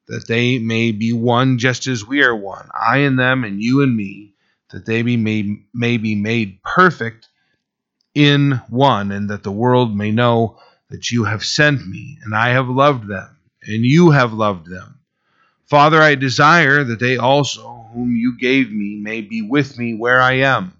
that 0.07 0.27
they 0.27 0.57
may 0.57 0.91
be 0.91 1.11
one 1.13 1.57
just 1.57 1.87
as 1.87 2.05
we 2.05 2.23
are 2.23 2.35
one, 2.35 2.69
I 2.73 2.99
and 2.99 3.19
them, 3.19 3.43
and 3.43 3.61
you 3.61 3.83
and 3.83 3.95
me, 3.95 4.33
that 4.71 4.85
they 4.85 5.01
be 5.01 5.17
made, 5.17 5.65
may 5.73 5.97
be 5.97 6.15
made 6.15 6.61
perfect 6.63 7.27
in 8.15 8.61
one, 8.69 9.11
and 9.11 9.29
that 9.29 9.43
the 9.43 9.51
world 9.51 9.95
may 9.95 10.11
know 10.11 10.59
that 10.89 11.11
you 11.11 11.25
have 11.25 11.43
sent 11.43 11.85
me, 11.85 12.17
and 12.23 12.33
I 12.33 12.49
have 12.49 12.69
loved 12.69 13.07
them, 13.07 13.37
and 13.63 13.85
you 13.85 14.11
have 14.11 14.33
loved 14.33 14.69
them. 14.69 14.99
Father, 15.65 16.01
I 16.01 16.15
desire 16.15 16.85
that 16.85 16.99
they 16.99 17.17
also, 17.17 17.89
whom 17.93 18.15
you 18.15 18.37
gave 18.37 18.71
me, 18.71 18.95
may 18.95 19.19
be 19.19 19.41
with 19.41 19.77
me 19.77 19.93
where 19.93 20.21
I 20.21 20.33
am, 20.39 20.71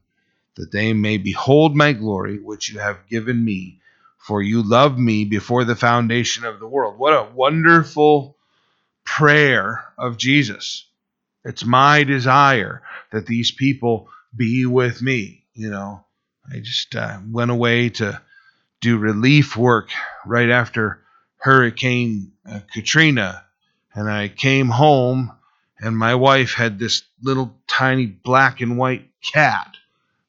that 0.55 0.71
they 0.71 0.93
may 0.93 1.17
behold 1.17 1.75
my 1.75 1.91
glory, 1.91 2.39
which 2.39 2.69
you 2.69 2.79
have 2.79 3.05
given 3.09 3.43
me. 3.43 3.79
For 4.27 4.41
you 4.41 4.61
loved 4.61 4.99
me 4.99 5.23
before 5.23 5.63
the 5.63 5.77
foundation 5.77 6.43
of 6.43 6.59
the 6.59 6.67
world. 6.67 6.99
What 6.99 7.13
a 7.13 7.31
wonderful 7.33 8.35
prayer 9.05 9.85
of 9.97 10.17
Jesus. 10.17 10.85
It's 11.45 11.63
my 11.63 12.03
desire 12.03 12.83
that 13.13 13.25
these 13.25 13.51
people 13.51 14.09
be 14.35 14.65
with 14.65 15.01
me. 15.01 15.45
You 15.53 15.69
know, 15.69 16.03
I 16.53 16.59
just 16.59 16.93
uh, 16.93 17.19
went 17.31 17.51
away 17.51 17.87
to 18.01 18.21
do 18.81 18.97
relief 18.97 19.55
work 19.55 19.91
right 20.25 20.49
after 20.49 20.99
Hurricane 21.37 22.33
uh, 22.45 22.59
Katrina, 22.73 23.45
and 23.93 24.11
I 24.11 24.27
came 24.27 24.67
home, 24.67 25.31
and 25.79 25.97
my 25.97 26.15
wife 26.15 26.53
had 26.53 26.79
this 26.79 27.03
little 27.21 27.55
tiny 27.65 28.07
black 28.07 28.59
and 28.59 28.77
white 28.77 29.07
cat 29.21 29.77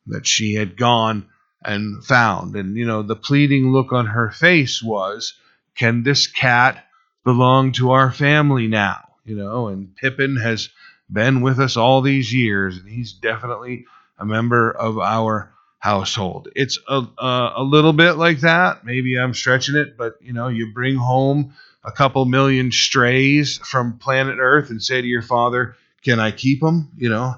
that 0.07 0.25
she 0.25 0.55
had 0.55 0.77
gone 0.77 1.27
and 1.65 2.05
found. 2.05 2.57
And, 2.57 2.77
you 2.77 2.87
know, 2.87 3.03
the 3.03 3.17
pleading 3.17 3.73
look 3.73 3.93
on 3.93 4.07
her 4.07 4.31
face 4.31 4.83
was, 4.83 5.35
Can 5.75 6.03
this 6.03 6.27
cat 6.27 6.85
belong 7.25 7.73
to 7.73 7.91
our 7.91 8.11
family 8.11 8.69
now, 8.69 9.09
you 9.25 9.37
know, 9.37 9.69
and 9.69 9.95
Pippin 9.97 10.37
has 10.37 10.69
been 11.11 11.41
with 11.41 11.59
us 11.59 11.77
all 11.77 12.01
these 12.01 12.33
years, 12.33 12.79
and 12.79 12.89
he's 12.89 13.13
definitely 13.13 13.87
a 14.19 14.25
member 14.25 14.71
of 14.71 14.99
our 14.99 15.53
household. 15.79 16.49
It's 16.55 16.79
a, 16.89 17.07
a, 17.19 17.53
a 17.57 17.63
little 17.63 17.93
bit 17.93 18.13
like 18.13 18.41
that. 18.41 18.85
Maybe 18.85 19.17
I'm 19.17 19.35
stretching 19.35 19.77
it, 19.77 19.97
but 19.97 20.17
you 20.21 20.33
know, 20.33 20.49
you 20.49 20.73
bring 20.73 20.97
home 20.97 21.55
a 21.85 21.93
couple 21.93 22.25
million 22.25 22.73
strays 22.73 23.59
from 23.59 23.99
planet 23.99 24.39
Earth 24.41 24.71
and 24.71 24.83
say 24.83 25.01
to 25.01 25.07
your 25.07 25.23
father, 25.23 25.77
"Can 26.03 26.19
I 26.19 26.31
keep 26.33 26.61
them?" 26.61 26.91
You 26.97 27.11
know, 27.11 27.37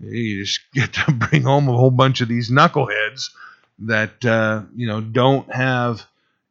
you 0.00 0.44
just 0.44 0.60
get 0.74 0.94
to 0.94 1.12
bring 1.12 1.42
home 1.42 1.68
a 1.68 1.76
whole 1.76 1.90
bunch 1.90 2.20
of 2.20 2.28
these 2.28 2.50
knuckleheads 2.50 3.30
that 3.86 4.24
uh, 4.24 4.62
you 4.74 4.86
know 4.86 5.00
don't 5.00 5.52
have 5.52 6.06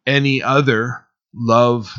any 0.06 0.42
other 0.42 1.06
love 1.34 1.94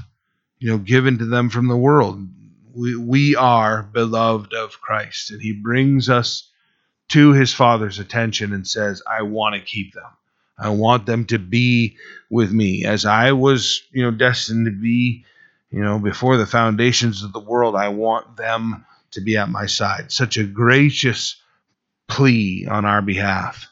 you 0.62 0.70
know, 0.70 0.78
given 0.78 1.18
to 1.18 1.24
them 1.24 1.50
from 1.50 1.66
the 1.66 1.76
world. 1.76 2.24
We, 2.72 2.94
we 2.94 3.34
are 3.34 3.82
beloved 3.82 4.54
of 4.54 4.80
Christ, 4.80 5.32
and 5.32 5.42
He 5.42 5.52
brings 5.52 6.08
us 6.08 6.48
to 7.08 7.32
His 7.32 7.52
Father's 7.52 7.98
attention 7.98 8.52
and 8.52 8.64
says, 8.64 9.02
I 9.04 9.22
want 9.22 9.56
to 9.56 9.60
keep 9.60 9.92
them. 9.92 10.04
I 10.56 10.68
want 10.68 11.04
them 11.04 11.24
to 11.26 11.40
be 11.40 11.96
with 12.30 12.52
me 12.52 12.84
as 12.84 13.04
I 13.04 13.32
was, 13.32 13.82
you 13.90 14.04
know, 14.04 14.12
destined 14.12 14.66
to 14.66 14.70
be, 14.70 15.24
you 15.72 15.82
know, 15.82 15.98
before 15.98 16.36
the 16.36 16.46
foundations 16.46 17.24
of 17.24 17.32
the 17.32 17.40
world. 17.40 17.74
I 17.74 17.88
want 17.88 18.36
them 18.36 18.86
to 19.10 19.20
be 19.20 19.36
at 19.38 19.48
my 19.48 19.66
side. 19.66 20.12
Such 20.12 20.36
a 20.36 20.44
gracious 20.44 21.42
plea 22.06 22.68
on 22.70 22.84
our 22.84 23.02
behalf. 23.02 23.66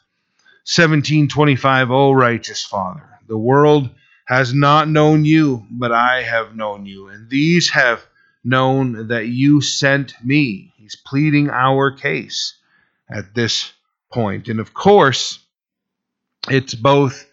1725, 0.65 1.91
O 1.91 2.13
righteous 2.13 2.65
Father, 2.65 3.09
the 3.29 3.39
world 3.39 3.91
has 4.27 4.55
not 4.55 4.89
known 4.89 5.25
you, 5.25 5.67
but 5.71 5.91
I 5.91 6.23
have 6.23 6.55
known 6.55 6.87
you, 6.87 7.09
and 7.09 7.29
these 7.29 7.71
have 7.71 8.05
known 8.45 9.09
that 9.09 9.27
you 9.27 9.61
sent 9.61 10.15
me. 10.25 10.73
He's 10.77 10.97
pleading 10.97 11.51
our 11.51 11.91
case 11.91 12.55
at 13.11 13.35
this 13.35 13.73
point. 14.13 14.49
And 14.49 14.61
of 14.61 14.73
course, 14.73 15.39
it's 16.49 16.75
both 16.75 17.27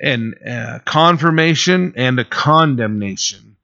an 0.00 0.34
uh, 0.46 0.78
confirmation 0.84 1.94
and 1.96 2.18
a 2.18 2.24
condemnation 2.24 3.56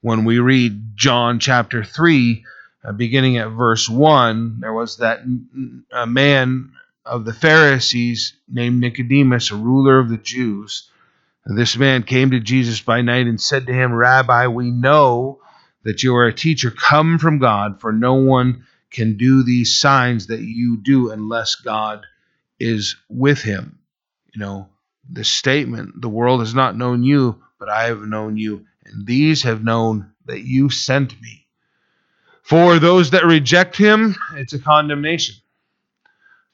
when 0.00 0.24
we 0.24 0.38
read 0.38 0.96
John 0.96 1.38
chapter 1.38 1.84
3, 1.84 2.44
uh, 2.84 2.92
beginning 2.92 3.38
at 3.38 3.48
verse 3.48 3.88
1. 3.88 4.60
There 4.60 4.72
was 4.72 4.98
that 4.98 5.20
a 5.92 6.06
man 6.06 6.72
of 7.08 7.24
the 7.24 7.32
Pharisees 7.32 8.34
named 8.48 8.80
Nicodemus, 8.80 9.50
a 9.50 9.56
ruler 9.56 9.98
of 9.98 10.08
the 10.08 10.18
Jews. 10.18 10.90
This 11.46 11.76
man 11.76 12.02
came 12.02 12.30
to 12.32 12.40
Jesus 12.40 12.80
by 12.80 13.00
night 13.00 13.26
and 13.26 13.40
said 13.40 13.66
to 13.66 13.72
him, 13.72 13.92
Rabbi, 13.92 14.48
we 14.48 14.70
know 14.70 15.40
that 15.82 16.02
you 16.02 16.14
are 16.16 16.26
a 16.26 16.32
teacher 16.32 16.70
come 16.70 17.18
from 17.18 17.38
God, 17.38 17.80
for 17.80 17.92
no 17.92 18.14
one 18.14 18.66
can 18.90 19.16
do 19.16 19.42
these 19.42 19.80
signs 19.80 20.26
that 20.26 20.40
you 20.40 20.78
do 20.82 21.10
unless 21.10 21.54
God 21.54 22.04
is 22.60 22.96
with 23.08 23.40
him. 23.40 23.78
You 24.34 24.40
know, 24.40 24.68
the 25.10 25.24
statement, 25.24 26.00
the 26.00 26.08
world 26.08 26.40
has 26.40 26.54
not 26.54 26.76
known 26.76 27.02
you, 27.02 27.42
but 27.58 27.70
I 27.70 27.84
have 27.84 28.02
known 28.02 28.36
you, 28.36 28.66
and 28.84 29.06
these 29.06 29.42
have 29.42 29.64
known 29.64 30.12
that 30.26 30.40
you 30.40 30.68
sent 30.68 31.18
me. 31.20 31.46
For 32.42 32.78
those 32.78 33.10
that 33.10 33.24
reject 33.24 33.76
him, 33.76 34.16
it's 34.34 34.52
a 34.52 34.58
condemnation. 34.58 35.36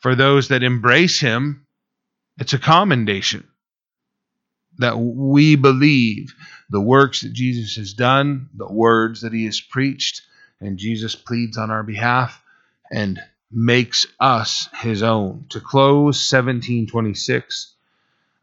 For 0.04 0.14
those 0.14 0.48
that 0.48 0.62
embrace 0.62 1.18
him, 1.18 1.64
it's 2.36 2.52
a 2.52 2.58
commendation. 2.58 3.48
That 4.76 4.98
we 4.98 5.56
believe 5.56 6.34
the 6.68 6.82
works 6.82 7.22
that 7.22 7.32
Jesus 7.32 7.76
has 7.76 7.94
done, 7.94 8.50
the 8.54 8.70
words 8.70 9.22
that 9.22 9.32
he 9.32 9.46
has 9.46 9.62
preached, 9.62 10.20
and 10.60 10.76
Jesus 10.76 11.14
pleads 11.14 11.56
on 11.56 11.70
our 11.70 11.82
behalf 11.82 12.42
and 12.92 13.18
makes 13.50 14.04
us 14.20 14.68
his 14.74 15.02
own. 15.02 15.46
To 15.48 15.60
close 15.60 16.30
1726, 16.30 17.72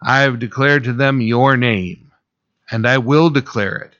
I 0.02 0.22
have 0.22 0.40
declared 0.40 0.86
to 0.86 0.94
them 0.94 1.22
your 1.22 1.58
name, 1.58 2.12
and 2.72 2.88
I 2.88 2.98
will 2.98 3.30
declare 3.30 3.78
it, 3.78 3.96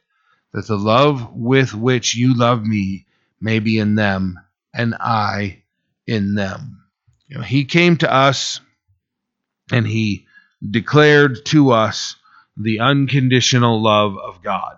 that 0.52 0.66
the 0.66 0.80
love 0.80 1.32
with 1.36 1.76
which 1.76 2.16
you 2.16 2.36
love 2.36 2.66
me 2.66 3.06
may 3.40 3.60
be 3.60 3.78
in 3.78 3.94
them, 3.94 4.40
and 4.74 4.96
I 4.96 5.62
in 6.08 6.34
them. 6.34 6.81
Know, 7.38 7.42
he 7.42 7.66
came 7.66 7.98
to 7.98 8.12
us 8.12 8.60
and 9.72 9.88
he 9.88 10.28
declared 10.70 11.46
to 11.46 11.72
us 11.72 12.18
the 12.58 12.82
unconditional 12.82 13.82
love 13.82 14.18
of 14.18 14.44
God. 14.44 14.78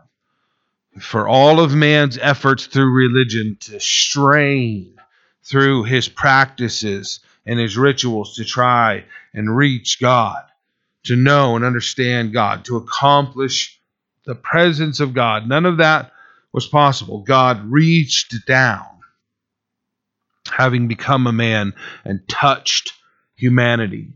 For 0.99 1.27
all 1.27 1.59
of 1.59 1.73
man's 1.73 2.19
efforts 2.19 2.67
through 2.67 2.93
religion 2.93 3.57
to 3.61 3.79
strain 3.79 4.95
through 5.43 5.85
his 5.85 6.07
practices 6.07 7.19
and 7.45 7.59
his 7.59 7.75
rituals 7.75 8.35
to 8.35 8.45
try 8.45 9.03
and 9.33 9.57
reach 9.57 9.99
God, 9.99 10.43
to 11.05 11.15
know 11.15 11.55
and 11.55 11.65
understand 11.65 12.31
God, 12.31 12.65
to 12.65 12.77
accomplish 12.77 13.79
the 14.25 14.35
presence 14.35 14.99
of 14.99 15.15
God, 15.15 15.49
none 15.49 15.65
of 15.65 15.77
that 15.77 16.11
was 16.53 16.67
possible. 16.67 17.21
God 17.21 17.65
reached 17.65 18.45
down 18.45 18.92
having 20.57 20.87
become 20.87 21.27
a 21.27 21.31
man 21.31 21.73
and 22.05 22.27
touched 22.29 22.93
humanity. 23.35 24.13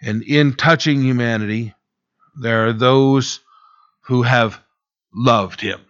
And 0.00 0.22
in 0.22 0.54
touching 0.54 1.02
humanity, 1.02 1.74
there 2.40 2.66
are 2.66 2.72
those 2.72 3.40
who 4.02 4.22
have 4.22 4.60
loved 5.14 5.60
him, 5.60 5.80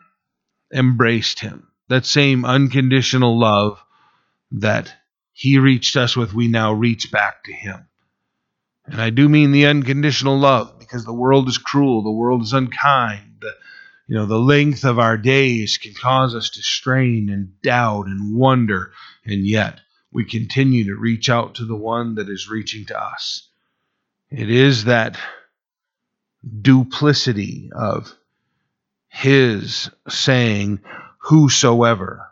embraced 0.74 1.40
him. 1.40 1.68
That 1.88 2.04
same 2.04 2.44
unconditional 2.44 3.38
love 3.38 3.78
that 4.52 4.92
he 5.32 5.58
reached 5.58 5.96
us 5.96 6.16
with, 6.16 6.34
we 6.34 6.48
now 6.48 6.72
reach 6.72 7.12
back 7.12 7.44
to 7.44 7.52
him. 7.52 7.86
And 8.86 9.00
I 9.00 9.10
do 9.10 9.28
mean 9.28 9.52
the 9.52 9.66
unconditional 9.66 10.38
love 10.38 10.78
because 10.78 11.04
the 11.04 11.12
world 11.12 11.48
is 11.48 11.58
cruel, 11.58 12.02
the 12.02 12.10
world 12.10 12.42
is 12.42 12.52
unkind. 12.52 13.36
The, 13.40 13.52
you 14.08 14.16
know, 14.16 14.26
the 14.26 14.38
length 14.38 14.84
of 14.84 14.98
our 14.98 15.16
days 15.16 15.78
can 15.78 15.94
cause 15.94 16.34
us 16.34 16.50
to 16.50 16.62
strain 16.62 17.30
and 17.30 17.60
doubt 17.62 18.06
and 18.06 18.36
wonder 18.36 18.92
and 19.30 19.46
yet 19.46 19.80
we 20.12 20.24
continue 20.24 20.84
to 20.84 20.96
reach 20.96 21.28
out 21.28 21.54
to 21.56 21.64
the 21.64 21.76
one 21.76 22.16
that 22.16 22.28
is 22.28 22.48
reaching 22.48 22.84
to 22.86 23.00
us. 23.00 23.48
It 24.30 24.50
is 24.50 24.84
that 24.84 25.18
duplicity 26.60 27.70
of 27.74 28.14
his 29.08 29.90
saying, 30.08 30.80
Whosoever, 31.24 32.26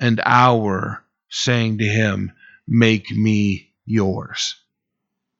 and 0.00 0.20
our 0.24 1.04
saying 1.28 1.78
to 1.78 1.84
him, 1.84 2.32
Make 2.66 3.10
me 3.10 3.70
yours. 3.84 4.56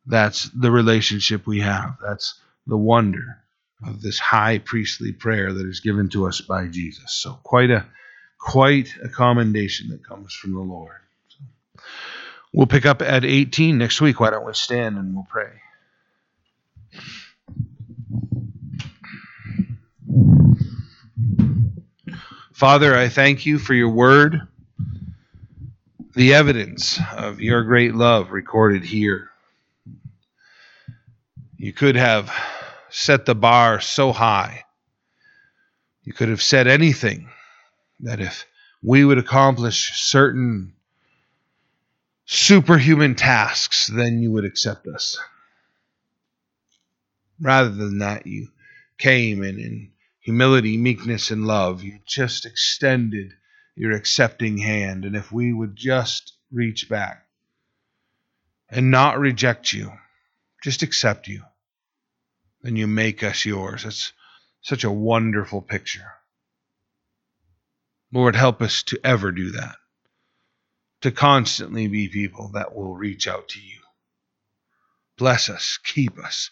That's 0.06 0.50
the 0.50 0.70
relationship 0.70 1.46
we 1.46 1.60
have. 1.60 1.96
That's 2.02 2.40
the 2.66 2.76
wonder 2.76 3.38
of 3.84 4.02
this 4.02 4.18
high 4.18 4.58
priestly 4.58 5.12
prayer 5.12 5.52
that 5.52 5.66
is 5.66 5.80
given 5.80 6.08
to 6.10 6.26
us 6.26 6.40
by 6.40 6.66
Jesus. 6.66 7.12
So, 7.14 7.38
quite 7.42 7.70
a 7.70 7.86
quite 8.42 8.92
a 9.02 9.08
commendation 9.08 9.88
that 9.90 10.04
comes 10.04 10.34
from 10.34 10.52
the 10.52 10.60
Lord. 10.60 10.96
We'll 12.52 12.66
pick 12.66 12.84
up 12.84 13.00
at 13.00 13.24
18 13.24 13.78
next 13.78 14.00
week. 14.00 14.18
Why 14.18 14.30
don't 14.30 14.44
we 14.44 14.52
stand 14.52 14.98
and 14.98 15.14
we'll 15.14 15.26
pray? 15.30 15.52
Father, 22.52 22.96
I 22.96 23.08
thank 23.08 23.46
you 23.46 23.58
for 23.58 23.74
your 23.74 23.88
word, 23.90 24.40
the 26.14 26.34
evidence 26.34 27.00
of 27.16 27.40
your 27.40 27.62
great 27.62 27.94
love 27.94 28.32
recorded 28.32 28.84
here. 28.84 29.30
You 31.56 31.72
could 31.72 31.96
have 31.96 32.30
set 32.90 33.24
the 33.24 33.36
bar 33.36 33.80
so 33.80 34.12
high. 34.12 34.64
You 36.02 36.12
could 36.12 36.28
have 36.28 36.42
said 36.42 36.66
anything 36.66 37.28
that 38.02 38.20
if 38.20 38.46
we 38.82 39.04
would 39.04 39.18
accomplish 39.18 39.92
certain 39.94 40.74
superhuman 42.26 43.14
tasks, 43.14 43.86
then 43.86 44.20
you 44.20 44.32
would 44.32 44.44
accept 44.44 44.86
us. 44.86 45.18
Rather 47.40 47.70
than 47.70 47.98
that, 47.98 48.26
you 48.26 48.48
came 48.98 49.42
and 49.42 49.58
in 49.58 49.90
humility, 50.20 50.76
meekness, 50.76 51.30
and 51.30 51.46
love, 51.46 51.82
you 51.82 51.98
just 52.06 52.46
extended 52.46 53.32
your 53.74 53.92
accepting 53.92 54.58
hand. 54.58 55.04
And 55.04 55.16
if 55.16 55.32
we 55.32 55.52
would 55.52 55.74
just 55.74 56.34
reach 56.52 56.88
back 56.88 57.26
and 58.68 58.90
not 58.90 59.18
reject 59.18 59.72
you, 59.72 59.92
just 60.62 60.82
accept 60.82 61.26
you, 61.26 61.42
then 62.62 62.76
you 62.76 62.86
make 62.86 63.22
us 63.24 63.44
yours. 63.44 63.84
It's 63.84 64.12
such 64.60 64.84
a 64.84 64.90
wonderful 64.90 65.60
picture. 65.60 66.12
Lord, 68.12 68.36
help 68.36 68.60
us 68.60 68.82
to 68.84 69.00
ever 69.02 69.32
do 69.32 69.52
that, 69.52 69.76
to 71.00 71.10
constantly 71.10 71.88
be 71.88 72.08
people 72.08 72.50
that 72.54 72.74
will 72.74 72.94
reach 72.94 73.26
out 73.26 73.48
to 73.50 73.60
you. 73.60 73.80
Bless 75.16 75.48
us, 75.48 75.78
keep 75.82 76.18
us, 76.18 76.50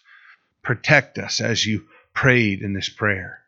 protect 0.63 1.17
us 1.17 1.39
as 1.39 1.65
you 1.65 1.85
prayed 2.13 2.61
in 2.61 2.73
this 2.73 2.89
prayer. 2.89 3.41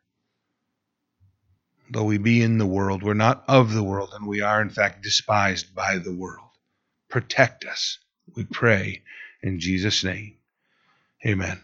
Though 1.89 2.03
we 2.03 2.17
be 2.17 2.41
in 2.41 2.57
the 2.57 2.65
world, 2.65 3.03
we're 3.03 3.13
not 3.13 3.43
of 3.47 3.73
the 3.73 3.83
world, 3.83 4.11
and 4.13 4.27
we 4.27 4.41
are, 4.41 4.61
in 4.61 4.69
fact, 4.69 5.03
despised 5.03 5.75
by 5.75 5.97
the 5.97 6.13
world. 6.13 6.49
Protect 7.09 7.65
us, 7.65 7.99
we 8.35 8.43
pray, 8.45 9.03
in 9.41 9.59
Jesus' 9.59 10.03
name. 10.03 10.37
Amen. 11.25 11.59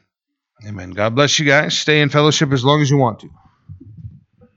Amen. 0.68 0.92
God 0.92 1.16
bless 1.16 1.40
you 1.40 1.46
guys. 1.46 1.78
Stay 1.78 2.02
in 2.02 2.10
fellowship 2.10 2.52
as 2.52 2.66
long 2.66 2.82
as 2.82 2.90
you 2.90 2.98
want 2.98 3.20
to. 3.22 3.30